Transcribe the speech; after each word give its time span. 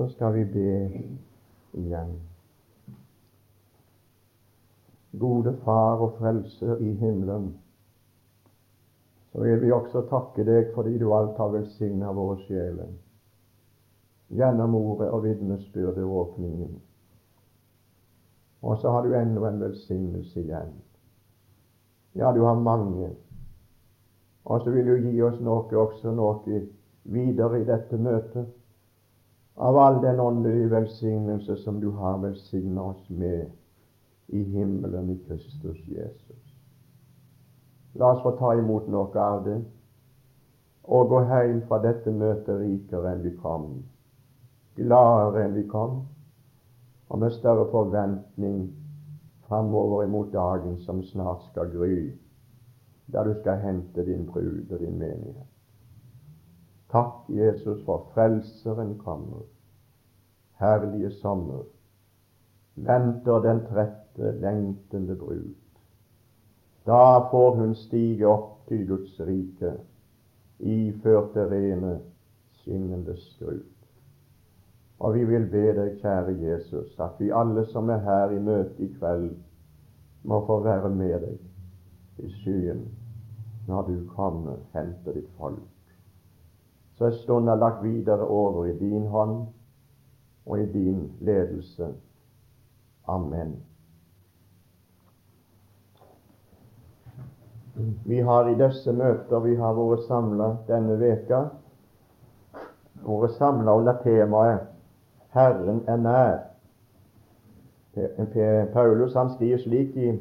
så 0.00 0.08
skal 0.08 0.34
vi 0.34 0.44
be 0.44 0.90
igjen. 1.72 2.20
Gode 5.12 5.56
Far 5.64 6.00
og 6.00 6.14
Frelser 6.18 6.76
i 6.76 6.94
himmelen, 6.94 7.50
så 9.32 9.42
vil 9.42 9.60
vi 9.60 9.72
også 9.76 10.06
takke 10.08 10.46
deg 10.48 10.70
fordi 10.72 10.94
du 10.98 11.10
alt 11.12 11.36
har 11.36 11.52
velsigna 11.52 12.14
våre 12.16 12.38
sjeler 12.46 12.94
gjennom 14.32 14.78
ordet 14.78 15.10
og 15.10 15.26
vitnesbyrdet 15.26 16.04
og 16.06 16.14
åpningen. 16.22 16.78
Og 18.62 18.78
så 18.80 18.94
har 18.94 19.04
du 19.04 19.12
ennå 19.18 19.44
en 19.44 19.60
velsignelse 19.60 20.40
igjen. 20.40 20.72
Ja, 22.14 22.32
du 22.32 22.40
har 22.46 22.56
mange. 22.56 23.10
Og 24.44 24.64
så 24.64 24.72
vil 24.72 24.88
du 24.88 25.10
gi 25.10 25.20
oss 25.28 25.36
noe 25.44 25.68
også 25.84 26.14
noe 26.16 26.62
videre 27.04 27.60
i 27.60 27.68
dette 27.68 28.00
møtet 28.00 28.48
av 29.60 29.78
all 29.78 29.98
den 30.02 30.20
åndelige 30.20 30.70
velsignelse 30.72 31.56
som 31.56 31.80
du 31.80 31.90
har 31.90 32.18
velsigna 32.18 32.82
oss 32.82 33.10
med 33.10 33.50
i 34.26 34.42
himmelen 34.42 35.10
i 35.10 35.18
Kristus 35.26 35.76
Jesus. 35.88 36.54
La 37.92 38.12
oss 38.12 38.22
få 38.22 38.32
ta 38.38 38.54
imot 38.56 38.88
noe 38.88 39.20
av 39.20 39.44
det 39.44 39.58
og 40.84 41.12
gå 41.12 41.20
hjem 41.28 41.60
fra 41.68 41.82
dette 41.84 42.14
møtet 42.22 42.56
rikere 42.62 43.12
enn 43.12 43.20
vi 43.26 43.34
kom, 43.42 43.68
gladere 44.80 45.44
enn 45.44 45.58
vi 45.58 45.66
kom, 45.68 46.00
og 47.10 47.20
med 47.20 47.36
større 47.36 47.68
forventning 47.68 48.64
framover 49.44 50.06
imot 50.08 50.32
dagen 50.32 50.80
som 50.86 51.04
snart 51.12 51.44
skal 51.50 51.68
gry, 51.76 52.14
der 53.12 53.28
du 53.28 53.36
skal 53.42 53.60
hente 53.60 54.08
din 54.08 54.24
brud 54.26 54.72
og 54.72 54.78
din 54.80 54.96
menighet. 54.96 55.49
Takk, 56.90 57.28
Jesus, 57.28 57.84
for 57.84 58.06
Frelseren 58.14 58.98
kommer. 58.98 59.42
Herlige 60.58 61.10
sommer. 61.10 61.64
Venter 62.74 63.40
den 63.40 63.60
trette, 63.66 64.32
lengtende 64.40 65.16
brud. 65.16 65.54
Da 66.86 67.30
får 67.30 67.54
hun 67.56 67.74
stige 67.74 68.28
opp 68.28 68.68
til 68.68 68.86
Guds 68.88 69.20
rike, 69.20 69.72
iført 70.58 71.34
det 71.34 71.50
rene, 71.50 71.98
skinnende 72.52 73.16
skrut. 73.16 73.76
Og 74.98 75.14
vi 75.14 75.24
vil 75.24 75.46
be 75.50 75.66
deg, 75.76 75.98
kjære 76.00 76.34
Jesus, 76.42 76.98
at 77.00 77.20
vi 77.20 77.30
alle 77.32 77.64
som 77.70 77.88
er 77.88 78.02
her 78.04 78.34
i 78.34 78.40
møte 78.42 78.82
i 78.84 78.90
kveld, 78.98 79.30
må 80.22 80.40
få 80.46 80.60
være 80.64 80.90
med 80.90 81.20
deg 81.20 82.26
i 82.26 82.32
skyen 82.42 82.88
når 83.68 83.86
du 83.86 83.96
kommer, 84.16 84.56
henter 84.74 85.14
ditt 85.14 85.30
folk. 85.38 85.69
Så 87.00 87.06
er 87.06 87.10
stunda 87.16 87.54
lagt 87.56 87.84
videre 87.84 88.26
over 88.28 88.66
i 88.66 88.72
din 88.78 89.06
hånd 89.06 89.46
og 90.46 90.60
i 90.60 90.66
din 90.66 91.12
ledelse. 91.20 91.86
Amen. 93.08 93.54
Vi 98.04 98.18
har 98.20 98.48
i 98.48 98.58
disse 98.58 98.92
møter 98.92 99.40
vi 99.40 99.54
har 99.56 99.72
vært 99.78 100.04
samla 100.10 100.50
denne 100.68 100.98
veka, 101.00 101.40
vært 103.06 103.38
samla 103.38 103.78
under 103.80 103.96
temaet 104.04 104.68
'Herren 105.32 105.80
er 105.88 105.96
nær'. 105.96 106.38
Paulus 108.72 109.14
han 109.14 109.30
skriver 109.30 109.58
slik 109.58 109.96
i 109.96 110.18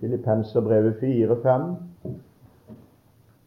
Filippenserbrevet 0.00 0.96
4-5. 0.98 1.91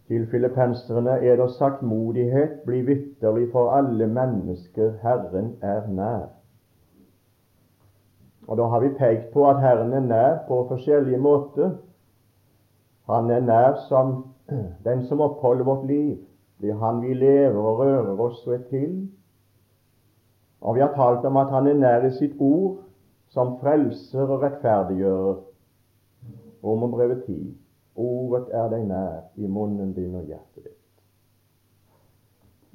Til 0.07 0.27
filippenserne 0.29 1.09
er 1.09 1.35
det 1.35 1.51
sagt 1.57 1.81
modighet, 1.81 2.59
bli 2.65 2.81
vitterlig 2.85 3.47
for 3.51 3.71
alle 3.73 4.07
mennesker, 4.07 4.91
Herren 5.01 5.55
er 5.61 5.87
nær. 5.87 6.27
Og 8.47 8.57
Da 8.57 8.63
har 8.63 8.79
vi 8.79 8.89
pekt 8.89 9.33
på 9.33 9.49
at 9.49 9.61
Herren 9.61 9.93
er 9.93 9.99
nær 9.99 10.37
på 10.47 10.67
forskjellige 10.69 11.17
måter. 11.17 11.71
Han 13.09 13.29
er 13.29 13.39
nær 13.39 13.75
som 13.89 14.25
den 14.85 15.05
som 15.07 15.21
oppholder 15.21 15.65
vårt 15.65 15.87
liv. 15.87 16.17
Det 16.61 16.69
er 16.69 16.77
Han 16.77 17.01
vi 17.01 17.13
lever 17.13 17.57
og 17.57 17.79
rører 17.79 18.19
oss 18.19 18.47
ved 18.47 18.59
til. 18.69 19.09
Og 20.61 20.75
vi 20.75 20.79
har 20.79 20.93
talt 20.93 21.25
om 21.25 21.37
at 21.37 21.49
Han 21.49 21.67
er 21.67 21.73
nær 21.73 22.05
i 22.05 22.11
sitt 22.11 22.35
ord, 22.39 22.77
som 23.27 23.57
frelser 23.59 24.27
og 24.27 24.41
rettferdiggjører. 24.41 25.35
Romerbrevet 26.63 27.23
10. 27.25 27.57
Ordet 27.95 28.49
er 28.51 28.69
deg 28.69 28.87
nær 28.89 29.21
i 29.39 29.47
munnen 29.47 29.93
din 29.95 30.15
og 30.15 30.25
hjertet 30.27 30.65
ditt. 30.65 30.81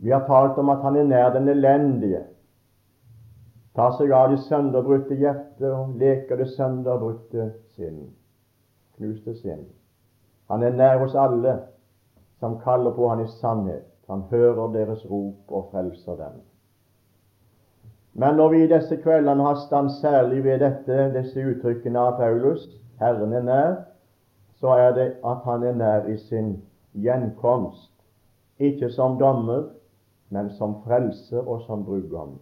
Vi 0.01 0.11
har 0.15 0.25
talt 0.27 0.59
om 0.59 0.71
at 0.73 0.81
han 0.81 0.97
er 0.97 1.09
nær 1.09 1.35
den 1.35 1.49
elendige, 1.53 2.23
tar 3.77 3.93
seg 3.99 4.13
av 4.17 4.31
det 4.33 4.41
sønderbrutte 4.47 5.19
hjertet 5.21 5.69
og 5.69 5.93
leker 6.01 6.41
det 6.41 6.49
sønderbrutte 6.55 7.51
sinn, 7.77 8.07
knuste 8.97 9.37
sinn. 9.43 9.67
Han 10.51 10.65
er 10.67 10.75
nær 10.75 10.99
hos 11.05 11.15
alle 11.15 11.59
som 12.41 12.59
kaller 12.65 12.97
på 12.97 13.09
han 13.09 13.23
i 13.25 13.29
sannhet. 13.41 13.87
Han 14.09 14.25
hører 14.31 14.73
deres 14.73 15.05
rop 15.07 15.53
og 15.53 15.69
frelser 15.71 16.17
dem. 16.19 16.41
Men 18.13 18.35
når 18.35 18.49
vi 18.49 18.63
i 18.65 18.71
disse 18.73 18.97
kveldene 18.97 19.45
har 19.47 19.61
stand 19.67 19.91
særlig 20.01 20.45
ved 20.45 20.59
dette, 20.65 20.97
disse 21.15 21.45
uttrykkene 21.47 22.01
av 22.01 22.17
Paulus, 22.19 22.65
Herren 22.99 23.33
er 23.33 23.45
nær, 23.47 23.77
så 24.61 24.75
er 24.77 24.93
det 24.95 25.09
at 25.25 25.45
han 25.45 25.63
er 25.63 25.73
nær 25.75 26.07
i 26.09 26.17
sin 26.17 26.55
gjenkomst, 26.93 27.93
ikke 28.59 28.91
som 28.91 29.19
dommer, 29.19 29.63
men 30.31 30.51
som 30.51 30.77
frelse 30.85 31.41
og 31.41 31.63
som 31.67 31.85
brudgom. 31.85 32.39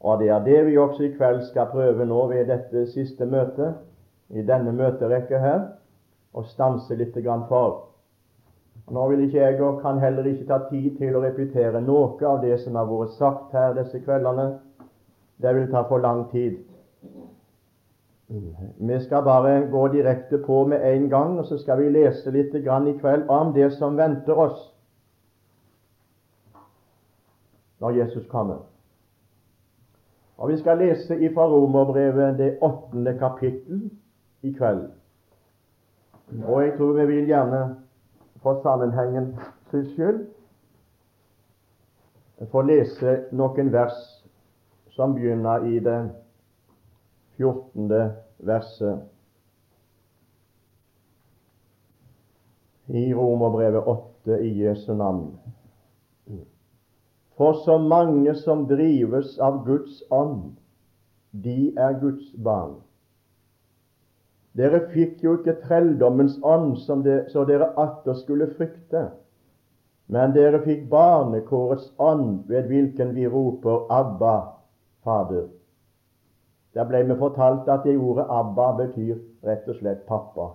Og 0.00 0.18
det 0.20 0.28
er 0.28 0.44
det 0.44 0.66
vi 0.66 0.78
også 0.78 1.02
i 1.02 1.12
kveld 1.16 1.42
skal 1.50 1.72
prøve 1.72 2.06
nå 2.06 2.26
ved 2.26 2.46
dette 2.48 2.86
siste 2.92 3.26
møtet, 3.26 3.74
i 4.30 4.42
denne 4.46 4.72
møterekka 4.72 5.38
her, 5.42 5.62
å 6.32 6.44
stanse 6.46 6.94
litt 6.94 7.16
for. 7.48 7.90
Nå 8.90 9.08
vil 9.10 9.24
ikke 9.26 9.38
jeg 9.38 9.60
og 9.62 9.80
kan 9.82 9.98
heller 9.98 10.26
ikke 10.26 10.46
ta 10.46 10.58
tid 10.70 10.96
til 10.98 11.16
å 11.16 11.22
repetere 11.22 11.80
noe 11.80 12.14
av 12.26 12.40
det 12.42 12.60
som 12.62 12.76
har 12.76 12.86
vært 12.86 13.16
sagt 13.18 13.52
her 13.52 13.74
disse 13.74 14.00
kveldene. 14.00 14.58
Det 15.42 15.54
vil 15.54 15.70
ta 15.70 15.82
for 15.88 15.98
lang 15.98 16.28
tid. 16.30 16.58
Vi 18.30 19.00
skal 19.00 19.22
bare 19.22 19.66
gå 19.70 19.88
direkte 19.88 20.38
på 20.46 20.66
med 20.66 20.94
en 20.94 21.08
gang, 21.08 21.38
og 21.38 21.46
så 21.46 21.58
skal 21.58 21.82
vi 21.82 21.88
lese 21.90 22.30
litt 22.30 22.54
i 22.54 22.62
kveld 22.62 23.28
om 23.28 23.52
det 23.54 23.72
som 23.74 23.96
venter 23.98 24.38
oss 24.38 24.68
når 27.80 27.90
Jesus 27.90 28.26
kommer. 28.28 28.62
Og 30.38 30.48
Vi 30.48 30.56
skal 30.56 30.78
lese 30.78 31.18
fra 31.34 31.46
Romerbrevet 31.46 32.38
det 32.38 32.58
åttende 32.62 33.18
kapittel 33.18 33.90
i 34.42 34.52
kveld. 34.52 34.90
Og 36.44 36.62
jeg 36.62 36.76
tror 36.76 36.92
vi 36.92 37.06
vil 37.06 37.26
gjerne 37.26 37.76
for 38.42 38.62
sammenhengen 38.62 39.34
skyld 39.70 40.26
få 42.50 42.62
lese 42.62 43.16
noen 43.32 43.72
vers 43.72 43.98
som 44.94 45.14
begynner 45.14 45.66
i 45.66 45.78
det 45.78 45.98
14. 47.40 48.10
verset 48.36 48.98
i 52.86 53.14
Romerbrevet 53.14 53.86
8 53.86 54.38
i 54.38 54.48
Jesu 54.62 54.94
navn. 54.94 55.38
For 57.36 57.52
så 57.52 57.78
mange 57.78 58.34
som 58.34 58.66
drives 58.68 59.38
av 59.38 59.62
Guds 59.64 60.02
ånd, 60.10 60.58
de 61.30 61.72
er 61.78 61.96
Guds 62.00 62.34
barn. 62.36 62.74
Dere 64.52 64.82
fikk 64.92 65.22
jo 65.24 65.38
ikke 65.38 65.54
trelldommens 65.62 66.36
ånd 66.44 66.74
de, 67.06 67.22
så 67.32 67.46
dere 67.48 67.70
atter 67.80 68.18
skulle 68.20 68.50
frykte, 68.58 69.06
men 70.12 70.36
dere 70.36 70.60
fikk 70.66 70.90
barnekårets 70.92 71.88
ånd, 71.96 72.44
ved 72.52 72.68
hvilken 72.68 73.14
vi 73.16 73.24
roper 73.30 73.86
Abba, 73.88 74.36
Fader. 75.06 75.48
Der 76.74 76.84
ble 76.84 77.04
vi 77.04 77.18
fortalt 77.18 77.68
at 77.68 77.84
det 77.84 77.98
ordet 77.98 78.26
Abba 78.30 78.72
betyr 78.78 79.18
rett 79.44 79.68
og 79.68 79.78
slett 79.80 80.06
pappa. 80.06 80.48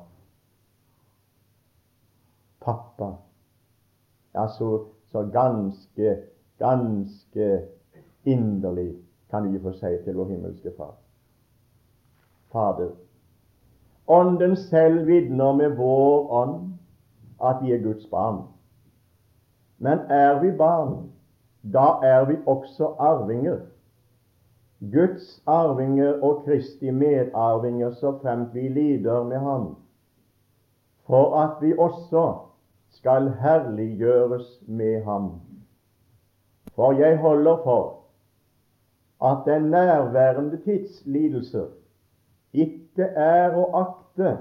Pappa. 2.61 3.09
Altså 4.33 4.85
så 5.11 5.25
ganske, 5.31 6.17
ganske 6.59 7.61
inderlig 8.25 8.95
kan 9.29 9.53
vi 9.53 9.59
få 9.59 9.71
si 9.71 9.91
til 10.03 10.15
vår 10.15 10.29
himmelske 10.29 10.71
Far. 10.77 10.95
Fader. 12.51 12.91
Ånden 14.07 14.55
selv 14.55 15.07
vitner 15.07 15.53
med 15.53 15.75
vår 15.75 16.31
ånd 16.31 16.73
at 17.43 17.63
vi 17.63 17.73
er 17.73 17.83
Guds 17.83 18.07
barn. 18.11 18.43
Men 19.77 19.99
er 20.09 20.39
vi 20.39 20.51
barn, 20.57 21.11
da 21.73 21.99
er 22.03 22.25
vi 22.25 22.35
også 22.45 22.95
arvinger. 22.99 23.59
Guds 24.79 25.43
arvinger 25.47 26.21
og 26.23 26.43
Kristi 26.45 26.91
medarvinger 26.91 27.91
så 27.91 28.17
fremt 28.21 28.53
vi 28.53 28.67
lider 28.67 29.23
med 29.23 29.37
Ham, 29.39 29.75
for 31.07 31.35
at 31.39 31.61
vi 31.61 31.73
også 31.77 32.33
skal 32.89 33.29
herliggjøres 33.41 34.61
med 34.67 35.03
Ham. 35.03 35.31
For 36.75 36.91
jeg 36.91 37.17
holder 37.17 37.57
for 37.63 38.05
at 39.23 39.37
den 39.45 39.61
nærværende 39.71 40.57
tids 40.57 41.05
lidelser 41.05 41.67
ikke 42.53 43.03
er 43.03 43.55
å 43.55 43.69
akte 43.79 44.37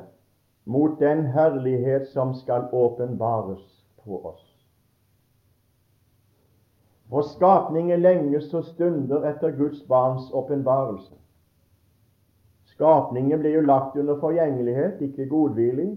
mot 0.65 0.99
den 1.01 1.27
herlighet 1.35 2.09
som 2.11 2.35
skal 2.35 2.69
åpenbares 2.73 3.63
på 4.05 4.19
oss. 4.27 4.44
For 7.15 7.23
skapningen 7.23 8.01
lenges 8.03 8.49
og 8.59 8.65
stunder 8.67 9.23
etter 9.29 9.53
Guds 9.55 9.85
barns 9.87 10.33
åpenbarelse. 10.35 11.13
Skapningen 12.73 13.39
ble 13.39 13.53
jo 13.53 13.61
lagt 13.63 13.95
under 14.01 14.17
forgjengelighet, 14.19 14.97
ikke 15.07 15.29
godvillig, 15.31 15.93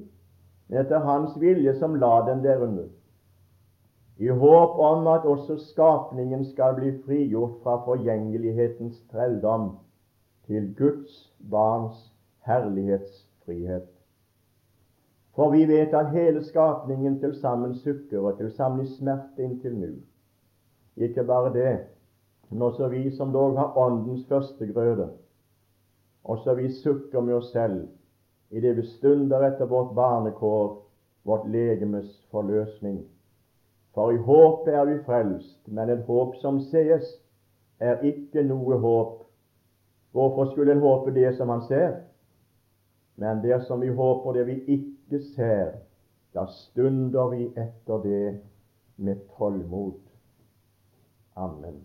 men 0.67 0.77
etter 0.77 1.01
Hans 1.07 1.31
vilje 1.41 1.71
som 1.79 1.95
la 1.97 2.11
den 2.27 2.43
derunder, 2.43 2.91
i 4.21 4.29
håp 4.29 4.75
om 4.89 5.09
at 5.09 5.25
også 5.25 5.55
skapningen 5.63 6.43
skal 6.51 6.77
bli 6.77 6.91
frigjort 7.07 7.55
fra 7.63 7.79
forgjengelighetens 7.87 8.99
trelldom 9.09 9.71
til 10.45 10.67
Guds 10.77 11.15
barns 11.51 12.03
herlighetsfrihet. 12.45 13.89
For 15.33 15.49
vi 15.49 15.65
vet 15.73 15.97
at 15.97 16.13
hele 16.13 16.45
skapningen 16.45 17.17
til 17.25 17.33
sammen 17.41 17.73
sukker 17.81 18.21
og 18.21 18.37
til 18.37 18.53
sammen 18.53 18.85
i 18.85 18.93
smerte 18.99 19.49
inntil 19.49 19.81
nå. 19.81 19.91
Ikke 20.97 21.23
bare 21.23 21.53
det, 21.53 21.77
men 22.49 22.61
også 22.61 22.88
vi 22.88 23.11
som 23.15 23.33
dog 23.33 23.57
har 23.57 23.77
Åndens 23.77 24.25
førstegrøde, 24.27 25.09
også 26.23 26.53
vi 26.53 26.71
sukker 26.73 27.21
med 27.21 27.33
oss 27.33 27.51
selv 27.51 27.88
i 28.49 28.59
det 28.59 28.75
vi 28.77 28.85
stunder 28.88 29.44
etter 29.47 29.65
vårt 29.65 29.94
barnekår, 29.95 30.77
vårt 31.23 31.47
legemes 31.51 32.27
forløsning. 32.31 33.03
For 33.94 34.11
i 34.11 34.17
håpet 34.17 34.73
er 34.73 34.85
vi 34.85 34.97
frelst, 35.05 35.67
men 35.67 35.89
et 35.89 36.05
håp 36.07 36.35
som 36.41 36.59
sees, 36.71 37.07
er 37.79 38.01
ikke 38.05 38.44
noe 38.47 38.79
håp. 38.79 39.23
Hvorfor 40.11 40.51
skulle 40.51 40.71
en 40.73 40.81
håpe 40.81 41.13
det 41.13 41.35
som 41.38 41.49
han 41.49 41.61
ser? 41.67 41.99
Men 43.17 43.41
det 43.44 43.63
som 43.65 43.81
vi 43.81 43.89
håper 43.89 44.33
det 44.33 44.45
vi 44.47 44.57
ikke 44.77 45.21
ser, 45.35 45.75
da 46.33 46.45
stunder 46.53 47.29
vi 47.33 47.47
etter 47.57 48.03
det 48.03 48.39
med 48.97 49.23
tålmod. 49.38 50.06
Amen. 51.37 51.81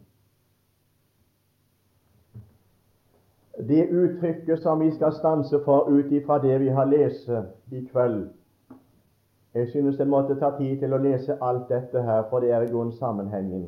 Det 3.59 3.87
uttrykket 3.87 4.63
som 4.63 4.81
vi 4.81 4.91
skal 4.91 5.13
stanse 5.13 5.61
for 5.65 5.91
ut 5.91 6.13
ifra 6.13 6.39
det 6.39 6.59
vi 6.61 6.69
har 6.69 6.85
lest 6.85 7.29
i 7.71 7.85
kveld 7.93 8.31
Jeg 9.55 9.69
synes 9.69 9.99
jeg 9.99 10.09
måtte 10.09 10.39
ta 10.41 10.49
tid 10.57 10.79
til 10.81 10.95
å 10.97 10.99
lese 10.99 11.37
alt 11.45 11.69
dette 11.69 12.03
her, 12.03 12.23
for 12.31 12.41
det 12.41 12.51
er 12.51 12.63
i 12.65 12.71
grunnen 12.71 12.93
sammenhengen. 12.97 13.67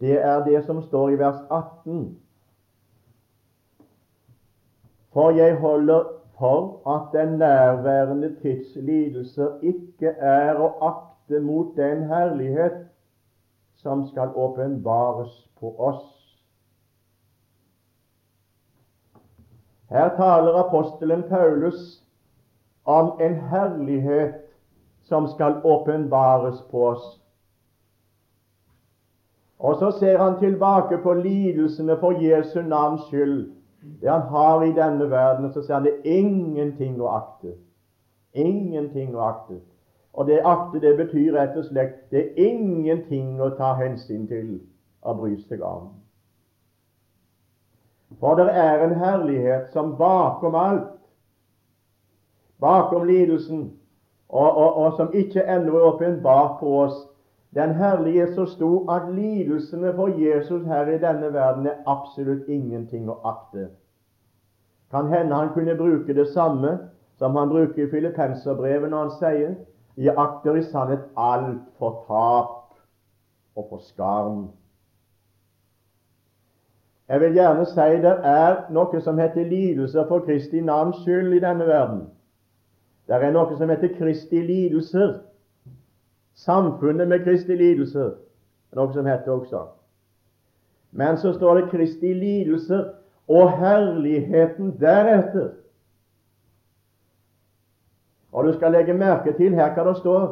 Det 0.00 0.18
er 0.20 0.44
det 0.44 0.64
som 0.66 0.82
står 0.82 1.10
i 1.10 1.18
vers 1.18 1.38
18. 1.50 2.18
For 5.12 5.30
jeg 5.30 5.56
holder 5.56 6.04
for 6.38 6.84
at 6.96 7.08
den 7.16 7.38
nærværende 7.38 8.34
tids 8.42 8.76
lidelser 8.76 9.56
ikke 9.62 10.12
er 10.20 10.60
å 10.60 10.68
akte 10.84 11.40
mot 11.40 11.72
den 11.76 12.04
herlighet 12.12 12.84
som 13.86 14.06
skal 14.10 14.32
åpenbares 14.34 15.48
på 15.60 15.70
oss. 15.80 16.06
Her 19.90 20.08
taler 20.16 20.58
apostelen 20.58 21.22
Paulus 21.28 22.02
om 22.84 23.20
en 23.20 23.34
herlighet 23.34 24.42
som 25.06 25.28
skal 25.28 25.60
åpenbares 25.64 26.64
på 26.70 26.82
oss. 26.88 27.04
Og 29.58 29.78
så 29.78 29.92
ser 30.00 30.18
han 30.18 30.38
tilbake 30.38 30.98
på 30.98 31.14
lidelsene 31.14 31.94
for 32.02 32.18
Jesu 32.18 32.58
navns 32.62 33.06
skyld, 33.06 33.52
det 34.00 34.10
han 34.10 34.26
har 34.34 34.66
i 34.66 34.72
denne 34.74 35.10
verden, 35.10 35.52
så 35.52 35.62
ser 35.62 35.74
han 35.74 35.86
det 35.86 36.00
ingenting 36.02 36.98
å 37.00 37.14
akte. 37.20 37.54
Ingenting 38.34 39.14
å 39.14 39.22
akte. 39.30 39.62
Og 40.16 40.26
det 40.26 40.40
akte, 40.44 40.80
det 40.80 40.96
betyr 40.96 41.34
rett 41.36 41.56
og 41.60 41.64
slett 41.68 41.98
det 42.10 42.22
er 42.24 42.48
ingenting 42.48 43.36
å 43.42 43.50
ta 43.58 43.74
hensyn 43.76 44.24
til 44.30 44.58
og 45.04 45.20
bry 45.20 45.34
seg 45.44 45.60
om. 45.60 45.90
For 48.20 48.38
det 48.38 48.46
er 48.48 48.84
en 48.84 48.94
herlighet 48.96 49.68
som 49.74 49.92
bakom 49.98 50.54
alt, 50.56 50.94
bakom 52.60 53.04
lidelsen, 53.04 53.66
og, 54.28 54.56
og, 54.56 54.76
og 54.76 54.96
som 54.96 55.12
ikke 55.12 55.44
ennå 55.44 55.76
er 55.76 55.88
åpenbart 55.90 56.56
på 56.60 56.72
oss, 56.86 56.96
den 57.56 57.76
herlige 57.76 58.22
er 58.22 58.32
så 58.34 58.46
stor 58.46 58.90
at 58.92 59.12
lidelsene 59.14 59.92
for 59.94 60.08
Jesus 60.08 60.64
her 60.66 60.88
i 60.92 60.98
denne 60.98 61.32
verden 61.32 61.66
er 61.66 61.84
absolutt 61.86 62.48
ingenting 62.48 63.08
å 63.08 63.20
akte. 63.24 63.68
Kan 64.90 65.08
hende 65.12 65.34
han 65.34 65.52
kunne 65.54 65.76
bruke 65.76 66.14
det 66.14 66.28
samme 66.32 66.78
som 67.18 67.36
han 67.36 67.48
bruker 67.48 67.86
i 67.86 67.90
Filippenserbrevet 67.90 68.90
når 68.90 69.06
han 69.06 69.14
sier 69.20 69.54
jeg 69.96 70.14
akter 70.16 70.54
i 70.60 70.62
sannhet 70.62 71.08
alt 71.16 71.64
for 71.78 72.04
tap 72.08 72.76
og 73.56 73.68
for 73.70 73.84
skarn 73.84 74.46
jeg 77.08 77.20
vil 77.20 77.32
gjerne 77.38 77.64
si 77.70 77.86
det 78.02 78.14
er 78.26 78.56
noe 78.74 79.00
som 79.00 79.18
heter 79.22 79.46
lidelser 79.46 80.08
for 80.08 80.24
Kristi 80.26 80.60
navns 80.60 81.04
skyld 81.04 81.36
i 81.36 81.42
denne 81.42 81.66
verden. 81.68 82.00
Det 83.06 83.14
er 83.14 83.30
noe 83.30 83.54
som 83.58 83.70
heter 83.70 83.94
Kristi 83.94 84.40
lidelser. 84.42 85.20
Samfunnet 86.34 87.08
med 87.08 87.22
Kristi 87.24 87.54
lidelser 87.54 88.08
er 88.72 88.80
noe 88.80 88.90
som 88.92 89.06
heter 89.06 89.36
også. 89.36 89.62
Men 90.90 91.18
så 91.22 91.32
står 91.36 91.60
det 91.60 91.70
Kristi 91.70 92.10
lidelser 92.14 92.88
og 93.28 93.54
herligheten 93.60 94.74
deretter. 94.80 95.52
Og 98.36 98.44
du 98.44 98.52
skal 98.52 98.72
legge 98.72 98.94
merke 98.94 99.32
til 99.32 99.54
her 99.56 99.72
hva 99.72 99.84
det 99.88 99.94
står 100.02 100.24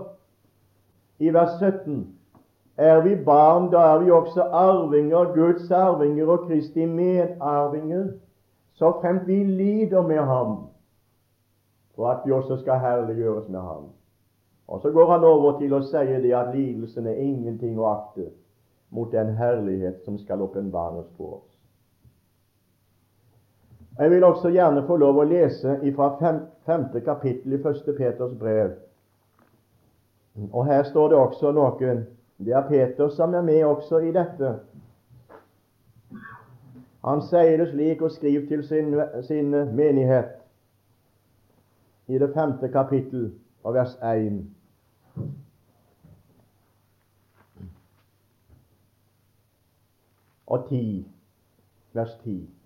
i 1.25 1.31
vers 1.33 1.55
17. 1.57 2.03
Er 2.77 3.01
vi 3.01 3.15
barn, 3.25 3.71
da 3.73 3.87
er 3.95 4.03
vi 4.03 4.11
også 4.11 4.43
arvinger, 4.43 5.31
Guds 5.33 5.71
arvinger 5.71 6.27
og 6.27 6.45
Kristi 6.49 6.85
medarvinger, 6.87 8.09
så 8.75 8.93
fremt 9.01 9.27
vi 9.27 9.39
lider 9.45 10.03
med 10.03 10.19
ham, 10.19 10.57
for 11.95 12.11
at 12.11 12.27
vi 12.27 12.33
også 12.33 12.57
skal 12.61 12.79
herliggjøres 12.83 13.49
med 13.49 13.61
ham. 13.61 13.89
Og 14.69 14.81
Så 14.81 14.91
går 14.91 15.13
han 15.13 15.25
over 15.25 15.59
til 15.59 15.73
å 15.73 15.83
si 15.83 16.05
det 16.27 16.35
at 16.35 16.55
lidelsen 16.57 17.07
er 17.07 17.21
ingenting 17.25 17.81
å 17.81 17.89
akte 17.89 18.31
mot 18.91 19.13
den 19.13 19.37
herlighet 19.37 20.05
som 20.05 20.19
skal 20.19 20.43
åpenbares 20.43 21.07
på 21.17 21.35
oss. 21.37 21.54
Jeg 23.99 24.11
vil 24.11 24.25
også 24.25 24.51
gjerne 24.51 24.87
få 24.87 24.97
lov 24.97 25.21
å 25.23 25.25
lese 25.29 25.77
fra 25.95 26.09
fem, 26.19 26.41
femte 26.67 27.01
kapittel 27.01 27.53
i 27.55 27.63
første 27.63 27.93
Peters 27.95 28.33
brev. 28.39 28.73
Og 30.51 30.67
Her 30.67 30.83
står 30.83 31.09
det 31.09 31.19
også 31.19 31.53
noen. 31.53 32.07
det 32.39 32.53
er 32.53 32.69
Peter 32.69 33.09
som 33.09 33.35
er 33.35 33.43
med 33.43 33.65
også 33.65 33.99
i 33.99 34.13
dette. 34.13 34.57
Han 37.05 37.23
sier 37.23 37.59
det 37.61 37.69
slik 37.71 38.03
og 38.03 38.11
skriver 38.11 38.47
til 38.49 38.65
sin, 38.67 38.95
sin 39.23 39.51
menighet 39.77 40.41
i 42.09 42.19
det 42.19 42.33
femte 42.35 42.69
kapittel 42.69 43.31
og 43.63 43.75
vers 43.75 43.95
1. 44.03 44.43
Og 50.47 50.67
10, 50.69 51.07
vers 51.93 52.19
10. 52.25 52.64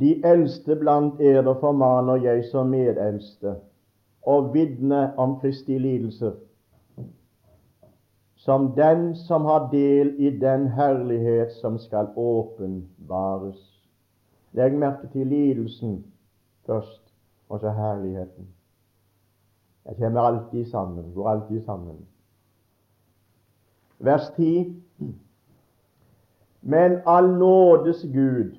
De 0.00 0.24
eldste 0.24 0.76
blant 0.76 1.20
eder 1.20 1.54
formaner 1.60 2.20
jeg 2.24 2.44
som 2.50 2.68
medeldste 2.72 3.54
og 4.22 4.52
vitne 4.54 5.12
om 5.16 5.38
Kristi 5.40 5.78
lidelser 5.78 6.34
som 8.46 8.72
den 8.76 9.16
som 9.16 9.44
har 9.44 9.68
del 9.72 10.14
i 10.22 10.30
den 10.38 10.68
herlighet 10.68 11.52
som 11.52 11.78
skal 11.78 12.06
åpenbares. 12.16 13.58
Legg 14.54 14.76
merke 14.78 15.08
til 15.12 15.26
lidelsen 15.26 16.04
først, 16.66 17.02
og 17.48 17.60
så 17.60 17.70
herligheten. 17.74 18.46
Jeg 19.86 19.96
kommer 19.96 20.20
alltid 20.20 20.64
sammen, 20.70 21.12
går 21.14 21.28
alltid 21.28 21.64
sammen. 21.64 22.06
Vers 23.98 24.30
10. 24.36 24.82
Men 26.62 26.98
all 27.06 27.28
nådes 27.38 28.02
Gud, 28.12 28.54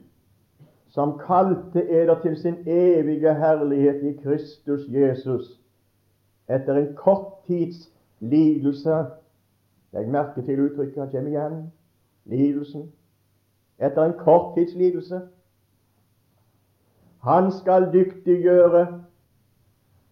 som 0.97 1.19
kalte 1.21 1.83
eder 1.93 2.21
til 2.21 2.37
sin 2.41 2.55
evige 2.65 3.33
herlighet 3.37 4.03
i 4.03 4.15
Kristus 4.23 4.87
Jesus, 4.89 5.51
etter 6.49 6.73
en 6.73 6.95
kort 6.95 7.45
tids 7.45 7.83
lidelse 8.19 8.95
Legg 9.93 10.09
merke 10.09 10.41
til 10.41 10.59
uttrykket 10.59 10.99
han 10.99 11.11
kommer 11.11 11.29
igjen. 11.29 11.73
Lidelsen. 12.25 12.91
Etter 13.79 14.03
en 14.03 14.17
kort 14.19 14.55
tids 14.55 14.73
lidelse. 14.75 15.21
Han 17.23 17.51
skal 17.51 17.89
dyktiggjøre, 17.93 19.03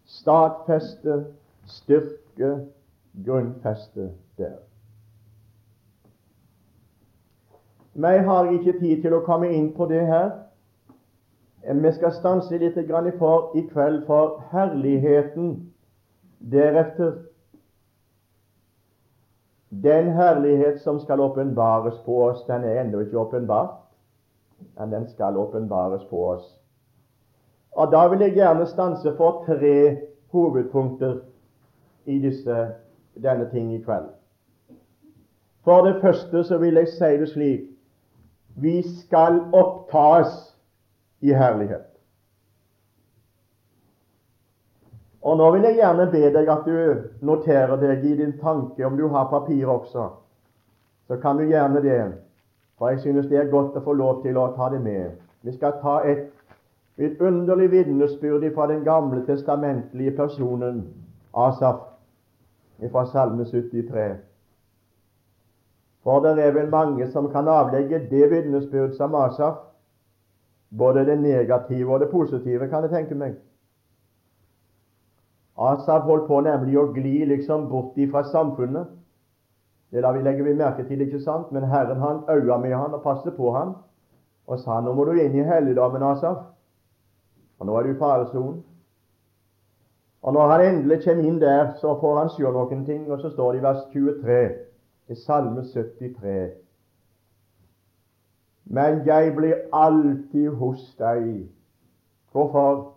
stadfeste, 0.05 1.25
styrke, 1.65 2.67
grunnfeste 3.25 4.11
der. 4.37 4.57
Meg 7.93 8.23
har 8.23 8.51
ikke 8.51 8.79
tid 8.79 9.01
til 9.01 9.13
å 9.15 9.23
komme 9.25 9.53
inn 9.55 9.71
på 9.75 9.87
det 9.91 10.03
her. 10.07 10.44
Vi 11.65 11.91
skal 11.91 12.11
stanse 12.13 12.57
litt 12.57 12.75
for 13.17 13.55
i 13.57 13.61
kveld, 13.67 14.05
for 14.05 14.43
herligheten 14.51 15.71
deretter 16.39 17.23
Den 19.83 20.11
herlighet 20.13 20.81
som 20.81 20.99
skal 20.99 21.19
åpenbares 21.19 21.97
på 22.05 22.23
oss, 22.23 22.45
den 22.47 22.63
er 22.63 22.81
ennå 22.81 22.99
ikke 22.99 23.17
åpenbart, 23.19 23.81
men 24.79 24.91
den 24.91 25.07
skal 25.09 25.37
åpenbares 25.37 26.05
på 26.09 26.27
oss. 26.29 26.45
Og 27.71 27.91
Da 27.91 28.07
vil 28.07 28.19
jeg 28.19 28.33
gjerne 28.33 28.65
stanse 28.65 29.15
for 29.17 29.43
tre 29.45 29.97
hovedpunkter 30.31 31.19
i 32.05 32.19
disse, 32.19 32.67
denne 33.23 33.49
ting 33.51 33.73
i 33.73 33.81
kveld. 33.81 34.07
For 35.63 35.81
det 35.81 36.01
første 36.01 36.43
så 36.43 36.57
vil 36.57 36.73
jeg 36.73 36.87
si 36.87 37.17
det 37.17 37.29
slik 37.29 37.61
vi 38.55 38.81
skal 38.81 39.41
opptas 39.53 40.54
i 41.21 41.33
herlighet. 41.33 41.95
Og 45.25 45.37
Nå 45.37 45.51
vil 45.51 45.63
jeg 45.65 45.79
gjerne 45.79 46.05
be 46.11 46.21
deg 46.33 46.49
at 46.53 46.67
du 46.69 46.75
noterer 47.25 47.79
deg 47.81 48.03
i 48.05 48.13
din 48.19 48.35
tanke, 48.37 48.85
om 48.85 48.97
du 48.97 49.07
har 49.09 49.29
papir 49.29 49.67
også, 49.67 50.09
så 51.07 51.17
kan 51.21 51.37
du 51.37 51.47
gjerne 51.49 51.81
det, 51.81 52.01
for 52.77 52.89
jeg 52.89 52.99
synes 52.99 53.27
det 53.27 53.39
er 53.39 53.49
godt 53.49 53.77
å 53.77 53.81
få 53.81 53.93
lov 53.93 54.21
til 54.21 54.37
å 54.37 54.51
ta 54.53 54.69
det 54.69 54.83
med. 54.85 55.17
Vi 55.41 55.53
skal 55.55 55.79
ta 55.81 55.97
et 56.05 56.27
vidunderlig 56.97 57.71
vitnesbyrd 57.71 58.45
fra 58.53 58.67
den 58.67 58.83
gamle 58.85 59.25
testamentlige 59.25 60.13
personen 60.17 60.85
Asaf 61.33 61.81
fra 62.91 63.05
Salme 63.05 63.45
73. 63.45 64.07
For 66.03 66.21
det 66.21 66.37
er 66.37 66.53
vel 66.53 66.69
mange 66.69 67.09
som 67.11 67.31
kan 67.33 67.47
avlegge 67.47 68.03
det 68.09 68.29
vitnesbyrd 68.31 68.93
som 68.93 69.15
Asaf, 69.15 69.57
både 70.69 71.05
det 71.05 71.19
negative 71.21 71.93
og 71.93 71.99
det 71.99 72.09
positive, 72.09 72.67
kan 72.67 72.83
jeg 72.83 72.91
tenke 72.91 73.15
meg. 73.15 73.35
Asaf 75.57 76.03
holdt 76.03 76.27
på 76.27 76.41
nemlig 76.43 76.77
å 76.77 76.89
gli 76.91 77.23
liksom 77.25 77.69
bort 77.69 77.95
fra 78.11 78.23
samfunnet. 78.27 78.87
Det 79.91 80.01
la 80.03 80.11
vi 80.11 80.23
legge 80.25 80.43
vi 80.43 80.53
merke 80.53 80.83
til, 80.83 81.01
ikke 81.01 81.21
sant? 81.23 81.51
Men 81.51 81.63
Herren 81.71 82.01
han 82.01 82.23
øya 82.29 82.57
med 82.57 82.75
han 82.75 82.93
og 82.93 83.03
passet 83.03 83.35
på 83.37 83.53
han 83.55 83.75
og 84.47 84.59
sa 84.59 84.81
nå 84.81 84.93
må 84.93 85.05
du 85.05 85.15
inn 85.17 85.33
i 85.33 85.45
helligdommen, 85.45 86.03
Asaf. 86.03 86.43
Og 87.59 87.65
nå 87.65 87.77
er 87.77 87.83
du 87.83 87.93
i 87.93 87.97
faresonen. 87.97 88.59
Og 90.21 90.33
når 90.33 90.51
han 90.51 90.65
endelig 90.65 90.99
kommer 91.05 91.23
inn 91.23 91.39
der, 91.41 91.73
så 91.81 91.95
får 92.01 92.19
han 92.19 92.29
se 92.33 92.43
noen 92.43 92.85
ting, 92.85 93.11
og 93.11 93.21
så 93.21 93.29
står 93.29 93.51
det 93.51 93.59
i 93.59 93.63
vers 93.63 93.81
23 93.93 94.37
i 95.09 95.15
Salme 95.15 95.63
73 95.63 96.64
Men 98.65 99.05
jeg 99.05 99.35
blir 99.35 99.55
alltid 99.73 100.49
hos 100.49 100.95
deg. 100.99 101.47
Hvorfor? 102.31 102.95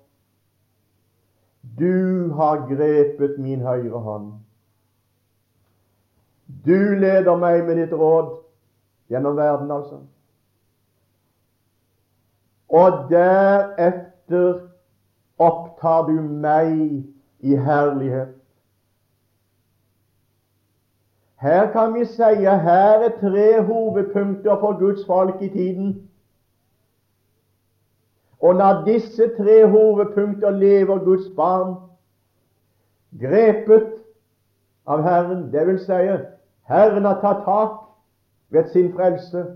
Du 1.79 2.33
har 2.33 2.65
grepet 2.67 3.39
min 3.39 3.61
høyre 3.61 4.01
hånd. 4.01 4.33
Du 6.65 6.95
leder 6.97 7.37
meg 7.37 7.67
med 7.67 7.77
ditt 7.83 7.93
råd 7.93 8.33
gjennom 9.13 9.37
verden, 9.37 9.71
altså. 9.71 10.01
Og 12.69 13.05
deretter 13.11 14.65
opptar 15.39 16.09
du 16.09 16.17
meg 16.23 17.05
i 17.41 17.57
herlighet. 17.57 18.38
Her 21.41 21.73
kan 21.73 21.95
vi 21.95 22.05
si 22.05 22.23
at 22.23 22.61
her 22.61 22.99
er 23.07 23.19
tre 23.21 23.63
hovedpunkter 23.63 24.61
for 24.61 24.79
Guds 24.79 25.07
folk 25.07 25.43
i 25.43 25.49
tiden. 25.49 26.11
Og 28.41 28.55
når 28.55 28.85
disse 28.85 29.31
tre 29.37 29.67
hovedpunkter 29.67 30.51
lever 30.51 30.99
Guds 30.99 31.37
barn, 31.37 31.75
grepet 33.21 33.93
av 34.87 35.03
Herren, 35.03 35.53
vil 35.53 35.79
si 35.79 35.93
Herren 36.69 37.05
har 37.05 37.21
tatt 37.21 37.45
tak 37.45 37.79
ved 38.51 38.69
sin 38.73 38.93
frelse, 38.95 39.47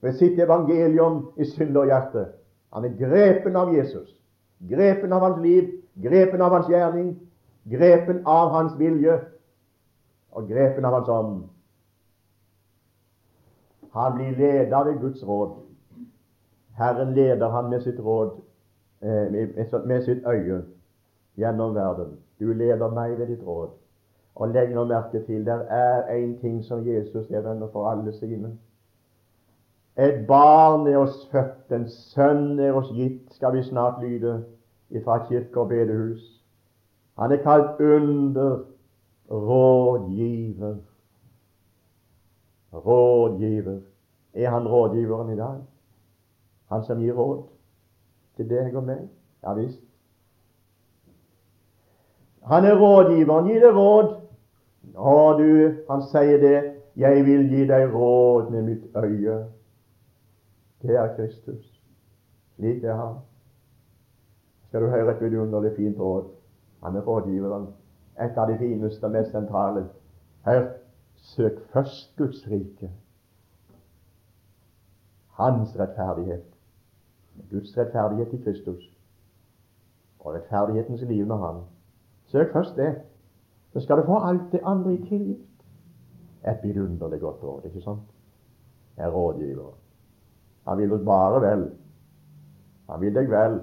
ved 0.00 0.12
sitt 0.12 0.38
evangelium 0.40 1.28
i 1.36 1.44
synderhjertet. 1.44 2.26
Han 2.72 2.84
er 2.84 2.96
grepen 2.98 3.56
av 3.56 3.74
Jesus, 3.74 4.08
grepen 4.70 5.12
av 5.12 5.20
hans 5.20 5.42
liv, 5.42 5.70
grepen 6.02 6.40
av 6.40 6.54
hans 6.54 6.70
gjerning, 6.70 7.14
grepen 7.70 8.22
av 8.26 8.50
hans 8.50 8.78
vilje 8.78 9.18
og 10.32 10.48
grepen 10.48 10.84
av 10.84 10.94
hans 10.96 11.08
ånd. 11.08 11.42
Han 13.92 14.14
blir 14.16 14.36
leder 14.36 14.84
ved 14.84 15.00
Guds 15.00 15.24
råd. 15.28 15.56
Herren 16.78 17.14
leder 17.14 17.48
han 17.48 17.70
med 17.70 17.80
sitt 17.80 18.00
råd, 18.00 18.30
eh, 19.02 19.86
med 19.86 20.02
sitt 20.02 20.26
øye, 20.26 20.62
gjennom 21.36 21.74
verden. 21.74 22.16
Du 22.40 22.52
leder 22.52 22.90
meg 22.90 23.18
ved 23.18 23.26
ditt 23.26 23.46
råd. 23.46 23.68
Og 24.34 24.48
legg 24.48 24.74
nå 24.74 24.84
merke 24.84 25.20
til 25.26 25.44
det 25.44 25.58
er 25.68 26.08
én 26.08 26.40
ting 26.40 26.64
som 26.64 26.86
Jesus 26.86 27.30
er 27.30 27.40
venner 27.40 27.68
for 27.72 27.90
alle 27.90 28.12
sine. 28.12 28.56
Et 29.96 30.26
barn 30.26 30.86
er 30.86 30.96
oss 30.96 31.28
født, 31.32 31.72
en 31.72 31.88
sønn 31.88 32.58
er 32.58 32.72
oss 32.72 32.88
gitt, 32.96 33.34
skal 33.34 33.52
vi 33.52 33.62
snart 33.62 34.00
lyde 34.02 34.44
ifra 34.90 35.18
kirke 35.26 35.60
og 35.60 35.68
bedehus. 35.68 36.42
Han 37.18 37.32
er 37.32 37.42
kalt 37.44 37.80
under 37.80 38.64
rådgiver. 39.32 40.76
Rådgiver. 42.72 43.80
Er 44.34 44.50
han 44.50 44.68
rådgiveren 44.68 45.32
i 45.32 45.36
dag? 45.36 45.62
Han 46.68 46.84
som 46.84 47.00
gir 47.00 47.12
råd 47.12 47.42
til 48.36 48.48
deg 48.50 48.76
og 48.76 48.84
meg? 48.84 49.08
Ja 49.42 49.54
visst. 49.54 49.82
Han 52.42 52.64
er 52.64 52.76
rådgiveren. 52.76 53.48
Gi 53.48 53.58
deg 53.60 53.74
råd. 53.76 54.14
Å, 54.96 55.16
du, 55.38 55.50
han 55.88 56.06
sier 56.10 56.40
det. 56.40 56.56
Jeg 56.96 57.24
vil 57.24 57.48
gi 57.48 57.66
deg 57.68 57.92
råd 57.92 58.50
med 58.52 58.64
mitt 58.68 58.96
øye. 58.96 59.36
Det 60.82 60.96
er 60.96 61.14
Kristus. 61.16 61.68
Slik 62.56 62.84
er 62.84 62.98
han. 62.98 63.20
Skal 64.68 64.82
du 64.82 64.90
høre 64.90 65.14
et 65.14 65.22
vidunderlig 65.22 65.76
fint 65.76 65.98
råd? 66.00 66.32
Han 66.82 66.96
er 66.96 67.06
rådgiveren. 67.06 67.70
Et 68.20 68.38
av 68.38 68.48
de 68.48 68.58
fineste 68.58 69.06
og 69.06 69.12
mest 69.14 69.30
sentrale. 69.32 69.86
Her, 70.44 70.66
søk 71.16 71.60
først 71.72 72.16
Guds 72.16 72.42
rike. 72.50 72.90
Hans 75.38 75.78
rettferdighet. 75.78 76.44
Guds 77.50 77.78
rettferdighet 77.78 78.34
i 78.34 78.42
Kristus. 78.42 78.90
Og 80.20 80.34
rettferdighetens 80.34 81.02
liv 81.02 81.26
med 81.26 81.36
Han. 81.36 81.62
Søk 82.26 82.52
først 82.52 82.76
det. 82.76 82.94
Så 83.72 83.80
skal 83.80 83.96
du 83.96 84.06
få 84.06 84.18
alt 84.18 84.52
det 84.52 84.60
andre 84.64 84.94
i 84.94 85.06
tilgitt. 85.08 85.48
Et 86.48 86.58
vidunderlig 86.62 87.20
godt 87.20 87.42
råd, 87.42 87.64
ikke 87.64 87.80
sant? 87.80 88.08
Er 88.96 89.10
rådgiver. 89.10 89.72
Han 90.68 90.78
vil 90.78 90.92
oss 90.92 91.04
bare 91.04 91.40
vel. 91.40 91.70
Han 92.90 93.00
vil 93.00 93.14
deg 93.14 93.30
vel. 93.30 93.60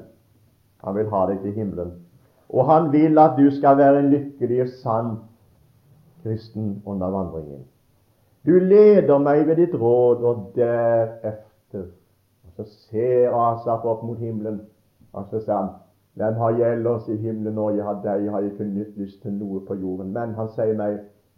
Han 0.84 0.96
vil 0.96 1.10
ha 1.10 1.25
deg 1.29 1.41
til 1.44 1.53
himmelen. 1.53 1.91
Og 2.50 2.65
han 2.65 2.91
vil 2.91 3.20
at 3.22 3.38
du 3.38 3.50
skal 3.56 3.77
være 3.77 4.00
en 4.00 4.10
lykkelig 4.10 4.62
og 4.62 4.72
sann 4.82 5.12
kristen 6.24 6.82
under 6.86 7.08
vandringen. 7.08 7.65
Du 8.46 8.51
leder 8.51 9.18
meg 9.18 9.48
ved 9.48 9.56
ditt 9.56 9.75
råd, 9.75 10.24
og 10.24 10.51
deretter 10.56 11.86
Og 12.48 12.65
så 12.65 12.65
ser 12.89 13.36
Asaf 13.36 13.86
opp 13.86 14.01
mot 14.03 14.18
himmelen, 14.18 14.62
og 15.13 15.27
så 15.29 15.39
sier 15.39 15.56
han 15.56 15.70
hvem 16.20 16.36
har 16.36 16.56
gjeld 16.58 16.88
oss 16.88 17.06
i 17.08 17.15
himmelen 17.15 17.56
når 17.56 17.70
jeg 17.77 17.86
har 17.86 18.00
deg, 18.03 18.25
har 18.32 18.41
jeg 18.41 18.51
ikke 18.51 18.65
nytt 18.68 18.98
lyst 19.00 19.22
til 19.22 19.38
noe 19.38 19.62
på 19.68 19.77
jorden. 19.79 20.10
Men 20.12 20.34
han 20.36 20.50
sier 20.51 20.74
meg, 20.75 20.98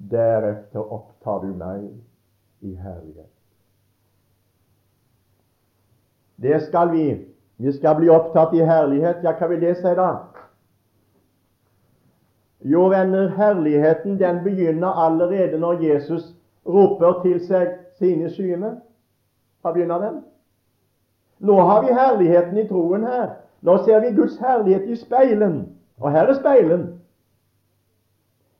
deretter 0.09 0.81
opptar 0.81 1.43
du 1.43 1.51
meg 1.53 1.83
i 2.65 2.73
herlighet. 2.73 3.29
Det 6.41 6.61
skal 6.65 6.89
vi. 6.95 7.05
Vi 7.61 7.71
skal 7.77 7.99
bli 7.99 8.09
opptatt 8.09 8.55
i 8.57 8.65
herlighet. 8.65 9.21
Ja, 9.21 9.35
hva 9.37 9.51
vil 9.51 9.61
det 9.61 9.75
si, 9.77 9.93
da? 9.99 10.09
Jo, 12.63 12.89
venner, 12.89 13.29
herligheten 13.29 14.19
den 14.19 14.43
begynner 14.43 14.87
allerede 14.87 15.59
når 15.59 15.81
Jesus 15.81 16.35
roper 16.65 17.21
til 17.23 17.39
seg 17.47 17.73
sine 17.97 18.29
skyene. 18.29 18.75
Hva 19.61 19.73
begynner 19.73 20.01
den? 20.01 20.19
Nå 21.41 21.57
har 21.61 21.81
vi 21.85 21.93
herligheten 21.93 22.57
i 22.57 22.67
troen 22.67 23.05
her. 23.05 23.29
Nå 23.61 23.77
ser 23.85 24.01
vi 24.01 24.15
Guds 24.15 24.37
herlighet 24.37 24.89
i 24.89 24.95
speilen. 24.95 25.77
Og 25.97 26.11
her 26.11 26.29
er 26.29 26.37
speilen. 26.37 27.01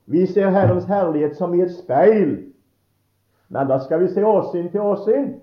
Vi 0.06 0.26
ser 0.26 0.50
Herrens 0.50 0.86
herlighet 0.86 1.38
som 1.38 1.54
i 1.54 1.62
et 1.62 1.74
speil. 1.78 2.52
Men 3.50 3.68
da 3.68 3.80
skal 3.80 4.02
vi 4.02 4.08
se 4.08 4.26
åsyn 4.26 4.72
til 4.72 4.82
åsyn. 4.82 5.34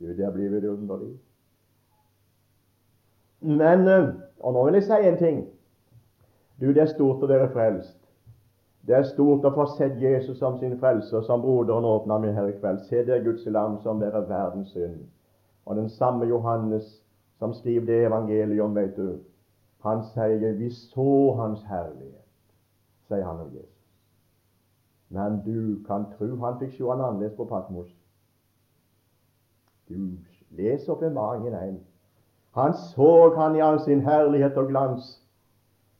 Du, 0.00 0.06
der 0.16 0.30
blir 0.30 0.50
vidunderlig. 0.50 1.16
Men 3.40 3.88
eh, 3.88 4.08
Og 4.40 4.52
nå 4.52 4.64
vil 4.64 4.74
jeg 4.74 4.82
si 4.82 5.08
en 5.08 5.18
ting. 5.18 5.42
Du, 6.62 6.68
det 6.70 6.82
er 6.82 6.92
stort 6.92 7.22
å 7.24 7.26
være 7.26 7.48
frelst. 7.50 7.96
Det 8.86 8.94
er 8.94 9.06
stort 9.06 9.42
å 9.46 9.50
få 9.54 9.64
sett 9.74 9.98
Jesus 9.98 10.38
som 10.38 10.60
sin 10.60 10.76
frelser, 10.78 11.24
som 11.26 11.42
broderen 11.42 11.86
åpna 11.86 12.20
med 12.22 12.36
her 12.36 12.52
i 12.52 12.54
kveld. 12.54 12.84
Se, 12.86 13.02
det 13.06 13.24
Guds 13.24 13.46
lam 13.50 13.80
som 13.82 13.98
bærer 13.98 14.28
verdens 14.28 14.70
synd. 14.70 15.00
Og 15.66 15.76
den 15.76 15.88
samme 15.90 16.26
Johannes 16.30 17.00
som 17.38 17.54
skriver 17.54 17.86
det 17.86 18.04
evangeliet 18.06 18.62
om, 18.62 18.74
vet 18.78 18.94
du, 18.96 19.18
han 19.82 20.04
sier 20.12 20.52
vi 20.58 20.70
så 20.70 21.34
hans 21.38 21.64
herlighet, 21.66 22.26
sier 23.10 23.24
han 23.26 23.40
om 23.42 23.50
Jesus. 23.50 23.88
Men 25.10 25.40
du 25.42 25.82
kan 25.86 26.06
tro 26.14 26.36
han 26.44 26.60
fikk 26.60 26.76
se 26.76 26.86
han 26.86 27.02
annerledes 27.02 27.34
på 27.36 27.48
Patmos. 27.50 27.90
Du 29.90 30.14
les 30.54 30.86
magen 30.88 31.54
1. 31.54 31.80
Han 32.54 32.72
så 32.94 33.34
han 33.36 33.56
i 33.56 33.60
all 33.60 33.80
sin 33.80 34.06
herlighet 34.06 34.56
og 34.56 34.68
glans. 34.68 35.21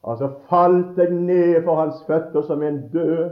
Og 0.03 0.19
så 0.19 0.29
falt 0.49 0.99
jeg 0.99 1.11
ned 1.11 1.63
for 1.65 1.77
hans 1.79 2.05
føtter 2.07 2.43
som 2.43 2.63
en 2.63 2.89
død. 2.93 3.31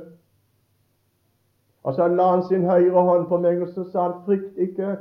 Og 1.82 1.94
så 1.94 2.08
la 2.08 2.30
han 2.30 2.42
sin 2.48 2.64
høyre 2.68 3.02
hånd 3.02 3.26
på 3.28 3.38
meg, 3.40 3.62
og 3.62 3.68
så 3.74 3.84
sa 3.90 4.02
han, 4.02 4.20
frykt 4.26 4.58
ikke. 4.58 4.96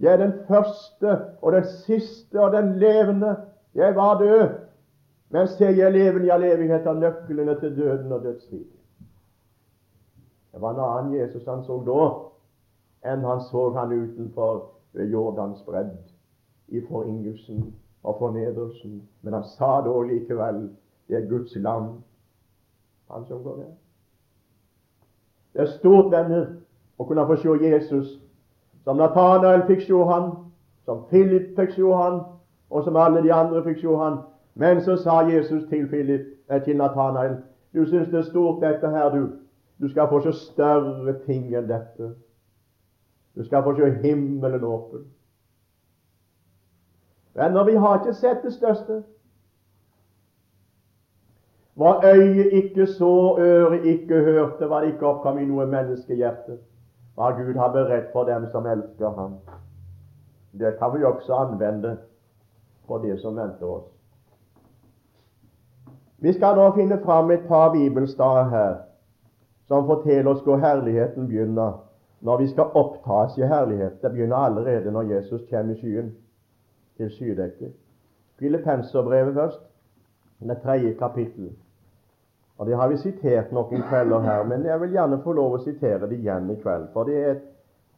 Jeg 0.00 0.12
er 0.12 0.22
den 0.22 0.34
første 0.48 1.16
og 1.42 1.52
den 1.52 1.64
siste 1.84 2.40
og 2.40 2.52
den 2.52 2.76
levende. 2.78 3.36
Jeg 3.74 3.96
var 3.96 4.18
død, 4.18 4.48
men 5.30 5.48
se, 5.48 5.64
jeg 5.64 5.92
lever 5.92 6.24
i 6.24 6.30
all 6.30 6.44
evighet 6.44 6.86
av 6.86 6.98
nøklene 7.00 7.56
til 7.60 7.76
døden 7.76 8.12
og 8.12 8.22
dødsriket. 8.22 8.78
Det 10.52 10.60
var 10.60 10.74
en 10.74 10.84
annen 10.84 11.14
Jesus 11.20 11.46
han 11.48 11.62
så 11.64 11.78
da, 11.86 12.08
enn 13.12 13.24
han 13.24 13.40
så 13.48 13.70
han 13.76 13.92
utenfor 13.92 14.66
ved 14.92 15.08
Jordans 15.14 15.62
bredd, 15.64 15.94
i 16.68 16.82
foryngelsen 16.88 17.70
og 18.02 18.18
fornedrelsen. 18.18 19.00
Men 19.22 19.38
han 19.38 19.46
sa 19.54 19.80
da 19.86 19.94
likevel 20.08 20.66
det 21.12 21.24
er 21.24 21.28
Guds 21.28 21.56
land, 21.56 21.88
han 23.10 23.24
som 23.28 23.42
går 23.42 23.56
der. 23.56 23.72
Det 25.52 25.60
er 25.60 25.66
stort, 25.66 26.08
venner, 26.12 26.46
å 26.96 27.04
kunne 27.04 27.26
få 27.28 27.36
se 27.36 27.56
Jesus 27.60 28.14
som 28.84 28.96
Nathanael 28.96 29.66
fikk 29.68 29.84
se 29.84 29.98
han, 30.08 30.30
som 30.88 31.04
Philip 31.10 31.52
fikk 31.58 31.74
se 31.76 31.92
han, 31.92 32.22
og 32.70 32.84
som 32.84 32.96
alle 32.96 33.20
de 33.22 33.32
andre 33.32 33.60
fikk 33.66 33.82
se 33.82 33.96
han. 34.00 34.22
Men 34.54 34.80
så 34.80 34.96
sa 34.96 35.20
Jesus 35.28 35.68
til, 35.68 35.84
Philip, 35.88 36.24
eh, 36.48 36.62
til 36.64 36.76
Nathanael 36.76 37.36
Du 37.72 37.84
syns 37.84 38.08
det 38.08 38.18
er 38.18 38.30
stort, 38.30 38.60
dette 38.62 38.88
her, 38.88 39.10
du. 39.10 39.28
Du 39.80 39.88
skal 39.88 40.08
få 40.08 40.20
se 40.20 40.32
større 40.32 41.14
ting 41.26 41.54
enn 41.56 41.68
dette. 41.68 42.14
Du 43.36 43.44
skal 43.44 43.62
få 43.62 43.76
se 43.76 43.90
himmelen 44.02 44.64
åpen. 44.64 45.06
Venner, 47.34 47.64
vi 47.64 47.74
har 47.74 48.00
ikke 48.00 48.14
sett 48.14 48.42
det 48.44 48.52
største. 48.52 49.02
Hva 51.74 52.00
øyet 52.14 52.52
ikke 52.52 52.86
så, 52.86 53.36
øret 53.38 53.84
ikke 53.84 54.14
hørte, 54.14 54.68
var 54.70 54.80
det 54.80 54.92
ikke 54.92 55.06
oppkom 55.06 55.38
i 55.38 55.46
noe 55.48 55.66
menneskehjerte, 55.66 56.58
hva 57.16 57.30
Gud 57.38 57.56
har 57.56 57.72
beredt 57.72 58.12
for 58.12 58.28
dem 58.28 58.46
som 58.52 58.66
elsker 58.66 59.10
Ham. 59.16 59.38
Det 60.52 60.76
kan 60.78 60.92
vi 60.98 61.04
også 61.04 61.34
anvende 61.34 61.96
på 62.86 62.98
det 62.98 63.20
som 63.20 63.36
venter 63.36 63.66
oss. 63.66 63.88
Vi 66.18 66.32
skal 66.32 66.56
nå 66.56 66.68
finne 66.76 67.00
fram 67.04 67.30
et 67.30 67.48
par 67.48 67.72
bibelstader 67.72 68.50
her 68.50 68.74
som 69.66 69.86
forteller 69.86 70.30
oss 70.30 70.44
hvor 70.44 70.60
herligheten 70.60 71.26
begynner 71.26 71.80
når 72.20 72.38
vi 72.38 72.46
skal 72.52 72.76
opptas 72.78 73.38
i 73.38 73.48
herlighet. 73.48 74.02
Det 74.02 74.12
begynner 74.12 74.36
allerede 74.36 74.92
når 74.92 75.02
Jesus 75.02 75.42
kommer 75.50 75.74
i 75.74 75.78
skyen 75.80 76.12
til 76.96 77.10
skydekket. 77.10 77.72
Filippenserbrevet 78.38 79.34
først, 79.34 79.62
det 80.48 80.60
tredje 80.62 80.94
kapittel. 80.98 81.52
Og 82.58 82.66
Det 82.66 82.76
har 82.76 82.88
vi 82.88 82.96
sitert 82.96 83.52
noen 83.52 83.82
kvelder 83.88 84.20
her, 84.22 84.44
men 84.46 84.64
jeg 84.64 84.80
vil 84.80 84.92
gjerne 84.94 85.22
få 85.24 85.32
lov 85.34 85.56
å 85.56 85.62
sitere 85.64 86.06
det 86.06 86.20
igjen 86.20 86.50
i 86.52 86.58
kveld. 86.60 86.90
For 86.94 87.08
det 87.08 87.16
er, 87.26 87.40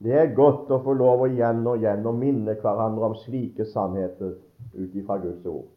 det 0.05 0.15
er 0.17 0.35
godt 0.37 0.71
å 0.73 0.81
få 0.85 0.95
lov 0.97 1.27
å 1.27 1.29
igjen 1.29 1.67
og 1.67 1.83
igjen 1.83 2.07
å 2.07 2.15
minne 2.17 2.55
hverandre 2.63 3.11
om 3.11 3.19
slike 3.27 3.67
sannheter 3.73 4.37
ut 4.75 4.97
ifra 4.97 5.19
Guds 5.21 5.45
ord. 5.47 5.69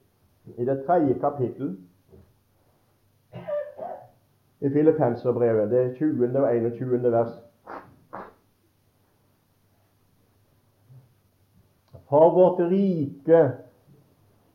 I 0.55 0.65
det 0.65 0.83
tredje 0.85 1.17
kapittel 1.19 1.75
i 4.63 4.69
Filippenserbrevet, 4.69 5.69
det 5.69 5.83
20. 5.99 6.37
og 6.39 6.79
21. 6.79 7.11
vers 7.11 7.35
For 12.07 12.31
vårt 12.31 12.59
rike 12.71 13.41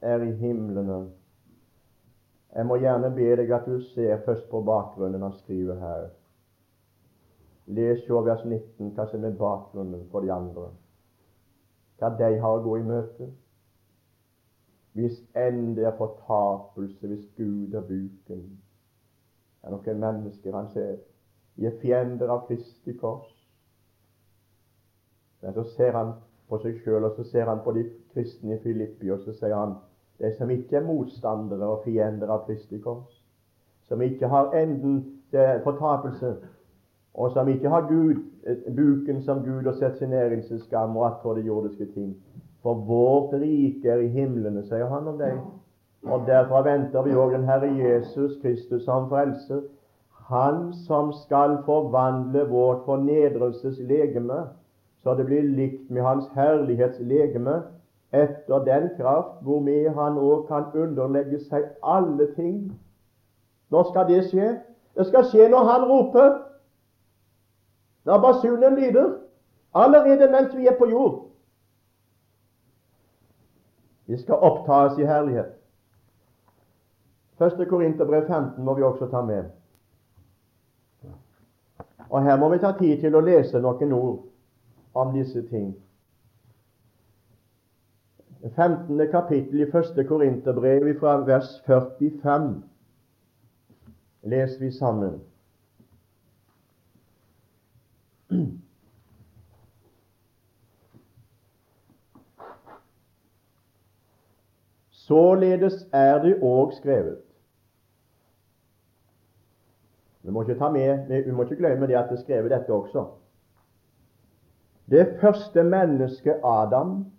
er 0.01 0.23
i 0.25 0.33
himlene 0.41 1.03
jeg 2.55 2.67
må 2.67 2.77
gjerne 2.77 3.11
be 3.17 3.29
deg 3.41 3.51
at 3.57 3.67
du 3.67 3.81
ser 3.95 4.21
først 4.27 4.49
på 4.51 4.61
bakgrunnen 4.67 5.23
han 5.25 5.33
skriver 5.39 5.79
her. 5.81 6.09
Les 7.67 8.03
jo 8.09 8.21
vers 8.27 8.43
19 8.45 8.91
hva 8.97 9.07
som 9.09 9.25
er 9.25 9.39
bakgrunnen 9.39 10.09
for 10.11 10.21
de 10.21 10.33
andre. 10.33 10.67
Hva 11.99 12.11
de 12.19 12.33
har 12.43 12.59
å 12.59 12.65
gå 12.65 12.77
i 12.81 12.85
møte. 12.85 13.31
Hvis 14.93 15.23
enn 15.39 15.73
det 15.77 15.87
er 15.89 15.97
fortapelse, 15.97 17.09
hvis 17.09 17.25
Gud 17.39 17.73
er 17.75 17.87
buken 17.87 18.43
Det 19.63 19.71
er 19.71 19.73
noen 19.73 20.03
mennesker 20.03 20.57
han 20.57 20.69
ser. 20.75 20.99
De 21.57 21.69
er 21.71 21.79
fiender 21.81 22.29
av 22.35 22.45
Kristi 22.49 22.93
kors. 22.99 23.31
Men 25.41 25.55
så 25.55 25.65
ser 25.77 25.97
han 25.97 26.13
på 26.49 26.59
seg 26.61 26.83
sjøl, 26.83 27.07
og 27.07 27.17
så 27.17 27.25
ser 27.31 27.49
han 27.49 27.63
på 27.65 27.73
de 27.73 27.87
kristne 28.13 28.59
i 28.59 28.63
Filippi, 28.63 29.11
og 29.11 29.23
så 29.25 29.33
sier 29.39 29.57
han 29.57 29.79
de 30.23 30.33
som 30.39 30.51
ikke 30.51 30.77
er 30.77 30.87
motstandere 30.87 31.67
og 31.67 31.83
fiender 31.85 32.31
av 32.31 32.47
Kristi 32.47 32.79
kors, 32.79 33.23
som 33.89 34.03
ikke 34.03 34.29
har 34.31 34.53
enden 34.57 35.01
til 35.31 35.63
fortapelse, 35.65 36.37
og 37.15 37.33
som 37.35 37.49
ikke 37.49 37.69
har 37.69 37.89
Gud, 37.89 38.23
buken 38.77 39.23
som 39.23 39.43
Gud 39.45 39.67
og 39.67 39.75
setter 39.75 39.99
sin 39.99 40.13
æringsskam 40.13 40.97
og 40.97 41.07
attfor 41.07 41.35
det 41.35 41.47
jordiske 41.47 41.87
ting. 41.95 42.15
For 42.63 42.75
vårt 42.75 43.35
rike 43.41 43.91
er 43.91 44.01
i 44.05 44.09
himlene, 44.09 44.63
sier 44.65 44.87
han 44.89 45.09
om 45.11 45.19
deg. 45.19 45.41
Og 46.03 46.27
derfor 46.27 46.63
venter 46.67 47.03
vi 47.03 47.15
òg 47.15 47.35
den 47.35 47.47
Herre 47.47 47.69
Jesus 47.75 48.39
Kristus 48.43 48.85
som 48.87 49.09
frelser. 49.11 49.63
Han 50.31 50.73
som 50.87 51.13
skal 51.13 51.59
forvandle 51.67 52.47
vårt 52.49 52.85
fornedrelseslegeme, 52.87 54.39
så 55.03 55.15
det 55.19 55.27
blir 55.27 55.43
likt 55.43 55.91
med 55.91 56.03
Hans 56.03 56.29
herlighetslegeme, 56.35 57.61
etter 58.13 58.65
den 58.65 58.91
kraft 58.97 59.41
hvormed 59.43 59.89
han 59.97 60.19
òg 60.21 60.47
kan 60.49 60.69
underlegge 60.77 61.41
seg 61.49 61.65
alle 61.83 62.29
ting. 62.37 62.73
Når 63.73 63.89
skal 63.91 64.09
det 64.09 64.25
skje? 64.29 64.49
Det 64.97 65.07
skal 65.09 65.25
skje 65.31 65.49
når 65.49 65.65
han 65.71 65.87
roper. 65.89 66.39
Når 68.05 68.21
basunen 68.21 68.77
lyder. 68.77 69.15
Allerede 69.75 70.29
mens 70.33 70.57
vi 70.57 70.67
er 70.67 70.77
på 70.79 70.89
jord. 70.91 71.23
Vi 74.07 74.19
skal 74.21 74.35
opptas 74.35 74.99
i 74.99 75.07
herlighet. 75.09 75.55
Første 77.39 77.65
Korinterbrev 77.67 78.27
15 78.27 78.65
må 78.65 78.75
vi 78.75 78.83
også 78.83 79.07
ta 79.11 79.23
med. 79.23 79.45
Og 82.11 82.23
Her 82.23 82.37
må 82.37 82.49
vi 82.49 82.59
ta 82.59 82.73
tid 82.79 83.01
til 83.01 83.17
å 83.17 83.25
lese 83.25 83.61
noen 83.61 83.93
ord 83.93 84.19
om 84.95 85.15
disse 85.17 85.47
ting. 85.49 85.73
15. 88.51 89.09
kapittel 89.11 89.61
i 89.61 89.63
1. 89.63 90.07
Korinterbrev 90.09 90.99
fra 91.01 91.17
vers 91.17 91.63
45 91.67 92.63
leser 94.23 94.61
vi 94.61 94.71
sammen. 94.71 95.21
Således 104.91 105.87
er 105.93 106.23
det 106.23 106.39
òg 106.43 106.73
skrevet. 106.73 107.19
Vi 110.23 110.31
må 110.31 110.43
ikke 110.43 110.59
ta 110.59 110.71
med, 110.71 111.25
vi 111.25 111.31
må 111.31 111.43
ikke 111.43 111.57
glemme 111.57 111.87
det 111.87 111.95
at 111.99 112.11
det 112.11 112.19
er 112.19 112.23
skrevet 112.23 112.51
dette 112.51 112.73
også. 112.73 113.07
Det 114.91 115.19
første 115.21 115.63
mennesket, 115.63 116.41
Adam, 116.45 117.12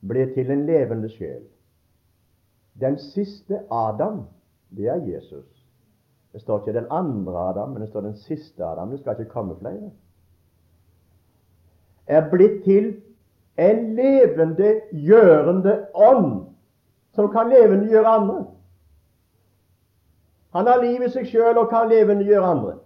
ble 0.00 0.26
til 0.34 0.50
en 0.50 0.66
levende 0.66 1.08
sjel. 1.10 1.42
Den 2.80 2.98
siste 2.98 3.60
Adam, 3.70 4.26
det 4.70 4.88
er 4.88 5.06
Jesus. 5.06 5.66
Det 6.32 6.40
står 6.40 6.60
ikke 6.60 6.78
den 6.78 6.86
andre 6.90 7.48
Adam, 7.48 7.68
men 7.68 7.82
det 7.82 7.88
står 7.88 8.00
den 8.00 8.16
siste 8.16 8.64
Adam. 8.64 8.90
Det 8.90 9.00
skal 9.00 9.18
ikke 9.18 9.32
komme 9.32 9.56
flere. 9.58 9.90
Er 12.06 12.30
blitt 12.30 12.64
til 12.64 13.00
en 13.58 13.94
levende, 13.94 14.80
gjørende 14.92 15.86
ånd 15.94 16.46
som 17.14 17.30
kan 17.32 17.50
levendegjøre 17.50 18.06
andre. 18.06 18.44
Han 20.54 20.66
har 20.66 20.82
liv 20.82 21.02
i 21.02 21.10
seg 21.10 21.26
sjøl 21.28 21.58
og 21.58 21.70
kan 21.72 21.90
levendegjøre 21.90 22.50
andre. 22.54 22.76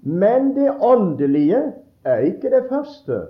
Men 0.00 0.54
det 0.56 0.70
åndelige 0.80 1.60
er 2.04 2.24
ikke 2.30 2.50
det 2.50 2.64
første 2.70 3.20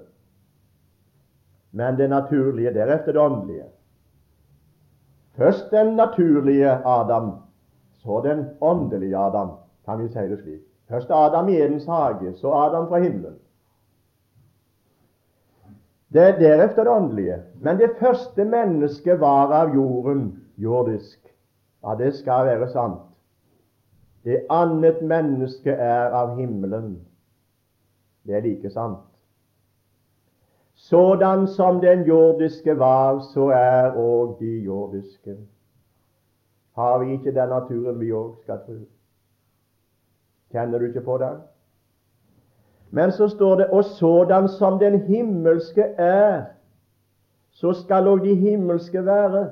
men 1.76 1.96
det 1.98 2.08
naturlige, 2.08 2.72
deretter 2.72 3.12
det 3.12 3.20
åndelige. 3.20 3.64
Først 5.36 5.70
den 5.70 5.96
naturlige 5.96 6.70
Adam, 6.84 7.32
så 8.00 8.20
den 8.24 8.46
åndelige 8.60 9.18
Adam, 9.18 9.50
kan 9.84 9.98
vi 10.02 10.08
si 10.08 10.18
det 10.18 10.38
slik. 10.40 10.62
Først 10.88 11.10
Adam 11.10 11.48
i 11.48 11.56
Edens 11.60 11.86
hage, 11.86 12.32
så 12.34 12.52
Adam 12.52 12.88
fra 12.88 12.98
himmelen. 12.98 13.34
Det 16.12 16.22
er 16.22 16.38
deretter 16.38 16.84
det 16.84 16.92
åndelige. 16.92 17.42
Men 17.60 17.78
det 17.78 17.90
første 18.00 18.44
mennesket 18.44 19.20
var 19.20 19.52
av 19.52 19.74
jorden, 19.74 20.44
jordisk. 20.56 21.18
Ja, 21.84 21.94
det 21.98 22.14
skal 22.14 22.46
være 22.46 22.70
sant. 22.72 23.02
Det 24.24 24.46
annet 24.50 25.02
menneske 25.02 25.70
er 25.70 26.14
av 26.14 26.38
himmelen. 26.38 26.96
Det 28.26 28.34
er 28.34 28.40
like 28.40 28.70
sant. 28.70 29.04
Sådan 30.90 31.46
som 31.46 31.80
den 31.80 32.02
jordiske 32.02 32.78
var, 32.78 33.18
så 33.34 33.40
er 33.40 33.90
òg 33.90 34.38
de 34.40 34.58
jordiske. 34.64 35.36
Har 36.74 36.98
vi 36.98 37.12
ikke 37.12 37.34
den 37.34 37.48
naturen 37.48 38.00
vi 38.00 38.12
òg 38.12 38.36
skal 38.42 38.58
tro? 38.66 38.76
Kjenner 40.52 40.78
du 40.78 40.84
ikke 40.84 41.00
på 41.00 41.18
den? 41.18 41.40
Men 42.90 43.12
så 43.12 43.28
står 43.28 43.54
det 43.54 43.66
og 43.66 43.84
sådan 43.84 44.48
som 44.48 44.78
den 44.78 45.00
himmelske 45.00 45.82
er, 45.98 46.42
så 47.50 47.72
skal 47.72 48.06
òg 48.06 48.22
de 48.24 48.34
himmelske 48.34 49.06
være. 49.06 49.50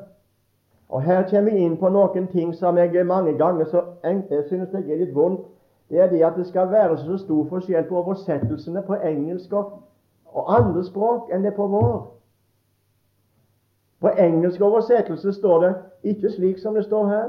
Og 0.89 1.03
Her 1.03 1.23
kommer 1.31 1.51
vi 1.51 1.57
inn 1.57 1.77
på 1.77 1.89
noen 1.89 2.27
ting 2.27 2.55
som 2.55 2.79
jeg 2.79 3.07
mange 3.07 3.39
ganger 3.39 3.65
så 3.65 3.83
jeg 4.05 4.45
synes 4.47 4.69
jeg 4.73 4.91
er 4.91 5.03
litt 5.03 5.15
vondt. 5.15 5.41
Det 5.91 6.01
er 6.01 6.07
det 6.11 6.23
at 6.23 6.37
det 6.37 6.47
skal 6.47 6.71
være 6.71 6.99
så 6.99 7.19
stor 7.19 7.45
forskjell 7.49 7.89
på 7.89 7.97
oversettelsene 7.97 8.83
på 8.83 8.95
engelsk 8.95 9.53
og, 9.53 9.83
og 10.35 10.57
andre 10.57 10.85
språk 10.85 11.31
enn 11.33 11.45
det 11.45 11.55
på 11.55 11.67
vår. 11.71 11.95
På 14.01 14.11
engelsk 14.19 14.61
oversettelse 14.61 15.33
står 15.33 15.61
det 15.63 15.75
ikke 16.03 16.31
slik 16.31 16.59
som 16.59 16.75
det 16.75 16.85
står 16.85 17.09
her. 17.09 17.29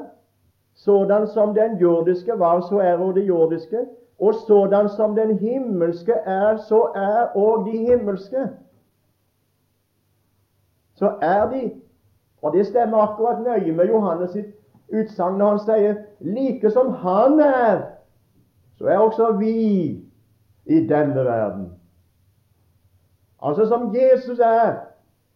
Sådan 0.75 1.27
som 1.27 1.53
den 1.55 1.77
jordiske 1.77 2.39
var, 2.39 2.61
så 2.61 2.79
er 2.83 2.97
òg 2.97 3.15
det 3.15 3.27
jordiske. 3.27 3.85
Og 4.19 4.33
sådan 4.47 4.89
som 4.89 5.15
den 5.15 5.37
himmelske 5.37 6.13
er, 6.13 6.57
så 6.57 6.81
er 6.95 7.35
òg 7.35 7.65
de 7.71 7.77
himmelske. 7.77 8.49
Så 10.95 11.13
er 11.21 11.49
de. 11.51 11.71
Og 12.41 12.53
det 12.53 12.67
stemmer 12.67 12.97
akkurat 12.97 13.41
nøye 13.41 13.71
med 13.71 13.85
Johannes 13.87 14.31
sitt 14.31 14.51
utsagn 14.93 15.37
når 15.37 15.49
han 15.49 15.59
sier 15.59 15.95
like 16.19 16.69
som 16.71 16.91
han 17.01 17.39
er, 17.39 17.81
så 18.77 18.85
er 18.85 18.97
også 18.97 19.31
vi 19.39 19.55
i 20.65 20.87
denne 20.87 21.25
verden. 21.25 21.71
Altså 23.45 23.65
som 23.69 23.95
Jesus 23.95 24.39
er, 24.39 24.75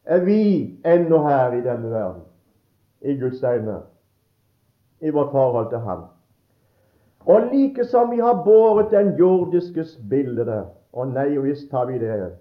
er 0.06 0.24
vi 0.26 0.42
ennå 0.86 1.22
her 1.28 1.52
i 1.54 1.62
denne 1.62 1.92
verden, 1.92 2.22
i 3.02 3.14
Guds 3.20 3.44
øyne, 3.44 3.82
i 5.02 5.10
vårt 5.10 5.32
forhold 5.32 5.70
til 5.70 5.78
Ham. 5.78 6.04
Og 7.26 7.42
like 7.54 7.86
som 7.86 8.12
vi 8.12 8.18
har 8.18 8.44
båret 8.44 8.92
den 8.92 9.18
jordiskes 9.18 10.00
bilde 10.10 10.66
Og 10.94 11.08
nei, 11.08 11.38
visst 11.38 11.72
har 11.72 11.86
vi 11.86 12.00
det. 12.00 12.32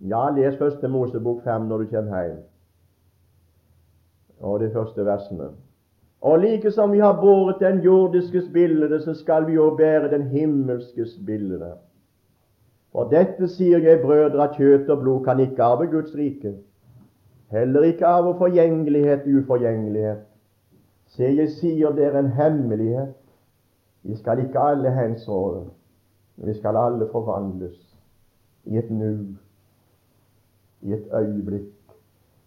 Ja, 0.00 0.30
les 0.34 0.56
første 0.58 0.88
Mosebok 0.88 1.42
5 1.44 1.68
når 1.68 1.78
du 1.78 1.86
kommer 1.86 2.22
hjem, 2.24 2.38
og 4.40 4.60
de 4.60 4.70
første 4.72 5.04
versene. 5.04 5.50
Og 6.20 6.38
like 6.38 6.70
som 6.70 6.92
vi 6.92 6.98
har 6.98 7.20
båret 7.20 7.60
den 7.60 7.80
jordiskes 7.80 8.48
bilde, 8.52 9.00
så 9.00 9.14
skal 9.14 9.46
vi 9.46 9.52
jo 9.52 9.74
bære 9.76 10.10
den 10.10 10.26
himmelskes 10.26 11.18
bilde. 11.26 11.72
For 12.92 13.06
dette 13.10 13.48
sier 13.48 13.78
jeg, 13.78 14.00
brødre, 14.02 14.48
at 14.48 14.56
kjøtt 14.58 14.90
og 14.90 15.02
blod 15.02 15.24
kan 15.24 15.40
ikke 15.40 15.62
arve 15.62 15.86
Guds 15.86 16.14
rike. 16.18 16.56
Heller 17.50 17.82
ikke 17.82 18.06
arve 18.06 18.34
forgjengelighet 18.38 19.26
uforgjengelighet. 19.26 20.24
Se, 21.10 21.24
jeg 21.24 21.50
sier 21.50 21.94
dere 21.94 22.18
en 22.18 22.32
hemmelighet. 22.34 23.14
Vi 24.02 24.16
skal 24.16 24.42
ikke 24.44 24.58
alle 24.58 24.90
hensove, 24.94 25.66
men 26.36 26.48
vi 26.48 26.54
skal 26.58 26.76
alle 26.76 27.08
forvandles 27.12 27.78
i 28.64 28.78
et 28.78 28.90
nu, 28.90 29.36
i 30.80 30.92
et 30.92 31.10
øyeblikk. 31.14 31.74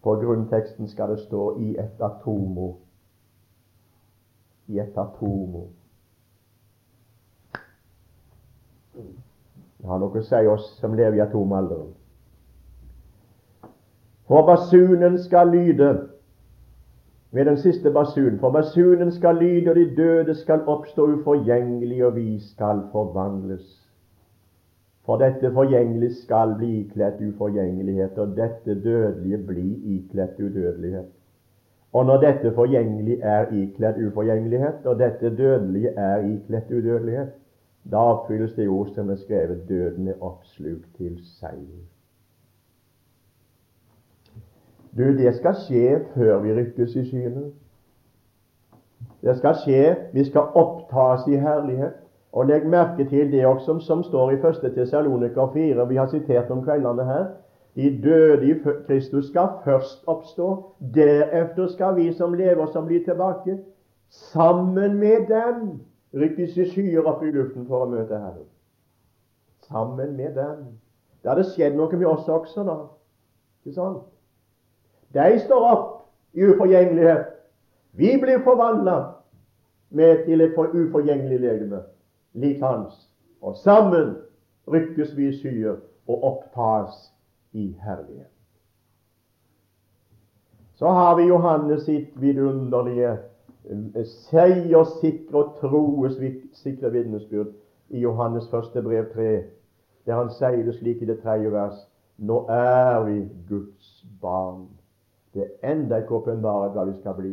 På 0.02 0.16
grunnteksten 0.20 0.88
skal 0.88 1.10
det 1.10 1.18
stå 1.18 1.58
'i 1.58 1.70
et 1.70 2.00
atomo'. 2.00 2.74
I 4.68 4.78
et 4.80 4.96
atomo. 4.96 5.66
Det 9.84 9.90
har 9.92 9.98
noe 10.00 10.16
å 10.16 10.24
si 10.24 10.46
oss 10.48 10.68
som 10.80 10.94
lever 10.96 11.18
i 11.18 11.20
atomalderen. 11.20 11.90
For 14.24 14.46
basunen 14.48 15.18
skal 15.20 15.50
lyde 15.52 15.90
med 17.36 17.50
den 17.50 17.58
siste 17.60 17.92
basunen. 17.92 18.38
For 18.40 18.54
basunen 18.54 19.12
skal 19.12 19.36
lyde, 19.36 19.68
og 19.74 19.76
de 19.76 19.84
døde 19.98 20.38
skal 20.40 20.64
oppstå 20.72 21.10
uforgjengelig, 21.18 22.00
og 22.06 22.16
vi 22.16 22.38
skal 22.40 22.80
forvandles. 22.96 23.66
For 25.04 25.20
dette 25.20 25.52
forgjengelige 25.52 26.16
skal 26.22 26.56
bli 26.56 26.70
ikledt 26.86 27.20
uforgjengelighet, 27.20 28.16
og 28.18 28.32
dette 28.40 28.80
dødelige 28.80 29.44
bli 29.52 29.68
ikledt 29.98 30.40
udødelighet. 30.40 31.12
Og 31.92 32.06
når 32.06 32.24
dette 32.24 32.56
forgjengelige 32.56 33.20
er 33.20 33.52
ikledt 33.52 34.00
uforgjengelighet, 34.06 34.86
og 34.86 34.98
dette 34.98 35.36
dødelige 35.36 35.92
er 35.92 36.24
ikledt 36.24 36.72
udødelighet, 36.72 37.36
da 37.90 37.96
oppfylles 37.96 38.54
det 38.54 38.68
ord 38.68 38.94
som 38.94 39.10
er 39.10 39.16
skrevet 39.16 39.68
døden 39.68 40.08
er 40.08 40.22
oppslukt 40.22 40.88
til 40.96 41.18
seier. 41.24 41.82
Du, 44.96 45.02
det 45.02 45.34
skal 45.34 45.54
skje 45.58 46.00
før 46.14 46.38
vi 46.40 46.54
rykkes 46.54 46.96
i 46.96 47.04
synet. 47.10 47.52
Det 49.24 49.36
skal 49.36 49.56
skje, 49.64 49.96
vi 50.12 50.24
skal 50.24 50.54
opptas 50.54 51.26
i 51.28 51.36
herlighet. 51.36 52.00
Og 52.32 52.46
legg 52.46 52.66
merke 52.66 53.04
til 53.08 53.32
det 53.32 53.46
også 53.46 53.78
som 53.80 54.02
står 54.02 54.30
i 54.30 54.34
1. 54.34 54.74
Tessaloniker 54.74 55.50
4, 55.54 55.88
vi 55.88 55.96
har 55.96 56.06
sitert 56.06 56.50
om 56.50 56.64
kveldene 56.64 57.04
her. 57.04 57.26
De 57.76 58.02
døde 58.02 58.50
i 58.50 58.54
Kristus 58.86 59.28
skal 59.28 59.48
først 59.64 60.04
oppstå. 60.06 60.48
Deretter 60.94 61.66
skal 61.66 61.96
vi 61.96 62.12
som 62.12 62.34
lever, 62.34 62.66
som 62.66 62.86
blir 62.86 63.04
tilbake, 63.04 63.58
sammen 64.08 64.96
med 64.98 65.26
dem 65.28 65.80
rykkes 66.14 66.56
i 66.56 66.68
skyer 66.70 67.06
opp 67.06 67.22
i 67.22 67.32
luften 67.34 67.66
for 67.66 67.84
å 67.84 67.90
møte 67.90 68.18
Herren. 68.18 68.48
Sammen 69.66 70.16
med 70.16 70.34
dem. 70.36 70.66
Det 71.22 71.32
hadde 71.32 71.46
skjedd 71.54 71.76
noe 71.78 71.96
med 71.96 72.06
oss 72.06 72.28
også, 72.28 72.64
da. 72.66 72.76
Ikke 73.64 73.76
sant? 73.78 74.02
De 75.14 75.38
står 75.44 75.66
opp 75.70 75.90
i 76.34 76.44
uforgjengelighet. 76.44 77.30
Vi 77.94 78.16
blir 78.20 78.42
forvandla 78.44 78.98
til 79.94 80.42
et 80.42 80.58
uforgjengelig 80.58 81.40
legeme, 81.40 81.80
lik 82.34 82.62
hans. 82.62 82.96
Og 83.40 83.56
sammen 83.56 84.16
rykkes 84.68 85.16
vi 85.16 85.28
i 85.28 85.36
skyer 85.38 85.76
og 86.08 86.24
opptas 86.24 87.12
i 87.52 87.70
herlighet. 87.80 88.30
Så 90.74 90.90
har 90.90 91.16
vi 91.16 91.28
Johannes 91.30 91.84
sitt 91.86 92.10
vidunderlige 92.20 93.16
seiersikre 94.04 95.40
og 95.40 95.56
troessikre 95.60 96.90
vitnesbyrd 96.92 97.52
i 97.90 98.00
Johannes 98.00 98.48
første 98.50 98.82
brev 98.82 99.08
3, 99.14 99.42
der 100.06 100.14
han 100.20 100.30
sier 100.36 100.62
det 100.64 100.74
slik 100.78 101.02
i 101.02 101.08
det 101.08 101.20
tredje 101.22 101.52
vers 101.52 101.84
Nå 102.18 102.44
er 102.48 103.00
vi 103.08 103.28
Guds 103.48 104.06
barn. 104.22 104.68
Det 105.34 105.42
er 105.42 105.72
enda 105.72 105.98
ikke 105.98 106.20
åpenbart 106.20 106.76
hva 106.76 106.84
vi 106.86 106.94
skal 107.00 107.16
bli. 107.18 107.32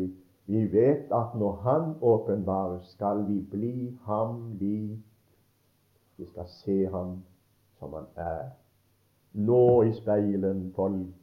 Vi 0.50 0.63
vet 0.72 1.12
at 1.13 1.36
når 1.38 1.52
Han 1.63 1.96
åpenbarer, 2.02 2.80
skal 2.82 3.28
vi 3.28 3.39
bli 3.52 3.98
ham 4.06 4.58
lik. 4.60 5.00
Vi 6.17 6.26
skal 6.26 6.48
se 6.48 6.86
ham 6.86 7.24
som 7.80 7.94
han 7.94 8.06
er. 8.15 8.50
Nå 9.34 9.82
i 9.82 9.94
speilen 9.94 10.74
folk, 10.76 11.13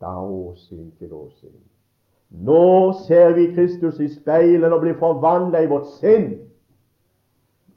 da 0.00 0.12
åsyn 0.20 0.90
til 0.98 1.12
åsyn. 1.12 1.69
Nå 2.30 2.92
ser 2.92 3.32
vi 3.34 3.54
Kristus 3.54 3.98
i 4.00 4.08
speilet 4.08 4.72
og 4.72 4.80
blir 4.80 4.98
forvandla 4.98 5.64
i 5.64 5.68
vårt 5.70 5.88
sinn. 5.98 6.30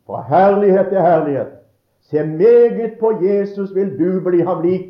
Fra 0.05 0.21
herlighet 0.29 0.91
til 0.91 1.01
herlighet. 1.01 1.53
Se 2.01 2.23
meget 2.23 2.99
på 2.99 3.11
Jesus, 3.21 3.75
vil 3.75 3.97
du 3.99 4.19
bli 4.23 4.41
ham 4.41 4.61
lik. 4.61 4.89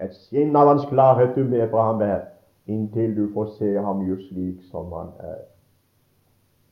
Et 0.00 0.12
skinn 0.12 0.56
av 0.56 0.68
hans 0.68 0.84
klarhet 0.90 1.32
du 1.36 1.44
med 1.44 1.70
fra 1.70 1.86
ham 1.86 2.02
er, 2.04 2.26
inntil 2.68 3.14
du 3.16 3.30
får 3.32 3.46
se 3.54 3.70
ham 3.80 4.02
just 4.04 4.28
slik 4.28 4.58
som 4.70 4.92
han 4.92 5.14
er. 5.24 5.38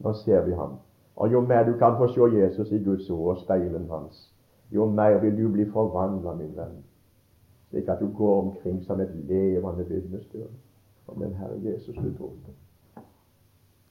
Nå 0.04 0.12
ser 0.12 0.44
vi 0.44 0.52
ham. 0.52 0.76
Og 1.16 1.32
jo 1.32 1.40
mer 1.40 1.64
du 1.64 1.72
kan 1.78 1.96
få 1.96 2.10
se 2.12 2.28
Jesus 2.37 2.72
i 2.72 2.82
Guds 2.84 3.10
ord 3.10 3.37
og 3.37 3.40
speilen 3.40 3.88
hans, 3.90 4.34
jo 4.70 4.84
mer 4.90 5.18
vil 5.22 5.38
du 5.38 5.48
bli 5.48 5.64
forvandla, 5.70 6.34
min 6.34 6.52
venn, 6.56 6.82
slik 7.70 7.88
at 7.88 8.00
du 8.00 8.10
går 8.16 8.40
omkring 8.42 8.82
som 8.84 9.00
et 9.00 9.14
levende 9.28 9.88
vitnesbyrd 9.88 10.52
om 11.07 11.21
den 11.21 11.35
Herre 11.35 11.61
Jesus 11.62 11.97
du 11.97 12.11
tror 12.17 12.35
på. 12.45 12.55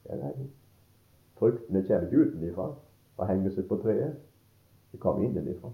Jeg 0.05 0.19
er 0.19 0.27
redd. 0.27 0.47
Fruktene 1.39 1.83
kommer 1.87 2.07
ikke 2.07 2.25
utenfra 2.27 2.67
og 3.17 3.27
henger 3.27 3.51
seg 3.55 3.67
på 3.69 3.77
treet. 3.83 4.19
De 4.91 4.97
kommer 4.97 5.25
innenfra. 5.25 5.71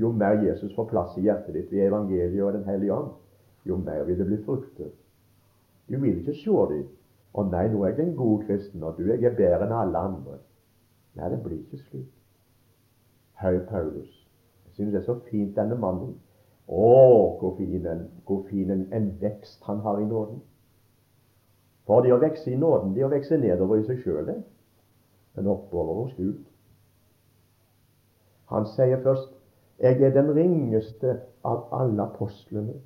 Jo 0.00 0.12
mer 0.12 0.42
Jesus 0.42 0.74
får 0.74 0.88
plass 0.90 1.16
i 1.16 1.24
hjertet 1.26 1.54
ditt 1.54 1.72
ved 1.72 1.86
evangeliet 1.86 2.42
og 2.44 2.52
Den 2.52 2.64
hellige 2.64 2.94
ånd, 2.94 3.10
jo 3.66 3.76
mer 3.76 4.04
vil 4.04 4.18
det 4.18 4.26
bli 4.26 4.38
frukter. 4.44 4.90
Du 5.88 5.98
vil 5.98 6.18
ikke 6.18 6.34
se 6.34 6.62
dem 6.74 6.86
Å 7.38 7.42
nei, 7.44 7.66
nå 7.70 7.82
er 7.84 7.92
jeg 7.92 8.08
en 8.08 8.16
god 8.16 8.44
kristen, 8.48 8.82
og 8.82 8.96
du 8.96 9.04
jeg 9.06 9.22
er 9.22 9.34
bedre 9.36 9.66
enn 9.66 9.72
alle 9.76 10.00
andre. 10.00 10.38
Nei, 11.14 11.28
det 11.30 11.36
blir 11.44 11.58
ikke 11.60 11.78
slik. 11.78 12.08
Høy 13.38 13.58
Paulus. 13.68 14.08
Jeg 14.64 14.72
synes 14.74 14.92
det 14.92 15.00
er 15.00 15.04
så 15.04 15.18
fint, 15.28 15.52
denne 15.56 15.76
mannen. 15.78 16.16
Å, 16.68 16.88
hvor 17.40 17.54
fin, 17.56 17.86
en, 17.86 18.04
hvor 18.28 18.42
fin 18.50 18.70
en, 18.70 18.84
en 18.92 19.08
vekst 19.20 19.62
han 19.64 19.80
har 19.80 20.02
i 20.02 20.06
nåden. 20.08 20.42
For 21.88 22.04
det 22.04 22.12
å 22.12 22.20
vokse 22.20 22.50
i 22.52 22.58
nåden, 22.60 22.92
det 22.92 23.06
å 23.06 23.12
vokse 23.12 23.38
nedover 23.40 23.80
i 23.80 23.86
seg 23.86 24.02
sjøl. 24.04 24.34
Men 25.36 25.48
oppover 25.48 26.02
hos 26.02 26.12
Gud. 26.18 26.42
Han 28.52 28.66
sier 28.66 29.00
først 29.04 29.32
'Jeg 29.78 30.02
er 30.02 30.10
den 30.10 30.34
ringeste 30.34 31.20
av 31.44 31.68
alle 31.72 32.02
apostlene'. 32.02 32.80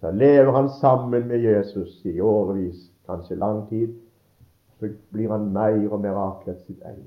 Så 0.00 0.10
lever 0.10 0.52
han 0.52 0.68
sammen 0.68 1.28
med 1.28 1.40
Jesus 1.40 2.04
i 2.04 2.20
årevis, 2.20 2.90
kanskje 3.06 3.34
lang 3.34 3.68
tid. 3.68 3.94
Så 4.80 4.88
blir 5.12 5.30
han 5.30 5.52
mer 5.52 5.92
og 5.92 6.00
mer 6.00 6.14
avkledd 6.14 6.60
sitt 6.66 6.82
eie. 6.82 7.06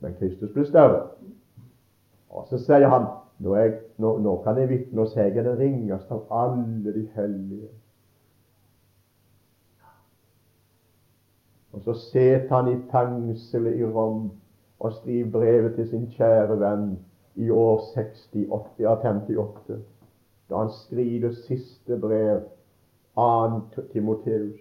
Men 0.00 0.14
Kristus 0.14 0.52
blir 0.52 0.64
større. 0.64 1.08
Og 2.30 2.46
så 2.48 2.58
sier 2.58 2.88
han 2.88 3.06
nå, 3.40 3.54
jeg, 3.56 3.76
nå, 3.98 4.16
nå 4.20 4.34
kan 4.44 4.58
jeg 4.60 4.68
vitne 4.68 5.04
og 5.04 5.12
si 5.12 5.20
jeg 5.20 5.44
den 5.44 5.58
ringeste 5.58 6.16
av 6.16 6.32
alle 6.44 6.94
de 6.94 7.06
hellige. 7.14 7.70
Og 11.72 11.84
så 11.86 11.94
sitter 11.94 12.54
han 12.54 12.68
i 12.72 12.78
fengselet 12.90 13.78
i 13.78 13.86
Rom 13.86 14.30
og 14.80 14.92
skriver 14.92 15.30
brevet 15.30 15.74
til 15.74 15.88
sin 15.88 16.08
kjære 16.12 16.58
venn 16.60 16.90
i 17.40 17.50
år 17.50 17.80
68, 17.94 18.80
ja, 18.82 18.94
58, 18.94 19.78
da 20.50 20.64
han 20.64 20.72
skriver 20.74 21.32
siste 21.46 21.98
brev, 22.00 22.40
2. 23.14 23.82
Timoteus. 23.92 24.60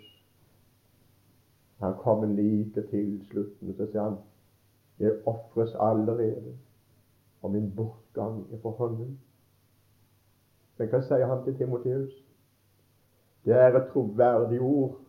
Han 1.79 1.93
kommer 1.99 2.27
like 2.27 2.81
til 2.91 3.21
slutten, 3.31 3.75
så 3.77 3.85
sier 3.87 4.03
han 4.03 4.17
det 4.99 5.13
ofres 5.25 5.75
allerede, 5.79 6.57
og 7.41 7.51
min 7.51 7.71
bortgang 7.75 8.45
er 8.53 8.57
for 8.61 8.71
hånden. 8.71 9.19
Men 10.77 10.89
hva 10.89 11.01
sier 11.03 11.27
han 11.27 11.43
til 11.43 11.57
Timoteus? 11.57 12.11
Det 13.45 13.55
er 13.55 13.75
et 13.75 13.87
troverdig 13.93 14.61
ord 14.61 14.99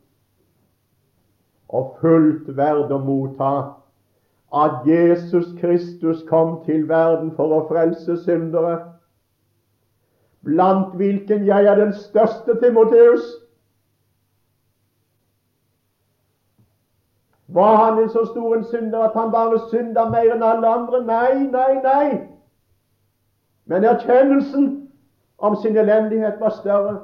og 1.70 1.96
fullt 2.00 2.48
verd 2.56 2.90
å 2.90 2.98
motta 3.02 3.50
at 4.50 4.86
Jesus 4.86 5.52
Kristus 5.60 6.24
kom 6.28 6.56
til 6.66 6.88
verden 6.88 7.30
for 7.36 7.54
å 7.54 7.60
frelse 7.68 8.16
syndere, 8.24 8.80
blant 10.42 10.96
hvilken 10.98 11.46
jeg 11.46 11.68
er 11.70 11.78
den 11.78 11.92
største, 11.94 12.56
Timoteus. 12.62 13.28
Var 17.52 17.76
han 17.76 18.02
en 18.02 18.10
så 18.10 18.24
stor 18.26 18.54
en 18.54 18.64
synder 18.64 18.98
at 18.98 19.14
han 19.14 19.32
bare 19.32 19.58
synda 19.70 20.08
mer 20.10 20.34
enn 20.34 20.42
alle 20.42 20.68
andre? 20.68 21.00
Nei, 21.06 21.46
nei, 21.50 21.72
nei. 21.82 22.20
Men 23.66 23.84
erkjennelsen 23.84 24.68
om 25.38 25.56
sin 25.56 25.76
elendighet 25.76 26.40
var 26.40 26.50
større. 26.50 26.96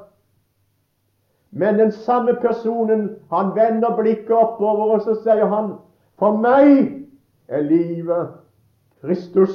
Men 1.51 1.79
den 1.79 1.93
samme 1.93 2.35
personen, 2.35 3.17
han 3.33 3.55
vender 3.55 3.97
blikket 3.97 4.31
oppover, 4.31 4.95
og 4.95 5.03
så 5.03 5.15
sier 5.23 5.47
han 5.47 5.75
For 6.19 6.37
meg 6.41 7.03
er 7.49 7.61
livet 7.61 8.29
Kristus, 9.01 9.53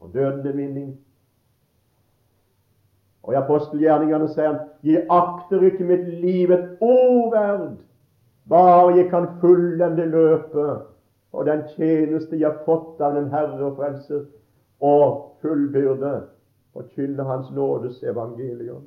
og 0.00 0.14
døden 0.14 0.46
er 0.46 0.56
vinning. 0.56 0.92
Og 3.22 3.34
i 3.34 3.38
apostelgjerningene 3.38 4.28
sier 4.32 4.48
han 4.48 4.60
Gi 4.82 4.96
akter 5.10 5.62
ikke 5.68 5.86
mitt 5.86 6.08
liv 6.22 6.50
et 6.50 6.80
overd, 6.80 7.76
bare 8.48 8.96
jeg 8.96 9.10
kan 9.10 9.28
fullende 9.40 10.06
løpet 10.06 10.82
og 11.32 11.46
den 11.46 11.62
tjeneste 11.76 12.36
jeg 12.36 12.50
har 12.50 12.64
fått 12.66 13.00
av 13.00 13.14
den 13.16 13.30
Herre 13.32 13.70
og 13.70 13.76
Frelser, 13.76 14.24
og 14.80 15.38
fullbyrde 15.40 16.14
og 16.74 16.88
kylle 16.94 17.24
Hans 17.24 17.50
nådes 17.50 18.02
evangelium. 18.02 18.84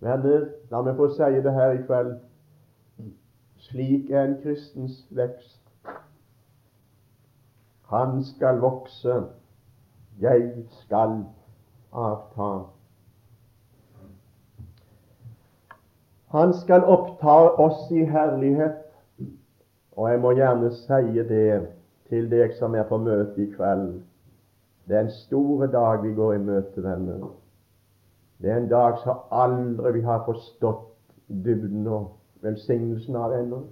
Venner, 0.00 0.46
la 0.70 0.82
meg 0.84 0.96
få 0.96 1.08
si 1.16 1.40
det 1.42 1.52
her 1.56 1.74
i 1.74 1.82
kveld. 1.88 2.14
Slik 3.66 4.10
er 4.10 4.28
en 4.28 4.36
kristens 4.42 5.00
vekst. 5.10 5.62
Han 7.90 8.22
skal 8.24 8.60
vokse, 8.62 9.16
jeg 10.20 10.52
skal 10.82 11.24
avta. 11.92 12.75
Han 16.36 16.52
skal 16.52 16.84
oppta 16.84 17.34
oss 17.64 17.90
i 17.90 18.04
herlighet. 18.04 18.82
Og 19.96 20.10
jeg 20.10 20.20
må 20.20 20.34
gjerne 20.36 20.68
si 20.76 21.22
det 21.30 21.68
til 22.10 22.28
deg 22.28 22.52
som 22.58 22.74
er 22.76 22.84
på 22.88 22.98
møte 23.00 23.40
i 23.40 23.46
kveld. 23.54 24.02
Det 24.84 24.98
er 24.98 25.06
en 25.06 25.14
stor 25.14 25.64
dag 25.72 26.02
vi 26.02 26.12
går 26.14 26.34
i 26.34 26.42
møte, 26.44 26.82
venner. 26.84 27.30
Det 28.42 28.52
er 28.52 28.60
en 28.60 28.68
dag 28.68 29.00
som 29.00 29.24
aldri 29.32 29.94
vi 29.96 30.04
har 30.04 30.26
forstått 30.26 30.84
dybden 31.46 31.88
og 31.88 32.12
velsignelsen 32.44 33.16
av 33.16 33.32
ennå. 33.38 33.62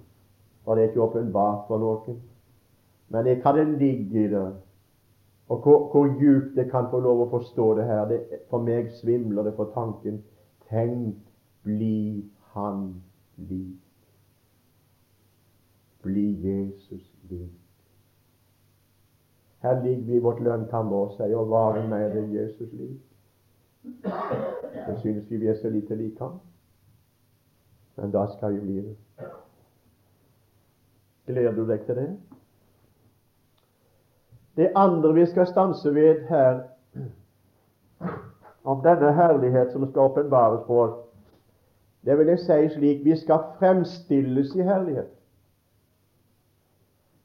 For 0.65 0.75
det 0.75 0.83
er 0.83 0.89
ikke 0.89 1.05
åpenbart 1.05 1.67
for 1.69 1.85
noen. 1.85 2.17
Men 3.13 3.29
det 3.29 3.43
kan 3.43 3.59
det 3.59 3.67
ligge 3.77 4.25
i 4.25 4.31
det. 4.33 4.45
Og 5.53 5.61
hvor, 5.61 5.85
hvor 5.91 6.09
djupt 6.17 6.55
det 6.57 6.71
kan 6.71 6.89
få 6.89 6.99
lov 7.05 7.27
å 7.27 7.31
forstå 7.37 7.73
det 7.77 7.85
her. 7.85 8.07
Det, 8.09 8.19
for 8.49 8.65
meg 8.65 8.89
svimler 8.97 9.45
det 9.45 9.53
for 9.53 9.69
tanken. 9.77 10.23
Tenk, 10.73 11.21
bli 11.61 12.25
han 12.55 13.03
lik. 13.37 13.81
Bli 16.03 16.25
Jesus 16.47 17.13
lik. 17.29 17.61
Her 19.59 19.83
ligger 19.83 20.03
vi 20.05 20.15
i 20.15 20.19
vårt 20.19 20.39
lønnkammer 20.39 20.95
og 20.95 21.21
og 21.35 21.49
vare 21.49 21.87
meg 21.89 22.11
det 22.13 22.25
Jesus 22.33 22.73
lik. 22.73 23.01
Det 24.87 24.99
synes 24.99 25.31
vi 25.31 25.37
vi 25.37 25.47
er 25.47 25.55
så 25.61 25.69
lite 25.69 25.95
lik 25.95 26.19
ham. 26.19 26.39
Men 27.95 28.11
da 28.11 28.27
skal 28.37 28.53
vi 28.53 28.59
bli 28.59 28.75
det. 28.75 28.95
Gleder 31.25 31.55
du 31.55 31.67
deg 31.67 31.85
til 31.85 31.95
det? 31.95 32.09
Det 34.55 34.71
andre 34.75 35.13
vi 35.13 35.25
skal 35.25 35.47
stanse 35.47 35.95
ved 35.95 36.21
her, 36.29 36.61
om 38.63 38.83
denne 38.83 39.13
herlighet 39.13 39.71
som 39.71 39.89
skal 39.89 40.01
åpenbares 40.01 40.63
på 40.67 40.81
oss, 40.81 41.04
det 42.05 42.17
vil 42.17 42.27
jeg 42.27 42.39
si 42.39 42.75
slik 42.75 43.05
vi 43.05 43.15
skal 43.17 43.39
fremstilles 43.59 44.55
i 44.55 44.61
herlighet. 44.61 45.11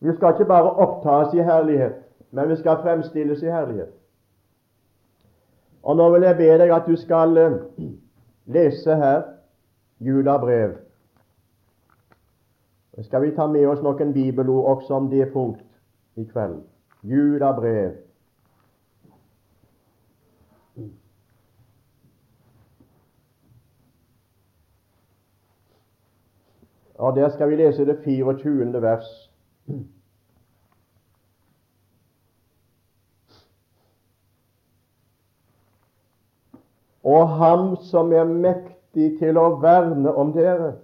Vi 0.01 0.15
skal 0.17 0.33
ikke 0.33 0.49
bare 0.49 0.71
opptas 0.71 1.35
i 1.35 1.43
herlighet, 1.45 1.95
men 2.31 2.49
vi 2.49 2.57
skal 2.57 2.81
fremstilles 2.83 3.43
i 3.43 3.47
herlighet. 3.47 3.93
Og 5.83 5.97
Nå 5.97 6.11
vil 6.13 6.23
jeg 6.23 6.37
be 6.37 6.49
deg 6.61 6.73
at 6.73 6.87
du 6.89 6.97
skal 6.97 7.37
eh, 7.37 7.59
lese 8.47 8.97
her 8.97 9.23
Judabrev. 10.01 10.77
Nå 12.97 13.03
skal 13.05 13.23
vi 13.23 13.35
ta 13.37 13.47
med 13.47 13.67
oss 13.69 13.83
noen 13.85 14.13
bibelord 14.13 14.77
også 14.77 14.95
om 14.95 15.11
det 15.11 15.33
punkt 15.33 15.65
i 16.17 16.25
kveld. 16.25 16.63
Judabrev. 17.03 17.97
Og 27.01 27.17
Der 27.17 27.29
skal 27.29 27.51
vi 27.51 27.57
lese 27.57 27.87
det 27.87 27.99
24. 28.05 28.83
vers. 28.83 29.31
Og 37.05 37.29
Ham 37.29 37.77
som 37.77 38.13
er 38.13 38.25
mektig 38.25 39.15
til 39.19 39.39
å 39.41 39.47
verne 39.63 40.13
om 40.13 40.35
dere, 40.37 40.75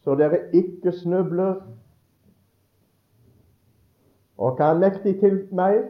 så 0.00 0.16
dere 0.16 0.40
ikke 0.56 0.94
snubler. 1.02 1.60
Og 4.38 4.56
hva 4.56 4.70
er 4.72 4.80
mektig 4.80 5.18
til 5.20 5.36
meg? 5.52 5.82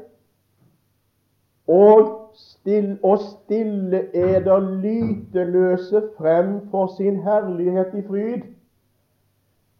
Og 1.70 2.34
stille, 2.34 2.98
og 3.02 3.22
stille 3.22 4.02
eder 4.10 4.58
lyteløse 4.82 6.02
frem 6.18 6.60
for 6.74 6.90
sin 6.98 7.22
herlighet 7.22 7.94
i 7.94 8.06
fryd. 8.10 8.55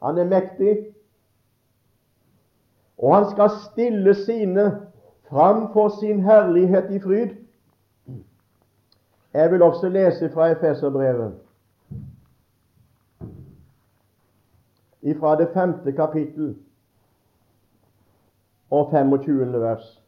Han 0.02 0.18
er 0.18 0.24
mektig. 0.24 0.76
Og 2.98 3.16
han 3.16 3.30
skal 3.30 3.50
stille 3.72 4.14
sine 4.14 4.86
framfor 5.28 5.88
sin 6.00 6.20
herlighet 6.20 6.90
i 6.90 7.00
fryd. 7.00 7.28
Jeg 9.34 9.50
vil 9.52 9.62
også 9.62 9.88
lese 9.88 10.30
fra 10.32 10.46
Efeserbrevet, 10.46 11.34
fra 15.20 15.36
det 15.38 15.48
femte 15.54 15.92
kapittel 15.92 16.56
og 18.70 18.90
25. 18.90 19.52
vers. 19.52 20.02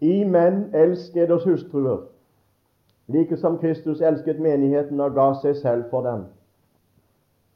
I 0.00 0.24
menn 0.24 0.74
elsker 0.74 1.26
deres 1.26 1.44
hustruer 1.44 2.17
like 3.08 3.36
som 3.36 3.58
Kristus 3.58 4.00
elsket 4.00 4.40
menigheten 4.40 5.00
og 5.00 5.14
ga 5.16 5.30
seg 5.42 5.56
selv 5.62 5.88
for 5.90 6.04
den, 6.04 6.26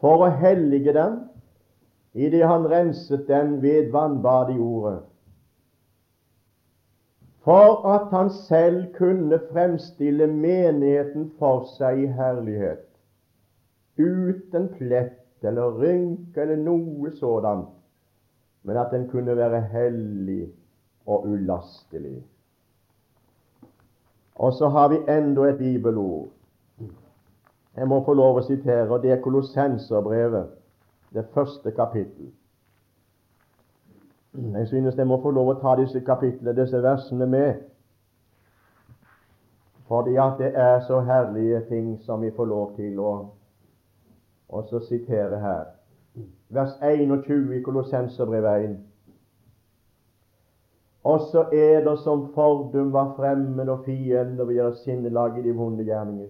for 0.01 0.25
å 0.25 0.31
hellige 0.41 0.95
den 0.97 1.19
idet 2.15 2.45
han 2.49 2.67
renset 2.69 3.27
den 3.29 3.59
ved 3.62 3.91
vannbad 3.93 4.53
i 4.53 4.59
ordet, 4.61 5.01
for 7.45 7.83
at 7.91 8.11
han 8.15 8.31
selv 8.47 8.93
kunne 8.95 9.41
fremstille 9.51 10.29
menigheten 10.31 11.31
for 11.38 11.67
seg 11.77 12.05
i 12.05 12.11
herlighet, 12.17 12.85
uten 13.99 14.69
plett 14.79 15.45
eller 15.45 15.79
rynke 15.81 16.43
eller 16.43 16.61
noe 16.61 17.11
sådant, 17.19 17.73
men 18.62 18.79
at 18.79 18.93
den 18.95 19.09
kunne 19.11 19.37
være 19.37 19.61
hellig 19.73 20.53
og 21.07 21.27
ulastelig. 21.27 22.21
Og 24.35 24.53
så 24.53 24.68
har 24.68 24.88
vi 24.88 25.01
enda 25.09 25.49
et 25.49 25.59
bibelord. 25.59 26.29
Jeg 27.77 27.88
må 27.88 28.03
få 28.05 28.14
lov 28.14 28.37
å 28.37 28.45
sitere, 28.45 28.88
og 28.90 29.03
det 29.03 29.12
er 29.12 29.21
Kolossenserbrevet, 29.25 30.49
det 31.12 31.25
første 31.35 31.71
kapittel. 31.71 32.33
Jeg 34.35 34.68
synes 34.68 34.97
jeg 34.97 35.07
må 35.07 35.21
få 35.23 35.31
lov 35.31 35.53
å 35.53 35.59
ta 35.61 35.75
disse 35.81 36.01
kapitlene, 36.01 36.57
disse 36.57 36.83
versene 36.83 37.27
med, 37.27 37.55
fordi 39.88 40.16
at 40.16 40.38
det 40.40 40.53
er 40.57 40.81
så 40.87 41.01
herlige 41.05 41.61
ting 41.68 41.99
som 42.05 42.23
vi 42.23 42.31
får 42.33 42.49
lov 42.49 42.77
til 42.77 43.01
å 43.01 43.12
også 44.49 44.81
sitere 44.88 45.40
her. 45.40 45.64
Vers 46.49 46.73
21 46.81 47.53
i 47.57 47.61
Kolossenserbrevet 47.64 48.64
1. 48.64 48.79
Også 51.05 51.49
eder 51.53 51.97
som 51.97 52.29
fordum 52.35 52.93
var 52.93 53.15
fremmed 53.17 53.69
og 53.69 53.85
fiender 53.85 54.45
ved 54.45 54.55
deres 54.55 54.79
sinnelag 54.85 55.38
i 55.38 55.43
de 55.43 55.55
vonde 55.57 55.85
gjerninger. 55.85 56.29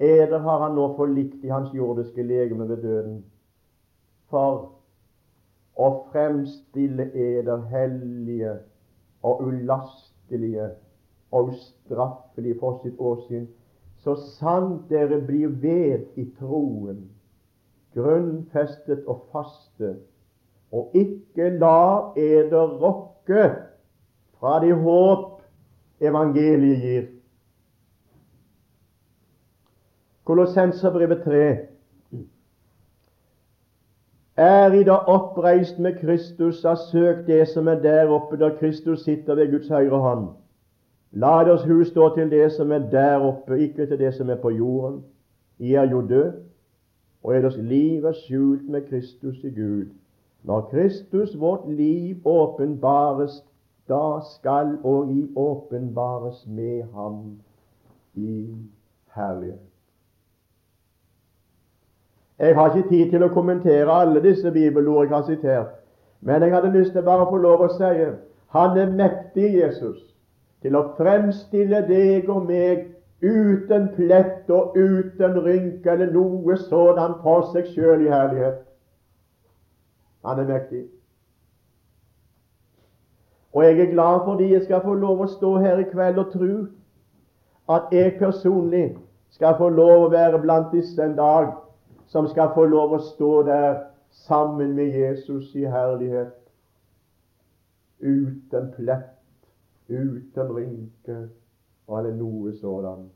Eder 0.00 0.38
har 0.38 0.58
han 0.66 0.74
nå 0.76 0.90
forlikt 0.96 1.44
i 1.44 1.48
hans 1.48 1.72
jordiske 1.74 2.22
legeme 2.22 2.68
ved 2.68 2.82
døden, 2.82 3.24
for 4.28 4.74
å 5.80 5.88
fremstille 6.12 7.06
eder 7.14 7.62
hellige 7.70 8.56
og 9.22 9.42
ulastelige 9.46 10.68
og 11.32 11.54
ustraffelige 11.54 12.58
for 12.60 12.82
sitt 12.82 13.00
åsyn, 13.00 13.46
så 14.04 14.14
sant 14.36 14.90
dere 14.90 15.22
blir 15.24 15.54
ved 15.62 16.20
i 16.20 16.26
troen, 16.38 17.06
grunnfestet 17.94 19.06
og 19.08 19.24
faste, 19.32 19.94
og 20.74 20.92
ikke 20.98 21.48
la 21.56 22.12
eder 22.18 22.76
rokke 22.82 23.13
fra 23.26 24.60
det 24.60 24.74
håp 24.74 25.42
evangeliet 26.00 26.82
gir. 26.82 27.04
Kolossenserbrevet 30.24 31.22
3. 31.24 31.56
Er 34.36 34.72
I 34.72 34.82
da 34.84 34.96
oppreist 35.06 35.78
med 35.78 35.98
Kristus, 36.00 36.62
har 36.62 36.78
søkt 36.90 37.26
det 37.26 37.48
som 37.48 37.68
er 37.68 37.80
der 37.80 38.08
oppe, 38.08 38.36
der 38.36 38.56
Kristus 38.56 39.04
sitter 39.04 39.34
ved 39.34 39.50
Guds 39.50 39.68
høyre 39.68 40.00
hånd. 40.00 40.28
La 41.12 41.44
deres 41.46 41.62
hus 41.64 41.88
stå 41.88 42.14
til 42.14 42.30
det 42.30 42.52
som 42.52 42.72
er 42.72 42.88
der 42.90 43.22
oppe, 43.22 43.60
ikke 43.60 43.86
til 43.86 43.98
det 43.98 44.14
som 44.14 44.30
er 44.30 44.40
på 44.42 44.50
jorden. 44.50 45.04
I 45.58 45.74
er 45.74 45.90
jo 45.90 46.00
død, 46.08 46.32
og 47.22 47.34
deres 47.34 47.56
liv 47.56 48.04
er 48.04 48.12
skjult 48.12 48.68
med 48.68 48.88
Kristus 48.88 49.44
i 49.44 49.50
Gud. 49.54 49.86
Når 50.44 50.60
Kristus, 50.70 51.40
vårt 51.40 51.68
liv, 51.68 52.16
åpenbares, 52.24 53.44
da 53.88 54.20
skal 54.36 54.78
og 54.84 55.12
i 55.12 55.28
åpenbares 55.36 56.46
med 56.46 56.82
ham 56.94 57.36
i 58.14 58.54
herlighet. 59.14 59.60
Jeg 62.38 62.54
har 62.54 62.76
ikke 62.76 62.88
tid 62.88 63.10
til 63.10 63.22
å 63.22 63.32
kommentere 63.32 63.92
alle 63.92 64.20
disse 64.22 64.50
bibelord 64.50 65.06
jeg 65.06 65.14
har 65.14 65.26
sitert, 65.28 65.74
men 66.20 66.42
jeg 66.42 66.54
hadde 66.54 66.72
lyst 66.74 66.92
til 66.92 67.04
bare 67.06 67.24
å 67.24 67.30
få 67.30 67.38
lov 67.38 67.62
å 67.62 67.70
si 67.76 68.08
han 68.54 68.78
er 68.78 68.90
mektig, 68.90 69.54
Jesus, 69.58 70.00
til 70.62 70.76
å 70.78 70.88
fremstille 70.98 71.82
deg 71.88 72.28
og 72.30 72.46
meg 72.48 72.90
uten 73.24 73.88
plett 73.96 74.50
og 74.50 74.76
uten 74.76 75.40
rynke 75.44 75.90
eller 75.90 76.12
noe 76.12 76.56
sådant 76.68 77.22
for 77.24 77.48
seg 77.52 77.70
sjøl 77.72 78.04
i 78.06 78.12
herlighet. 78.12 78.60
Han 80.24 80.38
er 80.38 80.48
mektig. 80.48 80.84
Og 83.52 83.64
jeg 83.64 83.80
er 83.80 83.90
glad 83.92 84.20
fordi 84.24 84.52
jeg 84.52 84.64
skal 84.64 84.82
få 84.82 84.94
lov 84.98 85.20
å 85.22 85.30
stå 85.30 85.56
her 85.62 85.78
i 85.78 85.88
kveld 85.90 86.18
og 86.18 86.32
tro 86.32 86.54
at 87.74 87.92
jeg 87.94 88.16
personlig 88.18 88.86
skal 89.30 89.54
få 89.58 89.68
lov 89.68 90.06
å 90.06 90.12
være 90.12 90.40
blant 90.42 90.72
disse 90.74 91.02
en 91.02 91.14
dag 91.16 91.52
som 92.10 92.26
skal 92.28 92.50
få 92.54 92.64
lov 92.70 92.96
å 92.96 93.02
stå 93.02 93.32
der 93.46 93.76
sammen 94.26 94.74
med 94.74 94.94
Jesus 94.94 95.54
i 95.54 95.64
herlighet. 95.70 96.34
Uten 98.00 98.72
plett 98.76 99.14
uten 99.88 100.52
rynke 100.56 101.16
eller 101.88 102.14
noe 102.16 102.52
sådant. 102.56 103.12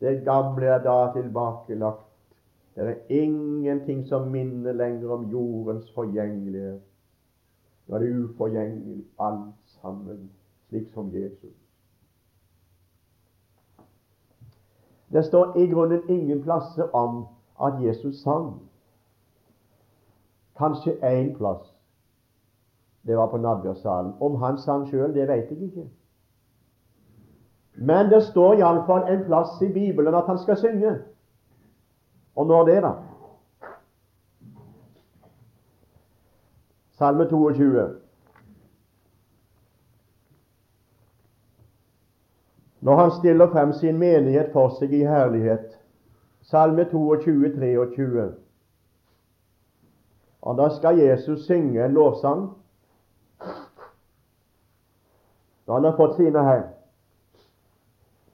Det 0.00 0.24
gamle 0.24 0.66
er 0.66 0.82
da 0.82 1.12
tilbakelagt. 1.14 2.11
Det 2.74 2.88
er 2.88 2.94
ingenting 3.08 4.06
som 4.06 4.28
minner 4.28 4.72
lenger 4.72 5.10
om 5.10 5.30
jordens 5.30 5.92
forgjengelighet. 5.94 6.80
Nå 7.86 7.94
er 7.94 7.98
det 7.98 8.24
uforgjengelig 8.24 9.04
alt 9.20 9.54
sammen, 9.66 10.30
slik 10.68 10.88
som 10.94 11.10
Jesus. 11.14 11.56
Det 15.12 15.24
står 15.24 15.56
i 15.58 15.66
grunnen 15.66 16.08
ingen 16.08 16.42
plasser 16.42 16.94
om 16.96 17.26
at 17.62 17.82
Jesus 17.84 18.22
sang. 18.22 18.62
Kanskje 20.56 20.96
én 21.02 21.36
plass. 21.36 21.74
Det 23.06 23.16
var 23.16 23.30
på 23.30 23.36
Nadbjørnsalen. 23.36 24.12
Om 24.20 24.34
han 24.34 24.58
sang 24.58 24.88
sjøl, 24.88 25.14
det 25.14 25.28
vet 25.28 25.50
jeg 25.50 25.62
ikke. 25.62 25.88
Men 27.74 28.10
det 28.10 28.22
står 28.22 28.54
iallfall 28.54 29.08
en 29.12 29.24
plass 29.24 29.62
i 29.62 29.72
Bibelen 29.72 30.14
at 30.14 30.26
han 30.26 30.38
skal 30.38 30.56
synge. 30.56 30.98
Og 32.36 32.46
når 32.46 32.64
det, 32.64 32.82
da? 32.82 32.92
Salme 36.90 37.28
22. 37.30 37.88
Når 42.80 42.96
han 42.96 43.10
stiller 43.10 43.50
frem 43.50 43.72
sin 43.72 43.98
menighet 43.98 44.52
for 44.52 44.72
seg 44.78 44.92
i 44.92 45.04
herlighet. 45.06 45.78
Salme 46.42 46.84
22, 46.90 47.52
23. 47.56 48.34
Og 50.42 50.58
da 50.58 50.68
skal 50.76 50.98
Jesus 50.98 51.44
synge 51.46 51.84
en 51.84 51.92
lovsang 51.94 52.50
når 55.66 55.74
han 55.74 55.84
har 55.84 55.96
fått 55.96 56.16
sine 56.18 56.42
hjem. 56.48 56.64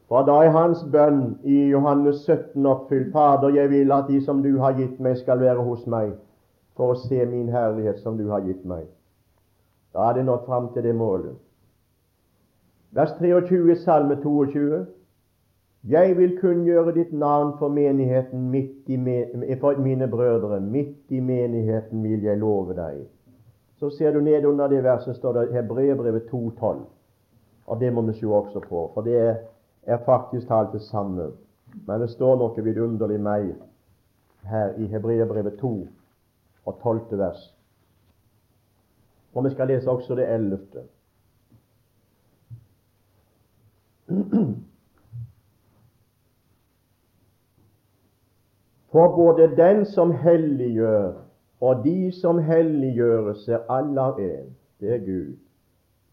For 0.09 0.25
da 0.25 0.39
er 0.45 0.55
hans 0.55 0.85
bønn 0.93 1.35
i 1.45 1.67
Johannes 1.69 2.23
17 2.25 2.67
oppfylt. 2.67 3.11
Fader, 3.13 3.53
jeg 3.53 3.71
vil 3.71 3.93
at 3.93 4.09
de 4.09 4.21
som 4.25 4.41
du 4.43 4.55
har 4.63 4.77
gitt 4.79 5.01
meg, 5.05 5.19
skal 5.21 5.41
være 5.41 5.65
hos 5.67 5.85
meg, 5.87 6.15
for 6.77 6.95
å 6.95 7.01
se 7.03 7.27
min 7.29 7.51
herlighet 7.53 8.01
som 8.01 8.17
du 8.17 8.31
har 8.31 8.47
gitt 8.47 8.65
meg. 8.65 8.87
Da 9.93 10.09
er 10.09 10.17
det 10.17 10.25
nådd 10.25 10.47
fram 10.47 10.71
til 10.73 10.87
det 10.89 10.95
målet. 10.97 11.37
Vers 12.97 13.13
23, 13.19 13.77
Salme 13.77 14.17
22. 14.23 14.87
Jeg 15.89 16.17
vil 16.17 16.39
kunngjøre 16.41 16.95
ditt 16.97 17.13
navn 17.13 17.53
for 17.59 17.69
menigheten 17.69 18.49
midt 18.51 18.89
i 18.89 19.59
for 19.61 19.77
mine 19.77 20.09
brødre. 20.09 20.61
Midt 20.61 21.13
i 21.13 21.21
menigheten 21.21 22.03
vil 22.03 22.25
jeg 22.25 22.41
love 22.41 22.75
deg. 22.75 23.05
Så 23.79 23.91
ser 23.91 24.13
du 24.13 24.21
ned 24.21 24.45
under 24.45 24.69
det 24.69 24.81
verset 24.85 25.17
står 25.17 25.33
det 25.37 25.53
Hebreerbrevet 25.53 26.33
2,12. 26.33 26.81
Og 27.67 27.81
det 27.81 27.93
må 27.93 28.03
vi 28.03 28.17
se 28.17 28.27
også 28.27 28.65
på, 28.65 28.91
for 28.95 29.05
det 29.05 29.17
er 29.21 29.35
faktisk 29.97 30.49
talt 30.49 30.73
det 30.73 30.83
samme. 30.83 31.31
Men 31.87 32.01
det 32.01 32.11
står 32.11 32.37
noe 32.37 32.65
vidunderlig 32.65 33.21
meg 33.21 33.55
her 34.49 34.77
i 34.77 34.87
Hebreerbrevet 34.87 35.59
2 35.61 35.73
og 36.67 36.79
12. 36.83 37.19
vers. 37.19 37.55
Og 39.35 39.45
vi 39.45 39.51
skal 39.51 39.69
lese 39.69 39.91
også 39.91 40.15
det 40.15 40.29
11. 40.35 40.59
For 48.93 49.17
både 49.17 49.57
den 49.57 49.85
som 49.87 50.13
helliggjør, 50.13 51.13
og 51.61 51.85
de 51.85 52.13
som 52.21 52.39
helliggjøres, 52.39 53.49
er 53.49 53.59
alle 53.69 54.01
av 54.01 54.21
én. 54.21 54.49
Det 54.81 54.95
er 54.95 54.99
Gud. 54.99 55.37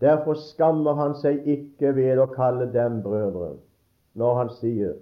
Derfor 0.01 0.33
skammer 0.33 0.93
han 0.93 1.15
seg 1.15 1.47
ikke 1.47 1.95
ved 1.95 2.19
å 2.19 2.27
kalle 2.33 2.67
dem 2.73 2.99
brødre, 3.03 3.55
når 4.15 4.37
han 4.37 4.49
sier:" 4.59 4.93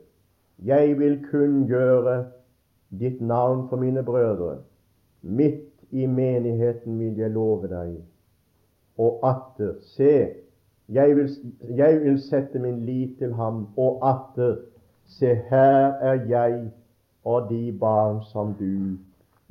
Jeg 0.65 0.99
vil 0.99 1.17
kunngjøre 1.31 2.25
ditt 2.99 3.21
navn 3.21 3.69
for 3.69 3.77
mine 3.77 4.03
brødre. 4.03 4.57
Midt 5.21 5.69
i 5.91 6.05
menigheten 6.05 6.99
vil 6.99 7.17
jeg 7.17 7.31
love 7.31 7.67
deg. 7.67 7.95
Og 8.97 9.19
atter, 9.23 9.73
se, 9.81 10.29
jeg 10.89 11.15
vil, 11.15 11.29
jeg 11.77 12.01
vil 12.01 12.21
sette 12.21 12.59
min 12.59 12.85
lit 12.85 13.17
til 13.17 13.33
ham, 13.33 13.67
og 13.77 13.99
atter 14.09 14.55
Se, 15.05 15.35
her 15.49 15.93
er 16.01 16.13
jeg 16.29 16.71
og 17.23 17.49
de 17.49 17.77
barn 17.79 18.21
som 18.31 18.53
du 18.59 18.97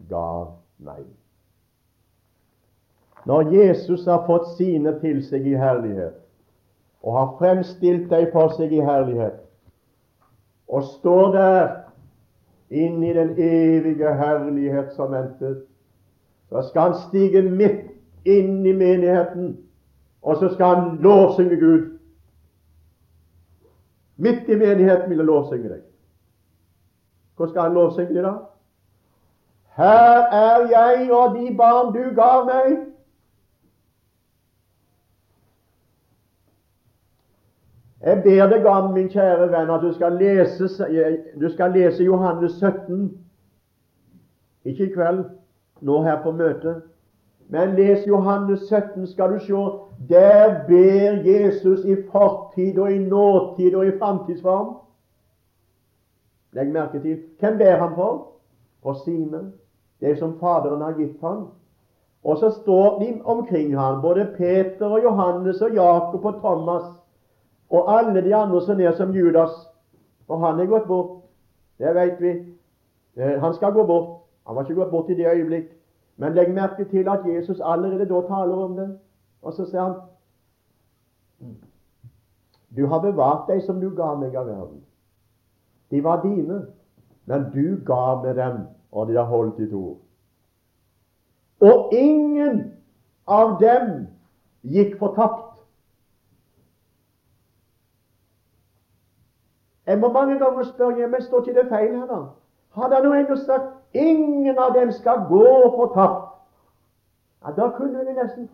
gav 0.09 0.53
meg. 0.79 1.05
Når 3.27 3.53
Jesus 3.55 4.05
har 4.05 4.25
fått 4.27 4.49
sine 4.57 4.97
til 5.01 5.23
seg 5.25 5.47
i 5.47 5.55
herlighet, 5.55 6.19
og 7.03 7.17
har 7.19 7.31
fremstilt 7.39 8.09
deg 8.11 8.31
for 8.33 8.55
seg 8.57 8.73
i 8.75 8.83
herlighet, 8.83 9.39
og 10.73 10.85
står 10.89 11.33
der 11.33 11.68
inn 12.73 13.03
i 13.05 13.12
den 13.12 13.35
evige 13.37 14.14
herlighet 14.16 14.95
som 14.97 15.12
ventet, 15.12 15.64
så 16.49 16.62
skal 16.68 16.81
han 16.81 17.01
stige 17.09 17.43
midt 17.43 17.91
inn 18.25 18.64
i 18.66 18.73
menigheten, 18.73 19.57
og 20.23 20.37
så 20.41 20.49
skal 20.55 20.77
han 20.77 20.97
lovsynge 21.05 21.59
Gud. 21.61 21.99
Midt 24.16 24.49
i 24.49 24.57
menigheten 24.57 25.11
vil 25.11 25.20
han 25.20 25.27
lovsynge 25.27 25.68
deg. 25.68 25.83
Hvor 27.37 27.51
skal 27.51 27.68
han 27.68 27.77
lovsynge 27.77 28.14
deg 28.14 28.25
da? 28.25 28.35
Her 29.77 30.25
er 30.41 30.66
jeg 30.70 31.12
og 31.12 31.37
de 31.37 31.53
barn 31.57 31.93
du 31.93 32.05
gav 32.16 32.45
meg. 32.49 32.91
Jeg 38.03 38.23
ber 38.23 38.47
deg 38.51 38.67
om, 38.67 38.93
min 38.93 39.09
kjære 39.09 39.47
venn, 39.53 39.71
at 39.71 39.83
du 39.83 39.93
skal 39.95 40.17
lese, 40.19 40.67
du 41.41 41.49
skal 41.53 41.71
lese 41.71 42.03
Johannes 42.05 42.53
17. 42.59 43.13
Ikke 44.65 44.89
i 44.89 44.95
kveld, 44.95 45.25
nå 45.81 46.03
her 46.03 46.23
på 46.23 46.33
møtet. 46.35 46.83
Men 47.49 47.77
les 47.77 48.07
Johannes 48.07 48.61
17, 48.61 49.07
skal 49.07 49.33
du 49.33 49.39
se. 49.39 49.63
Der 50.09 50.65
ber 50.67 51.23
Jesus 51.31 51.85
i 51.85 51.97
fortid 52.13 52.79
og 52.79 52.93
i 52.93 52.99
nåtid 52.99 53.75
og 53.75 53.87
i 53.87 53.99
framtidsform. 53.99 54.77
Legg 56.53 56.73
merke 56.73 57.01
til 57.01 57.19
hvem 57.41 57.59
ber 57.59 57.77
han 57.77 57.95
for? 57.95 58.29
For 58.83 58.99
sine. 59.05 59.53
Det 60.01 60.19
som 60.19 60.39
Faderen 60.41 60.81
har 60.83 60.99
gitt 60.99 61.21
ham. 61.21 61.47
Og 62.25 62.39
så 62.39 62.51
står 62.51 62.99
de 62.99 63.21
omkring 63.25 63.79
ham, 63.79 64.03
både 64.03 64.27
Peter 64.37 64.87
og 64.87 65.03
Johannes 65.03 65.61
og 65.63 65.71
Jakob 65.75 66.25
og 66.25 66.35
Thomas 66.41 66.83
og 67.73 67.99
alle 67.99 68.23
de 68.25 68.35
andre 68.35 68.61
som 68.62 68.81
er 68.81 68.93
som 68.97 69.14
Judas. 69.14 69.51
For 70.27 70.37
han 70.37 70.61
er 70.61 70.66
gått 70.66 70.87
bort. 70.87 71.23
Det 71.79 71.95
vet 71.95 72.20
vi. 72.20 72.33
Eh, 73.16 73.41
han 73.41 73.55
skal 73.55 73.73
gå 73.73 73.87
bort. 73.87 74.20
Han 74.47 74.57
var 74.57 74.62
ikke 74.62 74.75
gått 74.75 74.91
bort 74.91 75.11
i 75.11 75.14
det 75.14 75.27
øyeblikk. 75.27 75.70
Men 76.16 76.35
legg 76.35 76.55
merke 76.55 76.85
til 76.85 77.09
at 77.09 77.27
Jesus 77.27 77.61
allerede 77.64 78.09
da 78.09 78.20
taler 78.29 78.55
om 78.55 78.77
det. 78.77 78.99
Og 79.43 79.53
så 79.53 79.64
sier 79.64 79.83
han 79.83 79.95
Du 82.77 82.87
har 82.87 83.01
bevart 83.01 83.49
deg 83.49 83.62
som 83.62 83.81
du 83.81 83.91
ga 83.97 84.14
meg 84.14 84.37
av 84.37 84.47
verden. 84.47 84.81
De 85.91 86.05
var 86.05 86.23
dine, 86.23 86.66
men 87.27 87.51
du 87.53 87.77
ga 87.85 88.23
meg 88.23 88.37
dem, 88.37 88.62
og 88.93 89.09
de 89.09 89.16
har 89.16 89.25
holdt 89.29 89.59
ditt 89.59 89.75
ord. 89.77 89.99
Og 91.61 91.93
ingen 91.93 92.73
av 93.29 93.59
dem 93.61 94.07
gikk 94.62 94.97
fortapt. 94.99 95.52
Jeg 99.93 100.01
må 100.01 100.09
mange 100.12 100.38
ganger 100.38 100.62
spørre 100.62 100.97
hjemme 100.97 101.20
står 101.20 101.40
ikke 101.40 101.61
det 101.61 101.68
feil 101.68 101.97
her, 101.97 102.07
da? 102.07 102.20
Hadde 102.80 102.95
han 102.95 103.05
nå 103.05 103.12
ennå 103.12 103.34
sagt 103.36 103.66
ingen 103.93 104.59
av 104.59 104.70
dem 104.72 104.93
skal 104.97 105.26
gå 105.28 105.49
fortapt? 105.74 106.30
Ja, 107.45 107.53
da 107.57 107.66
kunne 107.76 107.99
vi 108.07 108.14
nesten 108.16 108.49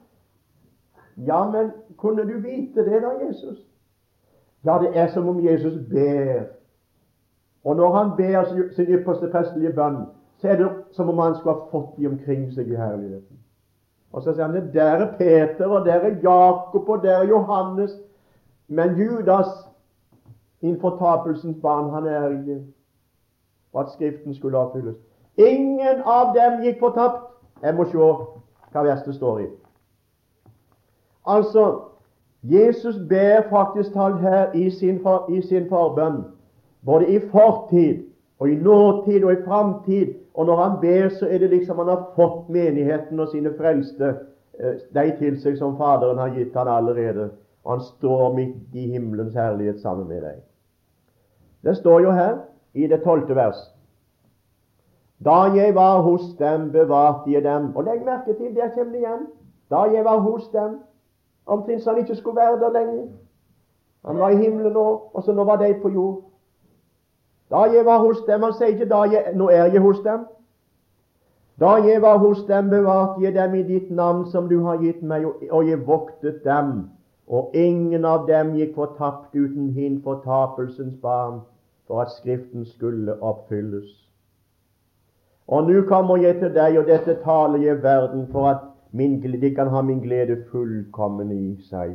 Ja, 1.26 1.50
men 1.50 1.70
kunne 1.96 2.24
du 2.26 2.40
vite 2.40 2.84
det 2.84 3.02
da, 3.02 3.12
Jesus? 3.26 3.58
Ja, 4.64 4.78
det 4.82 4.90
er 4.98 5.06
som 5.14 5.28
om 5.28 5.44
Jesus 5.44 5.78
ber. 5.90 6.42
Og 7.64 7.76
når 7.76 7.92
han 7.92 8.10
ber 8.16 8.44
sin 8.74 8.86
ypperste 8.98 9.30
prestelige 9.30 9.72
bønn, 9.72 10.06
så 10.38 10.48
er 10.48 10.56
det 10.56 10.70
som 10.92 11.08
om 11.08 11.18
han 11.18 11.34
skulle 11.36 11.54
ha 11.54 11.70
fått 11.70 11.96
de 11.98 12.06
omkring 12.06 12.50
seg 12.52 12.66
i 12.66 12.76
herligheten. 12.76 13.38
Og 14.12 14.22
så 14.22 14.34
sier 14.34 14.46
han 14.46 14.58
det 14.58 14.74
der 14.74 15.06
er 15.06 15.14
Peter, 15.18 15.66
og 15.66 15.86
der 15.86 16.02
er 16.02 16.20
Jakob, 16.22 16.88
og 16.88 17.02
der 17.02 17.16
er 17.22 17.30
Johannes. 17.30 17.94
Men 18.68 18.96
Judas 18.96 19.67
innenfor 20.62 20.96
tapelsens 20.98 21.56
barn, 21.62 21.90
han 21.90 22.06
er 22.06 22.28
ikke 22.28 22.60
for 23.72 23.80
at 23.80 23.92
Skriften 23.92 24.34
skulle 24.34 24.58
oppfylles. 24.58 24.96
Ingen 25.36 26.02
av 26.04 26.34
dem 26.34 26.62
gikk 26.64 26.80
fortapt. 26.80 27.24
Jeg 27.62 27.74
må 27.74 27.84
se 27.90 27.98
hva 27.98 28.82
verset 28.86 29.14
står 29.14 29.40
i. 29.40 29.46
Altså, 31.26 31.64
Jesus 32.42 32.96
ber 33.08 33.48
faktisk 33.50 33.92
talt 33.92 34.20
her 34.20 34.52
i 34.54 34.70
sin, 34.70 35.00
for, 35.02 35.26
i 35.30 35.42
sin 35.42 35.68
forbønn, 35.68 36.22
både 36.86 37.08
i 37.08 37.18
fortid 37.30 38.04
og 38.38 38.50
i 38.50 38.54
nåtid 38.54 39.24
og 39.24 39.32
i 39.32 39.42
framtid. 39.44 40.14
Og 40.34 40.46
når 40.46 40.62
han 40.62 40.80
ber, 40.80 41.08
så 41.08 41.26
er 41.26 41.38
det 41.38 41.50
liksom 41.50 41.78
han 41.78 41.88
har 41.88 42.06
fått 42.16 42.48
menigheten 42.48 43.20
og 43.20 43.28
sine 43.28 43.50
frelste, 43.58 44.14
eh, 44.60 44.78
de 44.94 45.12
til 45.18 45.40
seg 45.42 45.58
som 45.58 45.76
Faderen 45.76 46.18
har 46.18 46.30
gitt 46.34 46.54
han 46.54 46.70
allerede. 46.70 47.30
Og 47.64 47.72
han 47.72 47.80
står 47.80 48.34
midt 48.34 48.74
i 48.74 48.86
himmelens 48.92 49.34
herlighet 49.34 49.80
sammen 49.80 50.08
med 50.08 50.22
deg. 50.22 50.42
Det 51.64 51.76
står 51.76 52.00
jo 52.00 52.10
her 52.10 52.36
i 52.74 52.86
det 52.86 53.02
tolvte 53.02 53.34
vers 53.34 53.58
Da 55.24 55.50
jeg 55.54 55.74
var 55.74 56.00
hos 56.02 56.22
dem, 56.38 56.70
bevarte 56.72 57.32
jeg 57.32 57.42
dem. 57.44 57.76
Og 57.76 57.84
legg 57.84 58.04
merke 58.04 58.34
til, 58.38 58.54
der 58.54 58.70
kommer 58.74 58.92
det 58.92 59.00
igjen. 59.00 59.26
Da 59.70 59.80
jeg 59.90 60.04
var 60.04 60.20
hos 60.20 60.48
dem. 60.52 60.78
Omtrent 61.46 61.82
så 61.82 61.90
han 61.90 61.98
ikke 61.98 62.14
skulle 62.14 62.36
være 62.36 62.60
der 62.60 62.72
lenger. 62.72 63.06
Han 64.06 64.18
var 64.18 64.30
i 64.30 64.36
himmelen 64.36 64.72
nå, 64.72 65.10
og 65.14 65.22
så 65.22 65.32
nå 65.32 65.44
var 65.44 65.56
de 65.56 65.74
på 65.82 65.88
jord. 65.88 66.22
Da 67.50 67.56
jeg 67.56 67.84
var 67.84 67.98
hos 67.98 68.20
dem 68.26 68.42
Han 68.42 68.52
sier 68.52 68.66
ikke 68.66 68.88
da 68.88 69.02
jeg, 69.10 69.32
'nå 69.34 69.48
er 69.48 69.64
jeg 69.64 69.80
hos 69.80 69.98
dem'. 69.98 70.26
Da 71.60 71.70
jeg 71.82 72.02
var 72.02 72.18
hos 72.18 72.44
dem, 72.44 72.70
bevarte 72.70 73.22
jeg 73.22 73.34
dem 73.34 73.54
i 73.54 73.62
ditt 73.62 73.90
navn 73.90 74.26
som 74.26 74.48
du 74.48 74.62
har 74.62 74.76
gitt 74.76 75.02
meg, 75.02 75.24
og 75.50 75.68
jeg 75.68 75.86
voktet 75.86 76.44
dem 76.44 76.90
og 77.28 77.50
ingen 77.54 78.04
av 78.08 78.26
dem 78.28 78.54
gikk 78.56 78.74
fortapt 78.74 79.34
uten 79.36 79.72
hin 79.76 80.00
fortapelsens 80.04 80.94
barn, 81.02 81.40
for 81.86 82.00
at 82.00 82.12
Skriften 82.12 82.64
skulle 82.68 83.16
oppfylles. 83.24 83.90
Og 85.48 85.68
nå 85.68 85.82
kommer 85.88 86.16
jeg 86.20 86.38
til 86.40 86.52
deg, 86.54 86.78
og 86.80 86.88
dette 86.88 87.18
taler 87.24 87.60
jeg 87.64 87.82
verden 87.82 88.26
for 88.32 88.48
at 88.48 88.64
min, 88.92 89.20
de 89.20 89.50
kan 89.54 89.68
ha 89.72 89.82
min 89.82 90.00
glede 90.00 90.38
fullkommen 90.50 91.32
i 91.32 91.56
seg. 91.68 91.94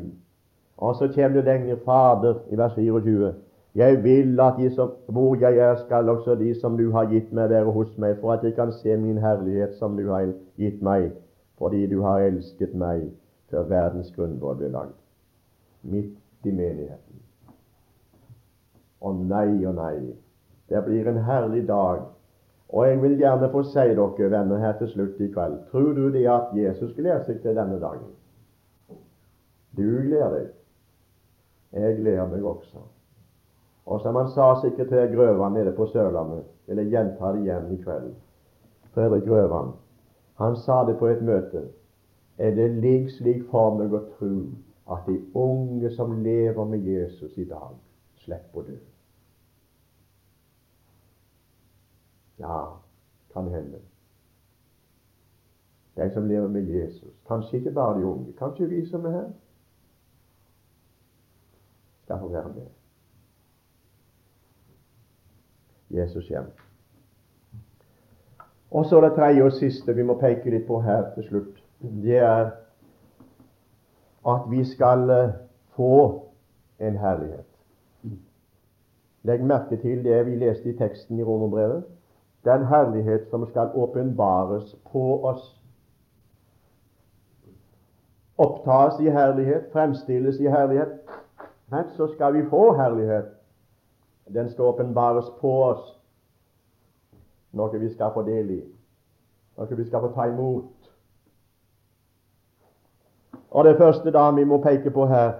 Og 0.77 0.95
så 0.95 1.09
kommer 1.15 1.41
det 1.41 1.45
lenger 1.49 1.81
Fader 1.86 2.39
i 2.49 2.57
vers 2.57 2.73
24. 2.77 3.34
Jeg 3.75 4.03
vil 4.03 4.39
at 4.41 4.57
de 4.57 4.69
som, 4.73 4.91
hvor 5.09 5.36
jeg 5.41 5.57
er, 5.57 5.75
skal 5.86 6.09
også 6.09 6.36
de 6.36 6.53
som 6.61 6.77
du 6.77 6.91
har 6.91 7.09
gitt 7.09 7.34
meg, 7.34 7.49
være 7.49 7.73
hos 7.73 7.93
meg, 7.97 8.17
for 8.21 8.34
at 8.34 8.41
de 8.45 8.51
kan 8.51 8.71
se 8.71 8.97
min 8.97 9.17
herlighet 9.17 9.77
som 9.81 9.97
du 9.97 10.09
har 10.09 10.34
gitt 10.57 10.81
meg, 10.81 11.11
fordi 11.57 11.88
du 11.89 12.01
har 12.01 12.25
elsket 12.25 12.73
meg 12.73 13.09
før 13.49 13.69
verdens 13.69 14.13
grunnvoll 14.13 14.57
ble 14.57 14.73
lagd 14.73 15.03
midt 15.84 16.47
i 16.47 16.51
menigheten. 16.51 17.21
Og 19.03 19.19
nei 19.27 19.65
og 19.67 19.75
nei, 19.75 20.13
det 20.71 20.84
blir 20.86 21.07
en 21.07 21.21
herlig 21.27 21.67
dag. 21.67 22.05
Og 22.73 22.88
jeg 22.88 23.01
vil 23.01 23.19
gjerne 23.19 23.51
få 23.53 23.61
si 23.69 23.84
dere 23.93 24.29
venner 24.31 24.57
her 24.57 24.73
til 24.79 24.89
slutt 24.89 25.19
i 25.21 25.27
kveld 25.29 25.59
Tror 25.69 25.91
du 25.93 26.07
det 26.11 26.23
at 26.25 26.55
Jesus 26.57 26.95
gleder 26.97 27.21
seg 27.27 27.43
til 27.43 27.53
denne 27.59 27.77
dagen? 27.81 28.09
Du 29.77 29.84
gleder 29.84 30.34
deg. 30.34 30.49
Jeg 31.73 31.99
gleder 31.99 32.27
meg 32.31 32.45
også. 32.45 32.81
Og 33.86 34.01
som 34.01 34.15
han 34.15 34.29
sa 34.31 34.53
sekretær 34.61 35.11
Grøvan 35.11 35.53
nede 35.53 35.73
på 35.75 35.86
Sørlandet, 35.91 36.43
vil 36.67 36.77
jeg 36.77 36.89
gjenta 36.93 37.31
det 37.34 37.41
igjen 37.43 37.71
i 37.73 37.79
kveld. 37.84 38.11
Fredrik 38.93 39.25
Grøvan, 39.27 39.73
han 40.39 40.55
sa 40.55 40.84
det 40.88 40.97
på 40.97 41.07
et 41.07 41.21
møte. 41.21 41.65
Er 42.38 42.55
det 42.55 42.69
lik 42.81 43.09
slik 43.09 43.43
for 43.51 43.75
meg 43.77 43.93
å 43.93 44.05
tro 44.15 44.36
at 44.91 45.05
de 45.07 45.36
unge 45.36 45.91
som 45.95 46.23
lever 46.23 46.65
med 46.65 46.79
Jesus 46.79 47.38
i 47.38 47.45
dag, 47.45 47.77
slipper 48.15 48.59
å 48.59 48.65
dø. 48.67 48.77
Ja, 52.39 52.59
kan 53.34 53.47
hende. 53.53 53.79
De 55.95 56.09
som 56.13 56.27
lever 56.27 56.47
med 56.47 56.67
Jesus. 56.67 57.13
Kanskje 57.27 57.57
ikke 57.57 57.71
bare 57.71 57.99
de 57.99 58.05
unge. 58.05 58.34
Kanskje 58.38 58.67
vi 58.67 58.86
som 58.89 59.05
er 59.05 59.11
her, 59.11 59.29
skal 62.03 62.19
få 62.19 62.27
være 62.27 62.53
med. 62.53 62.67
Jesus 65.93 66.27
hjem. 66.27 66.49
Og 68.71 68.86
så 68.86 69.01
det 69.01 69.13
tredje 69.15 69.43
og 69.43 69.53
siste 69.53 69.93
vi 69.93 70.03
må 70.03 70.17
peke 70.17 70.49
litt 70.49 70.65
på 70.67 70.81
her 70.81 71.11
til 71.13 71.27
slutt. 71.27 71.63
Det 71.79 72.17
er 72.17 72.49
at 74.28 74.41
vi 74.49 74.63
skal 74.65 75.09
eh, 75.09 75.34
få 75.76 76.21
en 76.80 76.97
herlighet. 76.97 77.49
Legg 79.24 79.43
merke 79.43 79.78
til 79.80 80.03
det 80.03 80.26
vi 80.26 80.36
leste 80.36 80.69
i 80.69 80.78
teksten 80.78 81.19
i 81.19 81.24
Romerbrevet. 81.24 81.84
Den 82.45 82.65
herlighet 82.67 83.30
som 83.30 83.45
skal 83.47 83.71
åpenbares 83.76 84.76
på 84.91 85.26
oss. 85.26 85.63
opptas 88.38 88.99
i 88.99 89.09
herlighet, 89.09 89.71
fremstilles 89.71 90.39
i 90.39 90.47
herlighet, 90.47 90.99
men 91.71 91.84
så 91.97 92.07
skal 92.13 92.34
vi 92.34 92.49
få 92.49 92.74
herlighet. 92.74 93.26
Den 94.34 94.49
skal 94.49 94.65
åpenbares 94.65 95.30
på 95.41 95.51
oss, 95.63 95.84
noe 97.51 97.80
vi 97.80 97.89
skal 97.93 98.13
få 98.15 98.24
del 98.28 98.51
i, 98.55 98.61
noe 99.57 99.78
vi 99.78 99.86
skal 99.88 100.01
få 100.05 100.13
ta 100.15 100.28
imot. 100.32 100.82
Og 103.54 103.66
Det 103.66 103.78
første 103.78 104.12
da 104.12 104.32
vi 104.32 104.43
må 104.43 104.58
peke 104.62 104.89
på 104.91 105.06
her, 105.06 105.32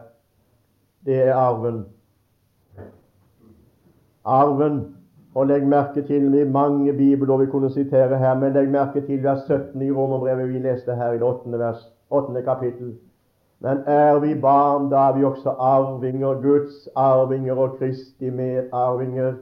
det 1.06 1.28
er 1.28 1.36
arven. 1.36 1.86
Arven. 4.26 4.96
Og 5.36 5.48
legg 5.48 5.66
merke 5.68 6.02
til 6.02 6.32
vi 6.32 6.44
mange 6.46 6.94
bibelord 6.94 7.40
vi 7.40 7.46
kunne 7.46 7.70
sitere 7.74 8.18
her, 8.18 8.36
men 8.40 8.54
legg 8.54 8.70
merke 8.70 9.02
til 9.02 9.24
vers 9.24 9.42
17 9.48 9.82
i 9.82 9.92
Romerbrevet 9.92 10.50
vi 10.50 10.60
leste 10.60 10.96
her 10.96 11.12
i 11.12 11.18
det 11.18 11.24
8. 11.24 11.60
vers, 11.60 11.94
8. 12.10 12.42
kapittel. 12.46 12.94
Men 13.60 13.78
er 13.86 14.20
vi 14.20 14.36
barn, 14.36 14.92
da 14.92 15.08
er 15.10 15.18
vi 15.18 15.24
også 15.24 15.50
arvinger, 15.50 16.42
Guds 16.42 16.90
arvinger 16.96 17.56
og 17.56 17.78
Kristi 17.80 18.30
medarvinger, 18.30 19.34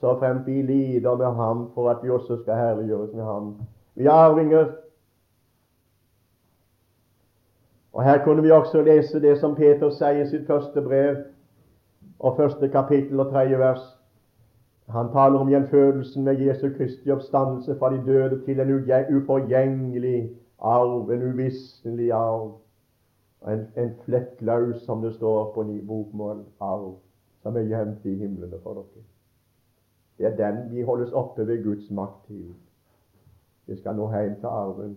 så 0.00 0.18
fremt 0.18 0.46
vi 0.46 0.62
lider 0.62 1.16
med 1.16 1.26
ham 1.26 1.70
for 1.74 1.90
at 1.90 1.96
vi 2.02 2.10
også 2.10 2.42
skal 2.42 2.54
herliggjøres 2.54 3.14
med 3.14 3.24
ham. 3.24 3.54
Vi 3.94 4.04
er 4.04 4.10
arvinger. 4.10 4.66
Og 7.96 8.04
Her 8.04 8.24
kunne 8.24 8.42
vi 8.42 8.50
også 8.50 8.82
lese 8.82 9.20
det 9.20 9.38
som 9.40 9.54
Peter 9.56 9.88
sier 9.88 10.18
i 10.20 10.28
sitt 10.28 10.42
første 10.46 10.82
brev, 10.84 11.14
og 12.18 12.34
første 12.36 12.68
kapittel 12.68 13.22
og 13.22 13.30
tredje 13.30 13.56
vers. 13.58 13.86
Han 14.92 15.08
taler 15.14 15.40
om 15.40 15.48
gjenfødelsen 15.48 16.24
med 16.24 16.42
Jesu 16.44 16.66
Kristi 16.76 17.10
oppstandelse 17.10 17.78
fra 17.78 17.90
de 17.94 18.02
døde 18.04 18.42
til 18.44 18.60
en 18.60 18.74
uforgjengelig 19.16 20.20
arv, 20.58 21.10
en 21.10 21.24
uvisselig 21.30 22.12
arv. 22.12 22.52
En, 23.48 23.64
en 23.76 23.90
flekkløs, 24.04 24.82
som 24.82 25.02
det 25.02 25.14
står 25.14 25.52
på 25.54 25.62
ny 25.62 25.80
bokmål, 25.86 26.44
arv, 26.60 26.98
som 27.42 27.56
er 27.56 27.68
gjemt 27.72 28.04
i 28.04 28.14
himlene 28.20 28.60
for 28.62 28.82
dere. 28.82 29.08
Det 30.18 30.26
er 30.26 30.36
den 30.36 30.62
vi 30.76 30.82
holdes 30.82 31.12
oppe 31.12 31.46
ved 31.46 31.64
Guds 31.64 31.90
makt 31.90 32.26
til. 32.28 32.54
Vi 33.66 33.80
skal 33.80 33.96
nå 33.96 34.12
hjem 34.12 34.40
til 34.40 34.52
arven. 34.52 34.96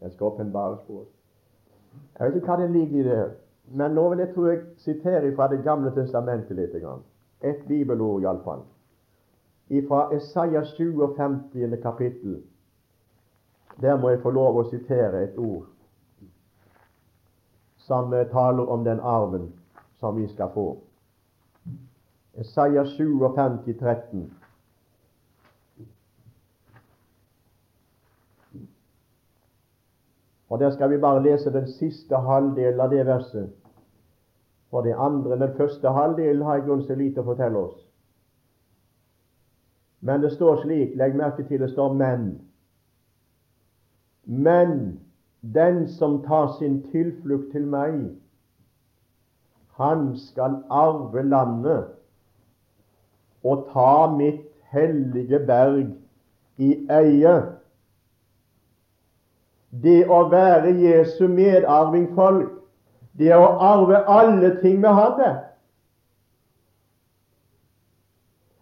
Den 0.00 0.10
skal 0.10 0.32
åpenbares 0.34 0.82
på 0.86 1.04
oss. 1.06 1.21
Jeg 2.18 2.28
vet 2.28 2.36
ikke 2.36 2.52
hva 2.52 2.60
det 2.60 2.70
ligger 2.70 3.00
i 3.00 3.08
det, 3.08 3.22
men 3.72 3.94
nå 3.96 4.08
vil 4.12 4.22
jeg 4.22 4.34
tro 4.34 4.46
jeg 4.46 4.62
sitere 4.78 5.32
fra 5.36 5.48
Det 5.48 5.62
gamle 5.64 5.90
testamentet 5.94 6.56
litt. 6.56 6.76
Et 7.42 7.64
bibelord 7.68 8.22
iallfall 8.22 8.62
fra 9.80 10.14
Isaiah 10.14 10.64
57. 10.64 11.82
kapittel. 11.82 12.42
Der 13.80 13.96
må 13.96 14.10
jeg 14.10 14.20
få 14.22 14.30
lov 14.30 14.58
å 14.60 14.68
sitere 14.68 15.22
et 15.24 15.38
ord 15.38 15.64
som 17.82 18.12
eh, 18.12 18.26
taler 18.30 18.68
om 18.68 18.84
den 18.84 19.00
arven 19.00 19.48
som 20.00 20.16
vi 20.16 20.26
skal 20.28 20.52
få. 20.54 20.66
Isaiah 22.38 22.86
57, 22.86 23.72
13. 23.80 24.28
Og 30.52 30.60
Der 30.60 30.70
skal 30.70 30.90
vi 30.90 30.98
bare 30.98 31.22
lese 31.22 31.52
den 31.52 31.66
siste 31.66 32.16
halvdelen 32.16 32.80
av 32.80 32.90
det 32.90 33.06
verset. 33.06 33.52
For 34.70 34.82
det 34.84 34.94
andre, 34.98 35.38
Den 35.38 35.56
første 35.56 35.88
halvdelen 35.88 36.42
har 36.42 36.54
jeg 36.54 36.64
grunn 36.66 36.82
til 36.86 36.98
lite 36.98 37.20
å 37.20 37.24
fortelle 37.24 37.58
oss. 37.58 37.78
Men 40.00 40.20
det 40.20 40.32
står 40.32 40.60
slik, 40.60 40.92
legg 40.96 41.16
merke 41.16 41.46
til 41.48 41.60
det 41.60 41.70
står 41.70 41.94
'men'. 41.94 42.40
Men 44.24 45.00
den 45.54 45.88
som 45.88 46.22
tar 46.22 46.52
sin 46.58 46.82
tilflukt 46.92 47.52
til 47.52 47.66
meg, 47.66 48.10
han 49.70 50.16
skal 50.16 50.62
arve 50.70 51.22
landet 51.22 51.84
og 53.44 53.68
ta 53.72 54.16
mitt 54.16 54.44
hellige 54.62 55.38
berg 55.46 55.96
i 56.58 56.86
eie. 56.90 57.61
Det 59.72 60.02
å 60.08 60.26
være 60.28 60.74
Jesu 60.76 61.28
medarvingfolk, 61.28 62.50
det 63.18 63.32
å 63.32 63.46
arve 63.60 64.02
alle 64.08 64.50
ting 64.60 64.82
vi 64.82 64.92
hadde. 65.00 65.30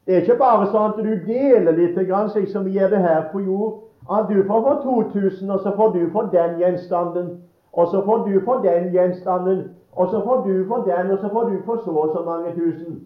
Det 0.07 0.17
er 0.17 0.23
ikke 0.25 0.39
bare 0.39 0.71
sånn 0.71 0.93
at 0.93 0.97
du 1.03 1.11
deler 1.27 1.77
litt, 1.77 1.99
slik 1.99 2.49
som 2.51 2.65
vi 2.67 2.79
gjør 2.79 2.95
det 2.95 3.03
her 3.03 3.29
på 3.33 3.43
jord. 3.43 3.83
At 4.11 4.31
du 4.31 4.41
får 4.47 4.63
for 4.65 4.81
2000, 4.83 5.51
og 5.51 5.61
så 5.63 5.75
får 5.77 5.93
du 5.95 6.01
for 6.11 6.31
den 6.33 6.57
gjenstanden, 6.59 7.29
og 7.73 7.91
så 7.93 8.01
får 8.05 8.25
du 8.27 8.41
for 8.45 8.63
den 8.65 8.89
gjenstanden, 8.95 9.61
og 9.93 10.11
så 10.11 10.23
får 10.25 10.43
du 10.47 10.65
for 10.69 10.87
den, 10.87 11.11
og 11.11 11.19
så 11.19 11.29
får 11.31 11.51
du 11.51 11.61
for 11.67 11.83
så 11.85 11.91
og 11.91 12.11
så 12.15 12.25
mange 12.27 12.55
tusen. 12.55 13.05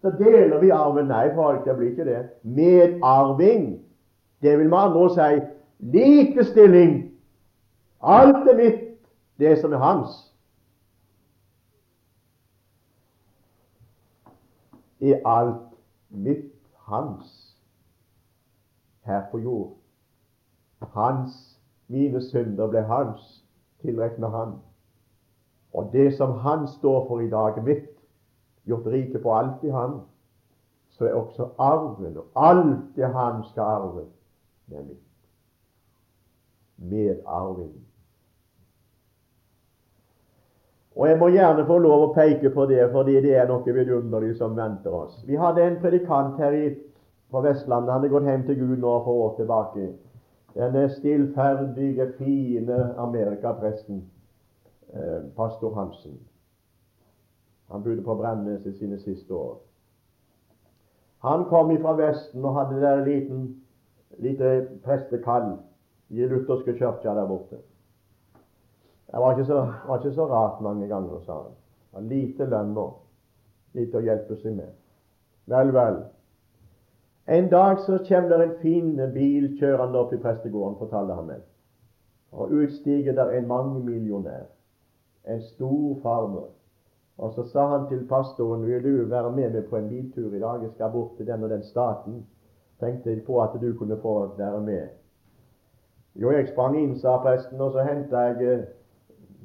Så 0.00 0.12
deler 0.18 0.60
vi 0.60 0.70
arven. 0.70 1.08
Nei, 1.08 1.34
folk, 1.34 1.64
det 1.64 1.76
blir 1.76 1.90
ikke 1.90 2.04
det. 2.04 2.22
Medarving, 2.42 3.80
det 4.42 4.58
vil 4.58 4.68
med 4.68 4.78
andre 4.78 5.00
ord 5.00 5.10
si 5.16 5.40
likestilling. 5.92 7.15
Alt 8.06 8.48
er 8.48 8.56
mitt, 8.56 9.08
det 9.38 9.58
som 9.58 9.72
er 9.72 9.82
hans. 9.82 10.34
I 15.00 15.14
alt 15.26 15.74
mitt 16.08 16.52
hans 16.86 17.56
her 19.06 19.24
på 19.30 19.38
jord. 19.38 19.72
Hans, 20.80 21.58
mine 21.88 22.22
synder 22.22 22.70
ble 22.70 22.82
hans, 22.86 23.44
tilrett 23.82 24.18
han. 24.30 24.58
Og 25.72 25.90
det 25.92 26.14
som 26.16 26.38
han 26.38 26.68
står 26.68 27.08
for 27.08 27.20
i 27.20 27.30
dag, 27.30 27.58
mitt, 27.64 27.90
gjort 28.64 28.86
rike 28.86 29.18
på 29.18 29.34
alt 29.34 29.64
i 29.64 29.70
han, 29.70 30.00
så 30.90 31.04
er 31.04 31.14
også 31.14 31.50
arven 31.58 32.16
og 32.16 32.26
alt 32.34 32.96
det 32.96 33.12
han 33.12 33.42
skal 33.50 33.62
arve, 33.62 34.06
er 34.72 34.82
mitt. 34.82 35.02
Medarving. 36.76 37.85
Og 40.96 41.08
Jeg 41.08 41.18
må 41.18 41.28
gjerne 41.28 41.66
få 41.68 41.76
lov 41.78 42.02
å 42.06 42.12
peke 42.16 42.50
på 42.54 42.64
det, 42.70 42.80
fordi 42.92 43.18
det 43.20 43.34
er 43.36 43.48
noe 43.50 43.72
vidunderlig 43.78 44.36
som 44.38 44.56
venter 44.56 44.94
oss. 44.96 45.18
Vi 45.28 45.36
hadde 45.36 45.64
en 45.64 45.76
predikant 45.82 46.38
her 46.40 46.56
i, 46.56 46.70
på 47.30 47.42
Vestlandet. 47.44 47.92
Han 47.92 48.00
hadde 48.00 48.12
gått 48.14 48.30
hjem 48.30 48.46
til 48.46 48.58
Gud 48.62 48.78
nå 48.80 48.94
for 49.04 49.26
år 49.26 49.34
tilbake. 49.36 49.90
Denne 50.56 50.86
stillferdige, 50.94 52.06
fine 52.16 52.78
amerikapresten, 52.96 54.00
eh, 54.94 55.20
pastor 55.36 55.74
Hansen. 55.76 56.16
Han 57.68 57.82
bodde 57.84 58.02
på 58.02 58.14
Bremnes 58.14 58.66
i 58.66 58.72
sine 58.72 58.98
siste 58.98 59.34
år. 59.34 59.58
Han 61.28 61.44
kom 61.44 61.76
fra 61.82 61.92
Vesten 61.92 62.44
og 62.44 62.54
hadde 62.56 62.80
der 62.80 62.98
en 62.98 63.08
liten, 63.08 63.46
lite 64.18 64.68
prestekall 64.84 65.58
i 66.08 66.24
lutherske 66.24 66.72
kirka 66.78 67.12
der 67.14 67.26
borte. 67.28 67.60
Det 69.12 69.20
var 69.20 69.32
ikke, 69.32 69.44
så, 69.44 69.72
var 69.86 69.98
ikke 69.98 70.14
så 70.14 70.26
rart 70.26 70.60
mange 70.60 70.88
ganger, 70.88 71.20
sa 71.26 71.42
han. 71.42 71.54
Var 71.92 72.08
lite 72.10 72.46
lønn 72.50 72.74
nå. 72.74 72.86
Lite 73.78 74.00
å 74.00 74.04
hjelpe 74.04 74.36
seg 74.40 74.56
med. 74.56 74.72
Vel, 75.46 75.70
vel. 75.74 76.00
En 77.26 77.48
dag 77.50 77.80
så 77.84 77.98
kommer 78.08 78.28
det 78.28 78.44
en 78.44 78.58
fin 78.62 78.90
bil 79.14 79.46
kjørende 79.58 79.98
opp 79.98 80.12
i 80.14 80.20
prestegården, 80.22 80.78
fortalte 80.78 81.14
han 81.14 81.30
meg. 81.30 81.46
Og 82.32 82.52
utstiger 82.62 83.14
der 83.14 83.32
en 83.38 83.48
mangemillionær. 83.50 84.46
En 85.26 85.42
stor 85.42 85.96
farmer. 86.02 86.50
Og 87.18 87.32
så 87.34 87.46
sa 87.48 87.66
han 87.70 87.88
til 87.88 88.06
pastoren 88.08 88.66
vil 88.66 88.82
du 88.82 89.04
være 89.10 89.32
med 89.32 89.54
meg 89.54 89.68
på 89.70 89.76
en 89.76 89.88
biltur 89.88 90.34
i 90.34 90.40
dag. 90.40 90.62
Jeg 90.62 90.70
skal 90.74 90.92
bort 90.92 91.16
til 91.16 91.26
den 91.26 91.42
og 91.42 91.50
den 91.50 91.62
staten. 91.62 92.26
Tenkte 92.80 93.10
jeg 93.10 93.24
på 93.24 93.40
at 93.42 93.54
du 93.60 93.72
kunne 93.78 93.96
få 94.02 94.36
være 94.36 94.60
med. 94.60 94.88
Jo, 96.14 96.30
jeg 96.30 96.48
sprang 96.48 96.76
inn, 96.76 96.98
sa 96.98 97.16
presten, 97.22 97.60
og 97.60 97.72
så 97.72 97.82
henta 97.84 98.20
jeg 98.28 98.44
eh, 98.44 98.66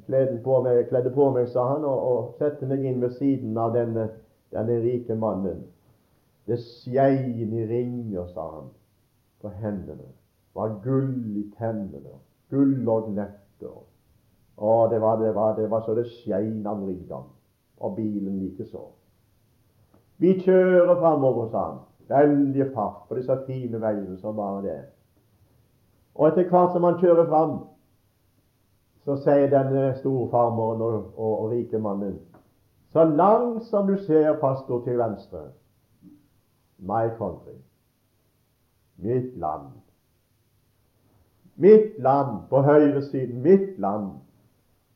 meg, 0.08 0.88
kledde 0.88 1.10
på 1.14 1.30
meg, 1.30 1.48
sa 1.48 1.66
han, 1.74 1.84
og, 1.84 1.98
og 2.08 2.34
sette 2.38 2.66
meg 2.66 2.84
inn 2.84 3.00
ved 3.02 3.14
siden 3.18 3.58
av 3.58 3.74
denne, 3.76 4.08
denne 4.54 4.80
rike 4.82 5.14
mannen. 5.14 5.62
Det 6.46 6.58
skein 6.58 7.52
i 7.52 7.66
ringer, 7.66 8.26
sa 8.34 8.48
han, 8.56 8.72
på 9.42 9.52
hendene. 9.62 10.08
Det 10.52 10.58
var 10.58 10.80
gull 10.84 11.38
i 11.38 11.46
tennene. 11.58 12.18
Gull 12.50 12.88
og 12.88 13.12
netter. 13.14 13.78
Å, 14.56 14.72
det 14.90 14.98
var, 15.00 15.20
det 15.22 15.34
var, 15.34 15.54
det 15.56 15.70
var 15.70 15.84
så 15.86 15.94
det 15.96 16.08
skein 16.10 16.66
av 16.66 16.82
rikdom. 16.86 17.30
Og 17.82 17.96
bilen 17.96 18.42
likeså. 18.42 18.84
Vi 20.22 20.36
kjører 20.42 20.98
framover, 21.00 21.48
sa 21.50 21.62
han. 21.70 21.80
Veldig 22.12 22.66
fart 22.74 23.06
på 23.08 23.16
disse 23.16 23.38
fine 23.46 23.80
veiene 23.80 24.18
som 24.20 24.36
bare 24.36 24.60
det. 24.66 24.80
Og 26.14 26.28
etter 26.28 26.50
hvert 26.50 26.74
som 26.74 26.84
han 26.84 26.98
kjører 27.00 27.30
fram, 27.30 27.54
så 29.04 29.16
sier 29.24 29.50
denne 29.50 29.94
store 29.98 30.28
farmoren 30.30 30.82
og, 30.82 30.94
og, 31.16 31.32
og 31.42 31.50
rike 31.50 31.78
mannen 31.78 32.18
Så 32.92 33.04
langt 33.04 33.64
som 33.64 33.86
du 33.86 33.96
ser, 33.96 34.36
pastor, 34.40 34.84
til 34.84 34.98
venstre 34.98 35.48
My 36.82 37.08
country. 37.18 37.54
Mitt 38.96 39.38
land. 39.38 39.70
Mitt 41.56 41.98
land 41.98 42.48
på 42.50 42.62
høyresiden. 42.62 43.42
Mitt 43.42 43.78
land. 43.78 44.10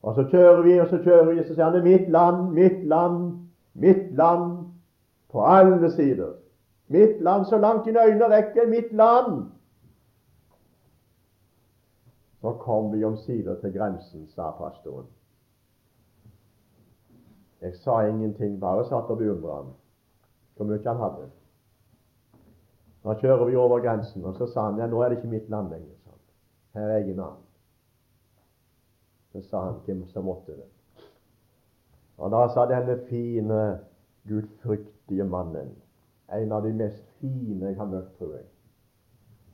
Og 0.02 0.14
så 0.14 0.24
kjører 0.30 0.62
vi, 0.62 0.80
og 0.80 0.88
så 0.88 0.98
kjører 1.02 1.32
vi, 1.32 1.38
og 1.38 1.46
så 1.46 1.54
sier 1.54 1.64
han 1.64 1.74
det 1.74 1.84
mitt 1.84 2.08
land, 2.10 2.50
mitt 2.54 2.82
land, 2.86 3.22
mitt 3.74 4.12
land 4.14 4.66
på 5.32 5.42
alle 5.42 5.90
sider. 5.90 6.34
Mitt 6.88 7.20
land 7.20 7.46
så 7.46 7.58
langt 7.58 7.86
dine 7.86 8.04
øyne 8.06 8.28
rekker, 8.30 8.68
mitt 8.70 8.92
land. 8.92 9.48
Så 12.46 12.52
kom 12.52 12.92
vi 12.92 13.04
omsider 13.04 13.60
til 13.60 13.72
grensen, 13.72 14.28
sa 14.28 14.50
pastoren. 14.50 15.06
Jeg 17.60 17.74
sa 17.76 17.96
ingenting, 18.06 18.60
bare 18.60 18.84
satt 18.86 19.10
og 19.10 19.18
beundra 19.18 19.56
han 19.56 19.72
hvor 20.54 20.68
mye 20.68 20.78
han 20.86 21.00
hadde. 21.00 21.24
Nå 23.02 23.16
kjører 23.18 23.50
vi 23.50 23.56
over 23.58 23.82
grensen, 23.82 24.22
og 24.24 24.38
så 24.38 24.46
sa 24.52 24.68
han 24.68 24.78
ja, 24.78 24.86
nå 24.86 25.02
er 25.02 25.10
det 25.10 25.18
ikke 25.18 25.32
mitt 25.32 25.50
land 25.50 25.74
lenger. 25.74 25.98
Sånn. 26.04 26.22
Her 26.78 26.86
er 26.86 27.00
egen 27.00 27.18
annen. 27.18 27.42
Så 29.32 29.42
sa 29.48 29.64
han 29.66 29.82
hvem 29.88 30.06
som 30.14 30.30
måtte 30.30 30.54
det. 30.54 30.70
Og 32.22 32.30
da 32.30 32.46
sa 32.54 32.68
denne 32.70 33.00
fine, 33.10 33.60
gudfryktige 34.30 35.26
mannen, 35.34 35.74
en 36.38 36.54
av 36.54 36.62
de 36.62 36.76
mest 36.78 37.02
fine 37.18 37.72
jeg 37.72 37.82
har 37.82 37.90
møtt, 37.90 38.14
tror 38.20 38.38
jeg 38.38 38.46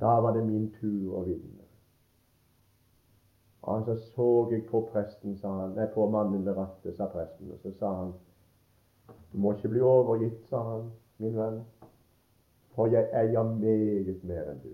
Da 0.05 0.19
var 0.21 0.37
det 0.37 0.45
min 0.45 0.69
tur 0.77 1.17
å 1.17 1.25
vinne. 1.25 1.62
Og 3.63 3.85
så 3.85 3.97
så 3.97 4.49
jeg 4.51 4.65
på 4.71 4.89
presten, 4.93 5.37
sa 5.39 5.49
han, 5.49 5.77
nei, 5.77 5.87
på 5.95 6.09
mannen 6.11 6.47
ved 6.47 6.57
rattet, 6.57 6.97
sa 6.97 7.07
presten. 7.07 7.53
Og 7.53 7.59
så 7.63 7.73
sa 7.79 7.95
han 7.95 8.13
Du 9.33 9.39
må 9.39 9.53
ikke 9.53 9.69
bli 9.69 9.81
overgitt, 9.81 10.41
sa 10.49 10.63
han, 10.63 10.91
min 11.19 11.37
venn, 11.37 11.61
for 12.75 12.91
jeg 12.93 13.09
eier 13.17 13.43
meget 13.43 14.25
mer 14.25 14.51
enn 14.51 14.61
du. 14.65 14.73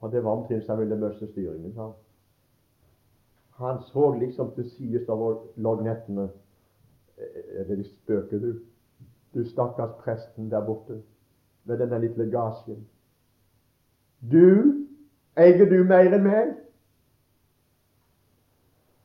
Og 0.00 0.12
det 0.12 0.24
var 0.24 0.30
omtrent 0.30 0.64
som 0.64 0.76
han 0.76 0.84
ville 0.84 0.98
miste 1.06 1.26
styringen. 1.26 1.74
sa 1.74 1.82
Han 1.82 1.94
Han 3.58 3.82
så 3.82 4.14
liksom 4.18 4.50
til 4.54 4.70
sides 4.70 5.08
over 5.08 5.42
lognettene. 5.56 6.28
Det 7.68 7.86
spøker 7.86 8.38
du? 8.38 8.58
Du 9.34 9.44
stakkars 9.44 9.90
presten 10.04 10.50
der 10.50 10.66
borte 10.66 11.02
med 11.64 11.78
denne 11.78 12.00
lille 12.00 12.30
gasjen. 12.30 12.86
Du, 14.32 14.87
eier 15.38 15.68
du 15.70 15.82
mer 15.84 16.12
enn 16.12 16.24
meg? 16.26 16.56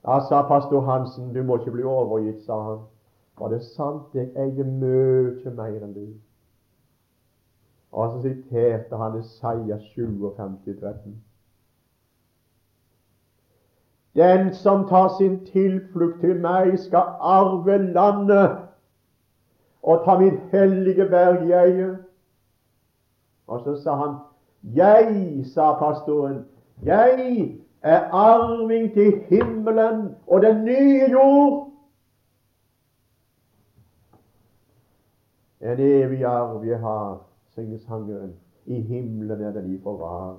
Da 0.03 0.19
sa 0.27 0.41
pastor 0.47 0.83
Hansen, 0.87 1.33
du 1.33 1.43
må 1.43 1.57
ikke 1.59 1.71
bli 1.77 1.83
overgitt, 1.87 2.43
sa 2.45 2.59
han. 2.67 2.79
Var 3.39 3.49
det 3.53 3.61
sant? 3.65 4.13
Jeg 4.13 4.31
eier 4.35 4.67
mye 4.67 5.53
mer 5.55 5.77
enn 5.79 5.93
du. 5.95 6.07
Og 7.93 8.11
så 8.11 8.21
siterte 8.25 8.97
han 8.97 9.19
Isaiah 9.19 9.79
57, 9.93 10.79
13. 10.81 11.15
Den 14.15 14.53
som 14.53 14.87
tar 14.89 15.09
sin 15.17 15.39
tilflukt 15.45 16.19
til 16.21 16.41
meg, 16.41 16.79
skal 16.79 17.15
arve 17.19 17.77
landet 17.77 18.57
og 19.83 20.03
ta 20.05 20.17
mitt 20.19 20.39
hellige 20.51 21.05
berg 21.09 21.47
i 21.47 21.55
eie. 21.57 21.89
Og 23.47 23.63
så 23.63 23.75
sa 23.83 23.95
han, 23.95 24.15
jeg, 24.63 25.45
sa 25.45 25.73
pastoren, 25.79 26.45
jeg 26.83 27.59
er 27.81 27.99
arving 28.11 28.93
til 28.93 29.23
himmelen 29.29 30.15
og 30.27 30.41
den 30.41 30.65
nye 30.65 31.11
jord. 31.11 31.69
En 35.61 35.79
evig 35.79 36.25
arv 36.25 36.65
jeg 36.65 36.79
har 36.79 37.21
synger 37.53 37.77
sangeren. 37.79 38.33
I 38.65 38.81
himmelen 38.81 39.41
er 39.41 39.51
den 39.51 39.75
i 39.75 39.79
forvar. 39.81 40.37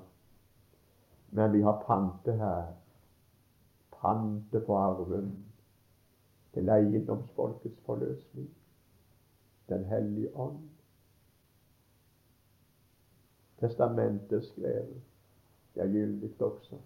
Men 1.31 1.53
vi 1.53 1.61
har 1.61 1.83
pante 1.87 2.39
her. 2.39 2.64
Pante 4.01 4.61
på 4.61 4.77
arven 4.77 5.45
til 6.55 6.68
eiendomsfolkets 6.68 7.81
forløsning. 7.87 8.49
Den 9.68 9.85
hellige 9.85 10.37
ånd. 10.37 10.74
Testamentet 13.65 14.45
skrevet. 14.45 15.01
Det 15.75 15.83
er 15.83 15.89
gyldig 15.89 16.31
også. 16.39 16.77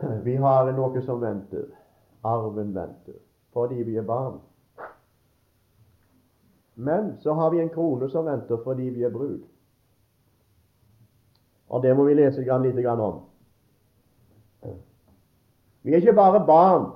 Vi 0.24 0.34
har 0.34 0.72
noe 0.72 1.02
som 1.04 1.20
venter. 1.20 1.68
Arven 2.24 2.74
venter. 2.74 3.20
Fordi 3.52 3.82
vi 3.82 3.96
er 3.96 4.02
barn. 4.02 4.40
Men 6.74 7.12
så 7.20 7.32
har 7.32 7.50
vi 7.50 7.60
en 7.60 7.68
krone 7.68 8.08
som 8.10 8.26
venter 8.26 8.56
fordi 8.64 8.88
vi 8.90 9.02
er 9.02 9.12
brud. 9.12 9.44
Og 11.68 11.82
det 11.82 11.96
må 11.96 12.04
vi 12.04 12.14
lese 12.14 12.40
litt 12.40 12.86
om. 12.88 13.20
Vi 15.82 15.92
er 15.92 15.96
ikke 15.96 16.16
bare 16.16 16.46
barn. 16.46 16.90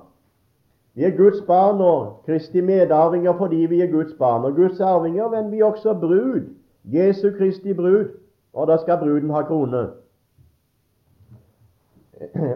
Vi 0.93 1.05
er 1.05 1.17
Guds 1.17 1.45
barn 1.47 1.81
og 1.81 2.23
Kristi 2.25 2.61
medarvinger 2.61 3.37
fordi 3.37 3.65
vi 3.69 3.81
er 3.81 3.91
Guds 3.91 4.13
barn. 4.19 4.45
Og 4.45 4.55
Guds 4.55 4.79
arvinger, 4.79 5.29
men 5.29 5.51
vi 5.51 5.59
er 5.59 5.65
også 5.65 5.93
brud. 5.93 6.58
Jesu 6.83 7.31
Kristi 7.37 7.73
brud. 7.73 8.19
Og 8.53 8.67
da 8.67 8.77
skal 8.77 8.97
bruden 8.97 9.29
ha 9.29 9.41
krone. 9.41 9.89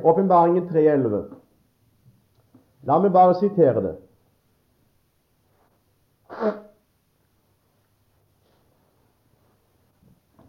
Åpenbaringen 0.03 0.63
3.11. 0.69 1.21
La 2.84 2.97
meg 2.99 3.13
bare 3.13 3.36
sitere 3.39 3.84
det. 3.84 3.93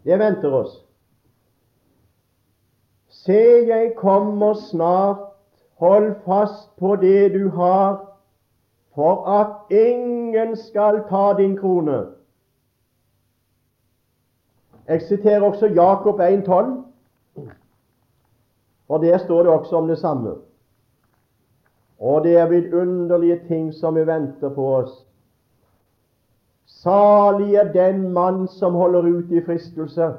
Det 0.05 0.19
venter 0.19 0.53
oss. 0.53 0.81
Se, 3.09 3.39
jeg 3.67 3.93
kommer 3.97 4.53
snart, 4.53 5.23
hold 5.81 6.11
fast 6.25 6.75
på 6.77 6.95
det 6.95 7.33
du 7.33 7.49
har, 7.49 8.03
for 8.95 9.25
at 9.29 9.73
ingen 9.73 10.57
skal 10.57 11.01
ta 11.09 11.33
din 11.37 11.57
krone. 11.57 12.05
Jeg 14.87 15.01
siterer 15.01 15.41
også 15.41 15.67
Jakob 15.67 16.19
1,12, 16.19 16.55
og 18.89 19.01
der 19.01 19.17
står 19.17 19.43
det 19.43 19.51
også 19.51 19.75
om 19.75 19.87
det 19.87 19.97
samme. 19.97 20.35
Og 21.99 22.23
det 22.23 22.37
er 22.37 22.49
vidunderlige 22.49 23.41
ting 23.47 23.73
som 23.73 23.95
vi 23.95 24.07
venter 24.07 24.49
på 24.49 24.75
oss 24.75 25.05
Salig 26.85 27.55
er 27.55 27.71
den 27.73 28.11
mann 28.13 28.47
som 28.47 28.73
holder 28.73 29.01
ut 29.01 29.31
i 29.31 29.41
fristelse, 29.45 30.11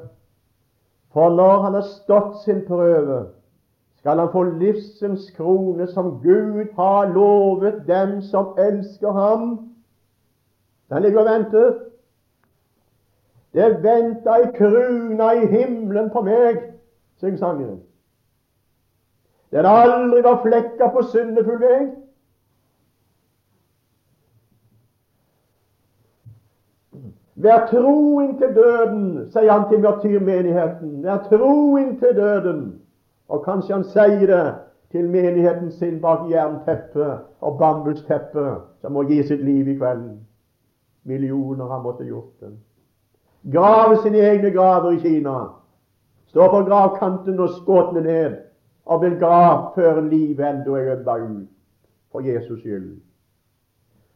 for 1.13 1.31
når 1.31 1.63
han 1.63 1.75
har 1.75 1.87
stått 1.87 2.41
sin 2.45 2.65
prøve, 2.67 3.27
skal 3.99 4.19
han 4.19 4.33
få 4.33 4.43
livsens 4.43 5.31
krone 5.37 5.87
som 5.93 6.17
Gud 6.23 6.73
har 6.75 7.13
lovet 7.15 7.85
dem 7.87 8.21
som 8.23 8.55
elsker 8.59 9.13
ham. 9.13 9.47
Den 10.91 11.03
ligger 11.03 11.21
og 11.21 11.27
venter. 11.27 11.73
Det 13.57 13.83
venter 13.83 14.35
ei 14.35 14.51
krone 14.53 15.29
i 15.43 15.47
himmelen 15.49 16.11
på 16.13 16.21
meg, 16.23 16.59
synger 17.17 17.39
sangeren. 17.41 17.79
Den 19.51 19.65
aldri 19.67 20.21
var 20.25 20.43
flekka 20.43 20.91
på 20.93 21.05
syndefull 21.09 21.63
vei. 21.63 21.79
Vær 27.37 27.67
troen 27.71 28.37
til 28.41 28.53
døden, 28.57 29.09
sier 29.33 29.53
han 29.53 29.67
til 29.71 29.81
martyrmenigheten. 29.85 31.03
Vær 31.05 31.25
troen 31.31 31.99
til 32.01 32.17
døden. 32.17 32.63
Og 33.29 33.43
kanskje 33.45 33.75
han 33.75 33.89
sier 33.89 34.29
det 34.31 34.45
til 34.93 35.09
menigheten 35.11 35.73
sin 35.73 36.01
bak 36.01 36.29
jernteppet 36.31 37.19
og 37.41 37.59
bambusteppet, 37.59 38.63
som 38.81 38.93
må 38.93 39.03
gi 39.09 39.23
sitt 39.23 39.45
liv 39.45 39.69
i 39.69 39.77
kvelden. 39.77 40.21
Millioner 41.05 41.69
har 41.73 41.83
måttet 41.83 42.07
gjort 42.13 42.33
det. 42.41 42.55
Grave 43.53 44.03
sine 44.03 44.19
egne 44.19 44.51
graver 44.51 44.91
i 44.91 45.01
Kina. 45.01 45.49
Stå 46.27 46.49
på 46.51 46.65
gravkanten 46.65 47.41
og 47.41 47.49
skåtne 47.49 48.01
ned 48.01 48.37
og 48.85 49.03
vil 49.03 49.19
grav 49.19 49.75
før 49.75 50.01
livet 50.01 50.49
enda 50.49 50.71
er 50.71 50.93
ødda 50.97 51.17
ut 51.17 51.49
for 52.13 52.21
Jesus 52.21 52.61
skyld. 52.61 53.01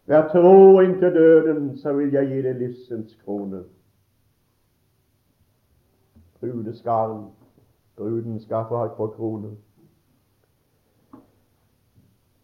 Vær 0.07 0.29
tro 0.29 0.81
inntil 0.81 1.15
døden, 1.15 1.77
så 1.77 1.93
vil 1.93 2.13
jeg 2.13 2.27
gi 2.29 2.43
deg 2.43 2.57
livsens 2.59 3.15
krone. 3.25 3.63
Brudeskaren, 6.41 7.27
bruden 7.97 8.41
skal 8.41 8.65
få, 8.69 8.89
få 8.97 9.07
krone. 9.07 9.51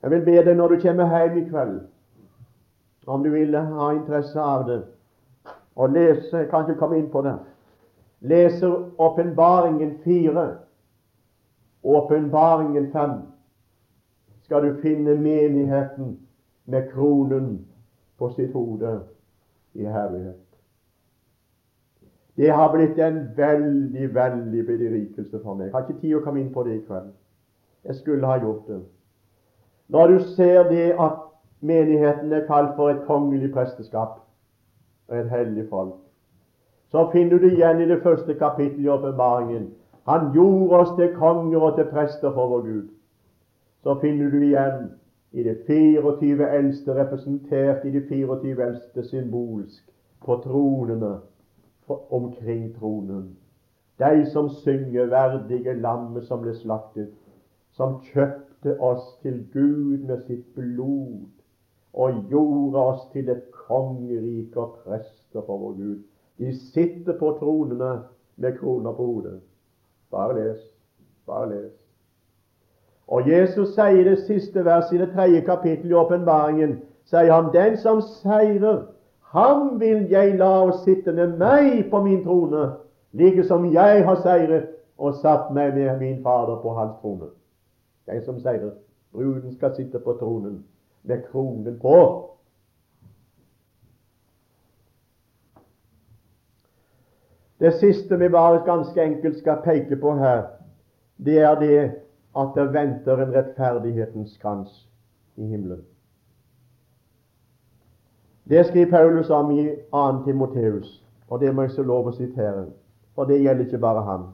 Jeg 0.03 0.11
vil 0.11 0.25
be 0.25 0.37
deg 0.47 0.57
når 0.57 0.69
du 0.69 0.81
kommer 0.81 1.19
hjem 1.19 1.39
i 1.39 1.49
kveld, 1.49 1.81
om 3.07 3.25
du 3.25 3.31
vil 3.31 3.57
ha 3.57 3.91
interesse 3.93 4.41
av 4.41 4.69
det, 4.69 4.83
og 5.77 5.89
lese 5.89 6.37
Jeg 6.37 6.49
kan 6.49 6.65
ikke 6.65 6.81
komme 6.81 6.99
inn 6.99 7.11
på 7.13 7.23
det. 7.23 7.37
Leser 8.21 8.91
Åpenbaringen 8.99 9.99
4, 10.05 10.47
Åpenbaringen 11.85 12.93
5, 12.93 13.11
skal 14.43 14.63
du 14.63 14.81
finne 14.83 15.15
menigheten 15.15 16.19
med 16.65 16.89
kronen 16.95 17.67
på 18.19 18.31
sitt 18.33 18.53
hode 18.53 19.01
i 19.75 19.85
herlighet. 19.85 20.43
Det 22.37 22.51
har 22.51 22.73
blitt 22.73 22.99
en 22.99 23.21
veldig, 23.37 24.15
veldig 24.15 24.67
berikelse 24.67 25.41
for 25.43 25.55
meg. 25.55 25.67
Jeg 25.67 25.75
har 25.75 25.87
ikke 25.87 26.01
tid 26.01 26.17
å 26.17 26.25
komme 26.25 26.41
inn 26.41 26.53
på 26.53 26.65
det 26.67 26.75
i 26.77 26.85
kveld. 26.85 27.13
Jeg 27.85 28.01
skulle 28.01 28.27
ha 28.27 28.37
gjort 28.41 28.67
det. 28.69 28.81
Når 29.89 30.09
du 30.09 30.19
ser 30.37 30.69
det 30.69 30.93
at 31.01 31.23
menigheten 31.61 32.33
er 32.33 32.47
kalt 32.49 32.75
for 32.77 32.91
et 32.91 33.05
kongelig 33.07 33.53
presteskap 33.55 34.26
og 35.09 35.19
et 35.19 35.31
hellig 35.31 35.69
folk, 35.69 35.95
så 36.89 37.09
finner 37.13 37.39
du 37.39 37.45
det 37.45 37.53
igjen 37.53 37.81
i 37.81 37.89
det 37.89 38.03
første 38.03 38.35
kapittelet 38.35 38.85
i 38.85 38.89
åpenbaringen. 38.89 39.71
Han 40.09 40.33
gjorde 40.35 40.79
oss 40.79 40.93
til 40.99 41.15
konger 41.15 41.59
og 41.59 41.75
til 41.77 41.89
prester 41.91 42.33
for 42.33 42.49
vår 42.49 42.63
Gud. 42.63 42.89
Så 43.83 43.99
finner 44.01 44.31
du 44.31 44.37
igjen 44.43 44.91
i 45.33 45.43
det 45.43 45.57
24 45.67 46.51
eldste, 46.59 46.95
representert 46.95 47.85
i 47.85 47.91
de 47.91 48.03
24 48.09 48.67
eldste 48.67 49.03
symbolsk 49.09 49.91
på 50.25 50.37
tronene 50.45 51.17
omkring 52.11 52.75
tronen. 52.79 53.37
De 53.99 54.27
som 54.33 54.49
synger 54.51 55.07
'Verdige 55.07 55.75
lammet 55.75 56.25
som 56.25 56.41
ble 56.41 56.55
slaktet', 56.55 57.15
som 57.73 58.01
kjøpte 58.03 58.81
oss 58.81 59.19
til 59.23 59.47
Gud 59.53 59.99
med 59.99 60.23
sitt 60.27 60.55
blod 60.55 61.36
og 61.97 62.13
gjorde 62.31 62.79
oss 62.79 63.01
til 63.13 63.29
et 63.33 63.43
kongerike 63.53 64.61
og 64.61 64.77
prester 64.83 65.41
for 65.47 65.57
vår 65.59 65.73
Gud. 65.73 66.03
De 66.39 66.53
sitter 66.73 67.19
på 67.19 67.31
tronene 67.41 67.93
med 68.37 68.59
kroner 68.59 68.93
på 68.93 69.07
hodet. 69.07 69.41
Bare 70.11 70.35
les. 70.35 70.59
Bare 71.27 71.49
les. 71.49 71.73
Og 73.09 73.29
Jesus 73.31 73.73
sier 73.75 74.01
i 74.01 74.05
det 74.05 74.19
siste 74.27 74.65
verset 74.65 74.97
i 74.97 75.01
det 75.01 75.13
tredje 75.15 75.41
kapittel 75.47 75.91
i 75.91 75.97
åpenbaringen, 75.97 76.77
sier 77.07 77.33
han, 77.33 77.53
den 77.55 77.77
som 77.79 78.03
seirer, 78.03 78.83
ham 79.33 79.81
vil 79.81 80.09
jeg 80.11 80.37
la 80.39 80.53
å 80.67 80.75
sitte 80.83 81.15
med 81.15 81.39
meg 81.39 81.87
på 81.91 82.03
min 82.03 82.25
trone, 82.25 82.69
like 83.13 83.45
som 83.47 83.65
jeg 83.73 84.05
har 84.05 84.23
seiret 84.23 84.73
og 84.99 85.15
satt 85.23 85.53
meg 85.55 85.75
med 85.79 86.01
min 86.01 86.23
Fader 86.25 86.59
på 86.63 86.75
hans 86.77 86.99
trone. 87.01 87.31
Den 88.07 88.25
som 88.25 88.41
seirer. 88.41 88.75
Bruden 89.15 89.55
skal 89.55 89.75
sitte 89.75 89.99
på 90.03 90.19
tronen 90.21 90.65
med 91.07 91.25
kronen 91.31 91.79
på. 91.81 92.23
Det 97.59 97.73
siste 97.73 98.19
vi 98.19 98.29
bare 98.29 98.65
ganske 98.65 99.03
enkelt 99.03 99.39
skal 99.39 99.63
peke 99.65 99.97
på 99.97 100.15
her, 100.19 100.43
det 101.17 101.39
er 101.39 101.55
det 101.61 101.93
at 102.37 102.49
det 102.55 102.73
venter 102.73 103.23
en 103.23 103.35
rettferdighetens 103.35 104.39
krans 104.39 104.89
i 105.37 105.47
himmelen. 105.47 105.85
Det 108.49 108.67
skriver 108.67 108.91
Paulus 108.91 109.31
om 109.31 109.51
i 109.51 109.69
2. 109.91 110.25
Timoteus, 110.25 111.05
og 111.29 111.41
det 111.41 111.55
må 111.55 111.63
jeg 111.63 111.71
så 111.71 111.83
lov 111.83 112.07
å 112.07 112.13
sitere, 112.15 112.67
for 113.15 113.25
det 113.25 113.41
gjelder 113.41 113.65
ikke 113.65 113.81
bare 113.83 114.05
ham. 114.05 114.27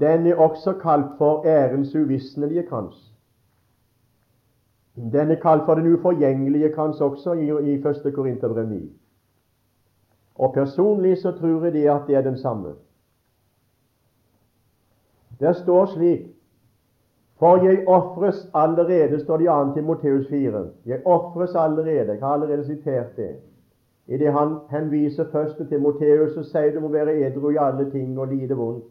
Den 0.00 0.26
er 0.26 0.40
også 0.40 0.72
kalt 0.80 1.18
for 1.18 1.44
ærens 1.46 1.94
uvisnelige 1.94 2.62
krans. 2.68 3.05
Den 4.96 5.30
er 5.30 5.40
kalt 5.40 5.64
for 5.64 5.74
den 5.74 5.94
uforgjengelige 5.94 6.72
krans 6.72 7.00
også 7.00 7.32
i, 7.32 7.46
i 7.46 7.74
1. 7.74 8.14
Korinterbrev 8.14 8.68
9. 8.68 8.92
Og 10.34 10.52
personlig 10.54 11.18
så 11.18 11.32
tror 11.32 11.64
jeg 11.64 11.72
det 11.72 11.88
at 11.88 12.02
det 12.06 12.14
er 12.14 12.22
den 12.22 12.36
samme. 12.36 12.74
Der 15.40 15.52
står 15.52 15.86
slik 15.86 16.20
For 17.38 17.64
jeg 17.64 17.88
ofres 17.88 18.50
allerede, 18.54 19.20
står 19.20 19.36
det 19.36 19.44
i 19.44 19.48
2. 19.48 19.74
Timoteus 19.74 20.28
4. 20.28 20.66
Jeg 20.86 21.00
ofres 21.04 21.54
allerede. 21.54 22.12
Jeg 22.12 22.18
har 22.20 22.28
allerede 22.28 22.64
sitert 22.64 23.16
det. 23.16 23.36
I 24.06 24.16
det 24.16 24.32
han 24.32 24.58
henviser 24.70 25.24
først 25.32 25.56
til 25.56 25.68
Timoteus, 25.68 26.32
så 26.34 26.42
sier 26.42 26.74
du 26.74 26.80
må 26.80 26.88
være 26.88 27.18
edru 27.26 27.50
i 27.50 27.56
alle 27.60 27.90
ting 27.90 28.18
og 28.18 28.28
lide 28.28 28.54
vondt. 28.54 28.84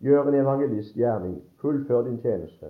Gjør 0.00 0.28
en 0.28 0.34
evangelistgjerning. 0.34 1.42
Fullfør 1.60 2.02
din 2.02 2.20
tjeneste. 2.20 2.66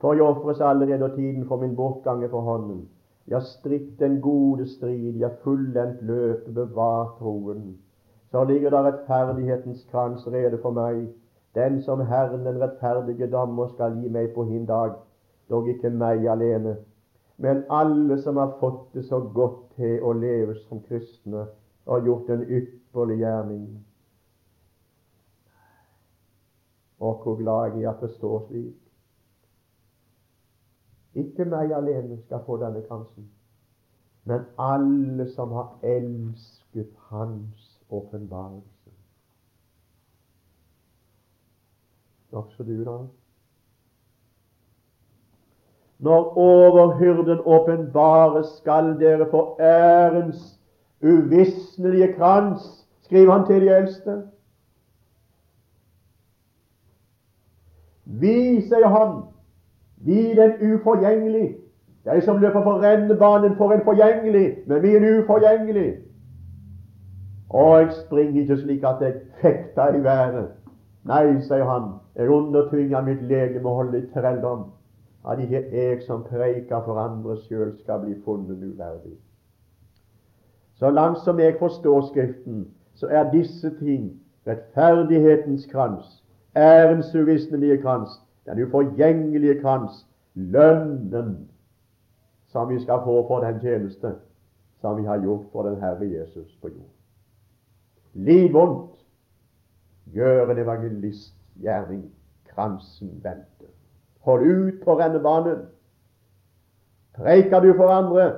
For 0.00 0.12
jeg 0.12 0.22
ofres 0.22 0.60
allerede, 0.60 1.04
og 1.04 1.16
tiden 1.16 1.46
for 1.48 1.56
min 1.56 1.76
bortgang 1.76 2.24
er 2.24 2.28
for 2.28 2.40
hånden. 2.40 2.88
Jeg 3.28 3.36
har 3.36 3.44
stritt 3.44 3.98
den 3.98 4.20
gode 4.20 4.66
strid, 4.68 5.16
jeg 5.16 5.28
har 5.28 5.36
fullendt 5.44 6.02
løpet, 6.02 6.54
bevart 6.54 7.18
troen. 7.18 7.78
Så 8.30 8.44
ligger 8.44 8.70
der 8.70 8.82
rettferdighetens 8.82 9.86
krans 9.90 10.26
rede 10.26 10.58
for 10.62 10.70
meg 10.70 11.06
den 11.54 11.82
som 11.82 12.00
Herren 12.00 12.46
den 12.46 12.60
rettferdige 12.62 13.30
dommer 13.30 13.68
skal 13.68 13.94
gi 14.02 14.08
meg 14.08 14.32
på 14.34 14.44
hin 14.44 14.66
dag, 14.66 14.96
dog 15.50 15.68
ikke 15.68 15.90
meg 15.90 16.26
alene, 16.28 16.76
men 17.38 17.62
alle 17.70 18.18
som 18.22 18.36
har 18.36 18.56
fått 18.60 18.94
det 18.94 19.04
så 19.06 19.20
godt 19.34 19.60
til 19.76 20.02
å 20.02 20.12
leve 20.18 20.56
som 20.66 20.82
kristne 20.88 21.46
og 21.86 22.06
gjort 22.08 22.30
en 22.30 22.42
ypperlig 22.42 23.18
gjerning. 23.22 23.66
Og 27.00 27.22
hvor 27.22 27.36
glad 27.38 27.76
jeg 27.76 27.84
er 27.84 27.90
at 27.90 28.02
det 28.02 28.10
står 28.16 28.46
slik. 28.48 28.83
Ikke 31.14 31.44
meg 31.46 31.72
alene 31.72 32.18
skal 32.24 32.42
få 32.46 32.58
denne 32.58 32.82
kransen, 32.88 33.28
men 34.24 34.46
alle 34.58 35.28
som 35.30 35.52
har 35.54 35.76
elsket 35.86 36.90
Hans 37.10 37.68
åpenbarelse. 37.90 38.90
Også 42.32 42.62
du, 42.66 42.84
da? 42.84 42.96
Når 45.98 46.38
overhyrden 46.38 47.40
åpenbares, 47.44 48.46
skal 48.46 48.96
dere 49.00 49.30
få 49.30 49.56
ærens 49.60 50.60
uvisnelige 51.02 52.12
krans, 52.12 52.88
skriver 53.00 53.32
han 53.32 53.46
til 53.46 53.60
de 53.60 53.76
eldste. 53.76 54.16
Vi, 58.04 58.60
sier 58.60 58.88
han, 58.88 59.22
vi 60.04 60.34
den 60.34 60.74
uforgjengelig. 60.74 61.56
De 62.04 62.20
som 62.20 62.40
løper 62.40 62.62
på 62.62 62.72
rennebanen, 62.80 63.56
får 63.56 63.72
en 63.72 63.84
forgjengelig, 63.84 64.56
men 64.66 64.82
vi 64.82 64.96
er 64.96 65.22
uforgjengelig. 65.22 65.94
Og 67.50 67.80
jeg 67.80 67.92
springer 67.92 68.40
ikke 68.40 68.56
slik 68.56 68.84
at 68.84 69.00
jeg 69.00 69.14
fekter 69.40 69.94
i 69.94 70.04
været. 70.04 70.48
Nei, 71.04 71.40
sier 71.40 71.64
han, 71.64 71.90
jeg 72.16 72.28
undertvinger 72.28 73.04
mitt 73.04 73.22
legeme 73.28 73.68
å 73.68 73.76
holde 73.78 74.00
i 74.00 74.08
trelldom, 74.14 74.64
at 75.28 75.40
ikke 75.40 75.62
jeg 75.72 76.02
som 76.04 76.24
preiker 76.28 76.84
for 76.84 77.00
andre 77.00 77.36
sjøl 77.44 77.72
skal 77.78 78.02
bli 78.04 78.16
funnet 78.24 78.60
uverdig. 78.64 79.16
Så 80.74 80.90
langt 80.90 81.20
som 81.24 81.40
jeg 81.40 81.56
forstår 81.58 82.08
Skriften, 82.10 82.66
så 82.94 83.06
er 83.06 83.30
disse 83.32 83.70
ting 83.78 84.12
rettferdighetens 84.46 85.66
krans, 85.72 86.24
ærens 86.56 87.14
uvisnelige 87.14 87.78
krans, 87.82 88.10
den 88.46 88.62
uforgjengelige 88.66 89.60
krans, 89.60 90.06
lønnen 90.34 91.48
som 92.52 92.68
vi 92.68 92.80
skal 92.82 93.00
få 93.04 93.26
for 93.28 93.44
den 93.44 93.60
tjeneste 93.60 94.14
som 94.80 94.96
vi 94.96 95.06
har 95.06 95.22
gjort 95.22 95.46
for 95.52 95.62
den 95.62 95.80
Herre 95.80 96.06
Jesus 96.10 96.58
på 96.62 96.68
jord. 96.68 96.92
Liv 98.14 98.52
vondt, 98.52 98.94
Gjør 100.12 100.50
en 100.50 100.58
evangelistgjerning. 100.58 102.04
Kransen 102.48 103.08
venter. 103.22 103.70
Hold 104.20 104.42
ut 104.42 104.84
på 104.84 104.98
rennebanen. 104.98 105.58
Preiker 107.14 107.60
du 107.60 107.72
for 107.76 107.88
andre? 107.88 108.32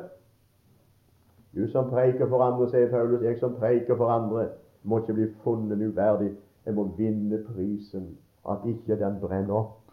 Du 1.55 1.69
som 1.73 1.91
preiker 1.91 2.29
for 2.29 2.43
andre, 2.45 2.69
sier 2.71 2.91
Paulus, 2.91 3.23
jeg 3.23 3.39
som 3.41 3.55
preiker 3.57 3.97
for 3.97 4.13
andre, 4.13 4.49
må 4.83 5.01
ikke 5.01 5.17
bli 5.17 5.27
funnet 5.45 5.81
uverdig. 5.89 6.35
Jeg 6.67 6.75
må 6.75 6.85
vinne 6.97 7.43
prisen, 7.45 8.17
at 8.49 8.65
ikke 8.69 8.99
den 9.01 9.21
brenner 9.21 9.55
opp 9.55 9.86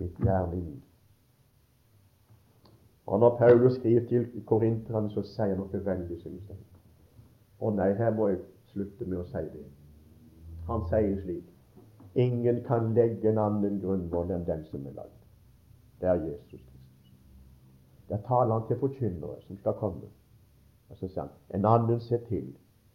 mitt 0.00 0.16
gjerning. 0.24 0.82
Og 3.06 3.20
når 3.20 3.36
Paulus 3.38 3.74
skriver 3.74 4.06
til 4.08 4.42
korinterne, 4.46 5.10
så 5.10 5.22
sier 5.26 5.54
han 5.54 5.62
noe 5.62 5.84
veldig, 5.84 6.18
synes 6.20 6.48
jeg. 6.48 6.58
Å 7.60 7.70
nei, 7.74 7.92
her 7.98 8.12
må 8.16 8.28
jeg 8.30 8.42
slutte 8.72 9.06
med 9.06 9.18
å 9.20 9.26
si 9.28 9.42
det. 9.54 9.64
Han 10.68 10.86
sier 10.90 11.16
slik 11.22 11.46
Ingen 12.14 12.64
kan 12.66 12.94
legge 12.94 13.30
en 13.30 13.38
annen 13.38 13.76
grunnvoll 13.82 14.30
enn 14.34 14.46
den 14.46 14.64
som 14.66 14.86
er 14.86 14.96
lagd. 14.96 15.18
Det 16.00 16.08
er 16.10 16.22
Jesus 16.24 16.46
Kristus. 16.50 17.12
Der 18.08 18.18
taler 18.26 18.56
han 18.56 18.66
til 18.66 18.80
forkynnere 18.80 19.36
som 19.46 19.58
skal 19.58 19.76
komme. 19.78 20.10
Og 20.90 20.98
så 20.98 21.06
sier 21.06 21.28
han 21.28 21.58
en 21.58 21.68
annen 21.70 22.00
ser 22.02 22.24
til. 22.28 22.48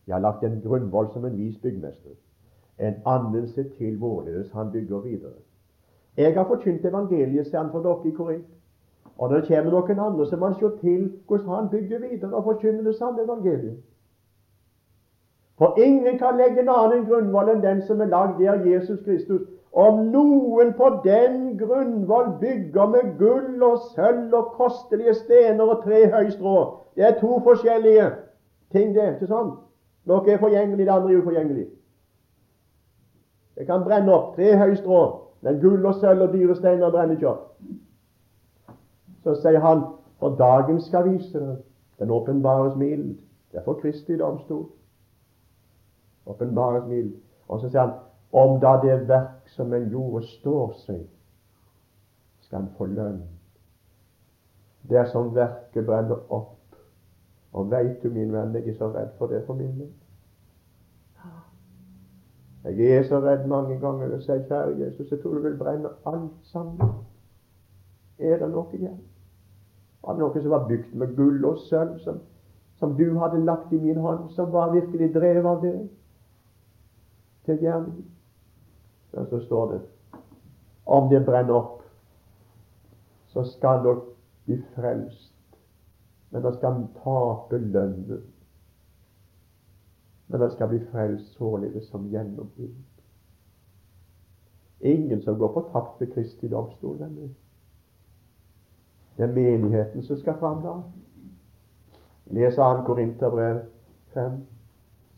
Jeg 0.08 0.16
har 0.16 0.24
lagt 0.24 0.44
en 0.44 0.60
grunnvoll 0.62 1.12
som 1.14 1.26
en 1.26 1.38
vis 1.38 1.56
byggmester. 1.64 2.18
En 2.78 3.00
annen 3.06 3.48
ser 3.48 3.70
til 3.78 3.98
hvorledes 3.98 4.52
han 4.52 4.72
bygger 4.72 5.00
videre. 5.08 5.40
Jeg 6.18 6.34
har 6.36 6.48
forkynt 6.48 6.86
evangeliet, 6.86 7.48
sier 7.48 7.60
han 7.60 7.72
for 7.72 7.84
dere 7.84 8.08
i 8.08 8.14
Korint. 8.16 8.46
Og 9.18 9.30
det 9.32 9.46
kommer 9.48 9.72
noen 9.72 10.00
andre, 10.00 10.26
så 10.28 10.38
må 10.38 10.50
man 10.50 10.56
se 10.60 10.70
til 10.82 11.12
hvordan 11.28 11.50
han 11.56 11.70
bygger 11.72 12.00
videre 12.00 12.34
og 12.34 12.44
forkynner 12.44 12.84
det 12.84 12.96
samme 12.96 13.24
evangeliet. 13.24 13.78
For 15.58 15.76
ingen 15.80 16.18
kan 16.18 16.38
legge 16.38 16.60
en 16.62 16.70
annen 16.70 17.06
grunnvoll 17.08 17.50
enn 17.54 17.62
den 17.64 17.82
som 17.88 18.02
er 18.04 18.12
lagd, 18.12 18.40
det 18.40 18.48
er 18.52 18.66
Jesus 18.68 19.00
Kristus. 19.06 19.46
Om 19.72 20.06
noen 20.12 20.74
på 20.76 20.90
den 21.04 21.58
grunnvoll 21.60 22.34
bygger 22.40 22.92
med 22.92 23.16
gull 23.20 23.64
og 23.64 23.80
sølv 23.96 24.34
og 24.36 24.52
kostelige 24.56 25.14
stener 25.14 25.64
og 25.64 25.84
tre 25.84 26.06
høystrå 26.12 26.80
Det 26.96 27.04
er 27.04 27.20
to 27.20 27.40
forskjellige 27.44 28.12
ting, 28.72 28.96
det. 28.96 29.14
ikke 29.14 29.28
sant? 29.28 29.60
Noe 30.06 30.32
er 30.32 30.40
forgjengelig, 30.40 30.86
det 30.86 30.94
andre 30.94 31.12
er 31.14 31.18
uforgjengelig. 31.18 31.66
Det 33.58 33.66
kan 33.68 33.84
brenne 33.84 34.14
opp. 34.14 34.36
Tre 34.36 34.56
høystrå, 34.58 35.02
men 35.46 35.60
gull 35.62 35.86
og 35.86 36.00
sølv 36.02 36.26
og 36.26 36.34
dyre 36.34 36.56
steiner 36.58 36.90
brenner 36.92 37.14
ikke 37.14 37.30
opp. 37.30 37.52
Så 39.24 39.36
sier 39.44 39.62
han 39.62 39.84
for 40.20 40.38
dagen 40.40 40.80
skal 40.82 41.06
vise 41.10 41.40
det. 41.40 41.58
Den 42.00 42.12
åpenbares 42.12 42.76
mild. 42.76 43.20
Det 43.52 43.60
er 43.60 43.64
for 43.64 43.78
Kristi 43.82 44.18
domstol. 44.18 44.66
Åpenbares 46.26 46.88
mild. 46.90 47.14
Og 47.48 47.62
så 47.62 47.70
sier 47.70 47.86
han 47.86 47.94
om 48.36 48.58
da 48.60 48.74
det 48.82 48.98
verk 49.08 49.54
som 49.54 49.74
en 49.74 49.86
gjorde, 49.90 50.26
står 50.28 50.74
seg, 50.82 51.04
skal 52.42 52.64
han 52.64 52.72
få 52.78 52.90
lønn. 52.90 53.22
Dersom 54.90 55.30
verket 55.36 55.86
brenner 55.86 56.26
opp. 56.34 56.58
Og 57.54 57.70
veit 57.72 58.02
du, 58.04 58.10
min 58.10 58.34
venn, 58.34 58.58
jeg 58.58 58.74
er 58.74 58.82
så 58.82 58.90
redd 58.92 59.14
for 59.20 59.32
det 59.32 59.46
for 59.46 59.56
min 59.56 59.78
del. 59.78 59.94
Jeg 62.66 62.98
er 62.98 63.04
så 63.04 63.20
redd 63.22 63.46
mange 63.48 63.78
ganger 63.80 64.16
og 64.16 64.22
sier, 64.26 64.42
kjære 64.48 64.80
Jesus, 64.80 65.12
jeg 65.12 65.20
tror 65.22 65.36
du 65.38 65.44
vil 65.44 65.58
brenne 65.58 65.92
alt 66.10 66.48
sammen. 66.50 66.96
Er 68.18 68.40
det 68.42 68.50
noe 68.50 68.66
igjen? 68.74 68.98
Var 70.02 70.16
det 70.16 70.24
noe 70.24 70.42
som 70.42 70.54
var 70.54 70.66
bygd 70.70 70.96
med 70.98 71.14
gull 71.18 71.46
og 71.46 71.60
sølv, 71.68 72.00
som, 72.02 72.18
som, 72.80 72.96
du 72.98 73.20
hadde 73.20 73.44
lagt 73.46 73.74
i 73.74 73.82
min 73.82 74.02
hånd, 74.02 74.32
som 74.34 74.50
var 74.54 74.74
virkelig 74.74 75.12
drevet 75.14 75.46
av 75.46 75.62
det 75.62 75.76
til 77.46 77.62
gjerning? 77.62 78.04
Men 79.14 79.30
så 79.30 79.40
står 79.46 79.72
det 79.72 79.82
om 80.86 81.10
det 81.10 81.22
brenner 81.26 81.54
opp, 81.54 81.82
så 83.34 83.44
skal 83.46 83.82
dere 83.86 84.02
bli 84.46 84.58
frelst, 84.76 85.34
men 86.32 86.42
dere 86.42 86.58
skal 86.58 86.82
tape 87.04 87.62
lønnen 87.62 88.26
men 90.28 90.42
han 90.42 90.52
skal 90.52 90.68
bli 90.68 90.80
frelst 90.92 91.34
således 91.38 91.88
som 91.88 92.10
gjennombrudd. 92.10 92.76
Ingen 94.82 95.22
som 95.22 95.38
går 95.40 95.54
fortapt 95.54 96.02
ved 96.02 96.08
Kristi 96.14 96.48
domstol. 96.48 96.98
Det 99.18 99.24
er 99.24 99.34
menigheten 99.34 100.04
som 100.04 100.18
skal 100.18 100.38
fram 100.40 100.62
da. 100.64 100.74
Les 102.26 102.56
2. 102.56 102.62
Korinterbrev 102.86 103.60
5. 104.14 104.32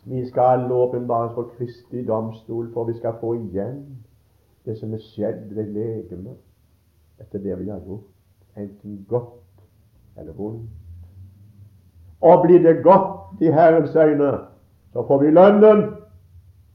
Vi 0.05 0.25
skal 0.27 0.71
åpenbares 0.71 1.33
for 1.33 1.51
Kristi 1.57 2.05
domstol, 2.05 2.73
for 2.73 2.83
vi 2.83 2.93
skal 2.97 3.13
få 3.19 3.33
igjen 3.33 4.03
det 4.65 4.77
som 4.77 4.93
er 4.93 5.03
skjedd 5.03 5.55
ved 5.55 5.71
legemet 5.71 6.37
etter 7.19 7.39
det 7.39 7.55
vi 7.59 7.69
har 7.69 7.79
gjort, 7.79 8.07
enten 8.57 9.05
godt 9.09 9.63
eller 10.17 10.33
vondt. 10.33 10.69
Og 12.21 12.43
blir 12.45 12.59
det 12.59 12.83
godt 12.83 13.41
i 13.41 13.51
Herrens 13.51 13.95
øyne, 13.95 14.31
så 14.97 15.07
får 15.07 15.17
vi 15.17 15.31
lønnen, 15.31 15.93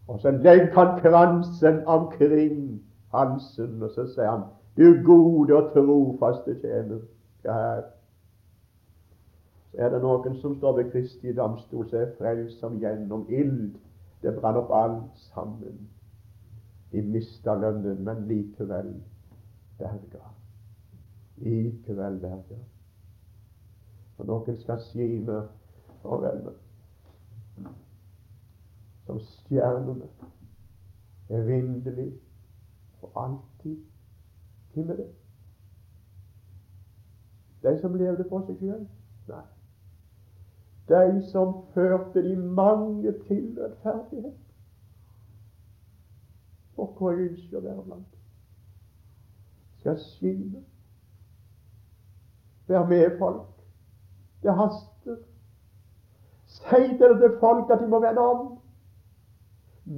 og 0.09 0.21
så 0.21 0.31
legger 0.31 0.75
han 0.75 1.01
kransen 1.01 1.87
omkring 1.87 2.83
Hansen. 3.15 3.83
og 3.83 3.91
så 3.91 4.07
sier 4.07 4.31
han 4.31 4.45
Du 4.77 5.03
gode 5.07 5.57
og 5.57 5.73
trofaste 5.73 6.55
tjener. 6.61 7.01
Ja, 7.45 7.53
her. 7.53 7.83
Er 9.75 9.91
det 9.91 10.03
noen 10.03 10.39
som 10.39 10.55
står 10.55 10.77
ved 10.77 10.93
Kristi 10.93 11.35
domstol, 11.35 11.89
som 11.91 11.99
er 11.99 12.15
frelst 12.19 12.61
som 12.61 12.79
gjennom 12.79 13.27
ild. 13.29 13.75
Det 14.23 14.39
brann 14.39 14.63
opp 14.63 14.71
alt 14.71 15.19
sammen. 15.35 15.89
De 16.93 17.03
mista 17.03 17.59
lønnen, 17.59 18.05
men 18.05 18.27
likevel 18.31 18.95
berga. 19.79 20.27
Likevel 21.37 22.23
berga. 22.23 22.65
Og 24.19 24.27
noen 24.27 24.63
skal 24.63 24.79
skime 24.93 25.49
og 26.05 26.23
venner 26.23 26.63
som 29.07 29.21
stjernene, 29.21 30.09
evinnelig 31.29 32.13
og 33.03 33.25
alltid. 33.25 33.81
til 34.75 34.87
med 34.87 34.97
det? 34.97 35.11
De 37.63 37.81
som 37.81 37.95
levde 37.95 38.25
for 38.29 38.47
seg 38.47 38.59
sjøl? 38.59 38.87
Nei. 39.29 39.43
De 40.89 41.23
som 41.31 41.53
førte 41.75 42.23
de 42.25 42.37
mange 42.37 43.13
til 43.27 43.59
rettferdighet. 43.59 44.39
Og 46.77 46.95
hvor 46.99 47.13
jeg 47.13 47.31
ønsker 47.31 47.59
å 47.59 47.65
være 47.67 47.85
blant. 47.87 48.17
Skal 49.83 49.99
skinne. 50.01 50.65
Vær 52.67 52.89
med, 52.89 53.19
folk. 53.19 53.63
Det 54.43 54.57
haster. 54.57 55.21
Si 56.47 56.83
til 56.99 57.39
folk 57.41 57.71
at 57.71 57.81
de 57.81 57.89
må 57.89 58.01
vende 58.03 58.21
om. 58.21 58.62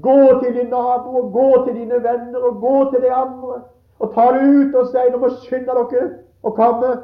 Gå 0.03 0.41
til 0.43 0.55
din 0.55 0.71
nabo, 0.71 1.31
gå 1.31 1.65
til 1.67 1.75
dine 1.75 1.95
venner, 2.03 2.39
og 2.39 2.61
gå 2.61 2.91
til 2.91 3.03
de 3.03 3.13
andre. 3.13 3.63
Og 3.99 4.15
ta 4.15 4.21
det 4.21 4.43
ut 4.49 4.75
og 4.75 4.87
si 4.91 5.11
nå 5.11 5.19
må 5.23 5.29
skynde 5.43 5.75
dere 5.77 6.07
å 6.43 6.51
komme. 6.57 6.95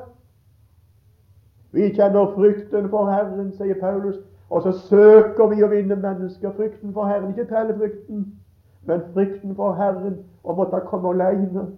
Vi 1.73 1.93
kjenner 1.95 2.33
frykten 2.35 2.89
for 2.91 3.07
Herren, 3.07 3.53
sier 3.55 3.79
Paulus, 3.81 4.17
og 4.51 4.63
så 4.63 4.73
søker 4.89 5.53
vi 5.53 5.63
å 5.63 5.71
vinne 5.71 5.97
mennesker. 5.97 6.51
Frykten 6.57 6.95
for 6.97 7.07
Herren, 7.07 7.31
ikke 7.31 7.47
trellefrykten, 7.53 8.25
men 8.91 9.07
frykten 9.15 9.55
for 9.55 9.79
Herren 9.79 10.19
og 10.43 10.59
måtte 10.59 10.83
komme 10.91 11.15
alene. 11.15 11.69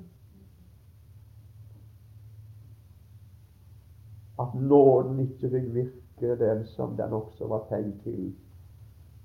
At 4.41 4.55
nåden 4.57 5.21
ikke 5.27 5.53
fikk 5.53 5.69
virke 5.75 6.39
den 6.41 6.65
som 6.73 6.97
den 6.97 7.13
også 7.13 7.47
var 7.53 7.67
tenkt 7.69 8.01
til 8.07 8.33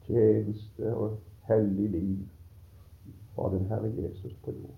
tjeneste 0.08 0.92
og 0.94 1.16
hellig 1.48 1.90
liv 1.90 2.26
fra 3.36 3.50
den 3.54 3.66
Herre 3.70 3.90
Jesus 3.90 4.34
på 4.44 4.52
jord. 4.52 4.76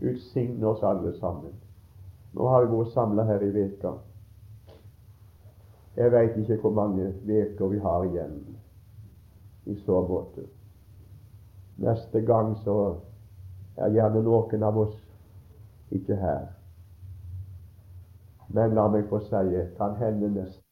Gud 0.00 0.18
signe 0.18 0.66
oss 0.66 0.82
alle 0.82 1.12
sammen. 1.18 1.54
Nå 2.32 2.48
har 2.48 2.66
vi 2.66 2.76
vært 2.76 2.92
samla 2.94 3.24
her 3.26 3.42
i 3.42 3.50
veka. 3.54 3.92
Jeg 5.96 6.12
veit 6.12 6.36
ikke 6.38 6.60
hvor 6.62 6.74
mange 6.76 7.08
veker 7.26 7.72
vi 7.72 7.80
har 7.82 8.04
igjen 8.06 8.36
i 9.66 9.74
så 9.82 10.00
måte. 10.06 10.44
Neste 11.78 12.20
gang 12.20 12.54
så 12.62 12.76
er 13.76 13.94
gjerne 13.94 14.22
noen 14.22 14.62
av 14.62 14.78
oss 14.78 14.94
ikke 15.94 16.16
her. 16.16 16.46
Men 18.48 18.74
la 18.74 18.88
meg 18.88 19.10
få 19.10 19.20
si 19.26 19.66
kan 19.76 19.98
hende 19.98 20.30
neste 20.30 20.67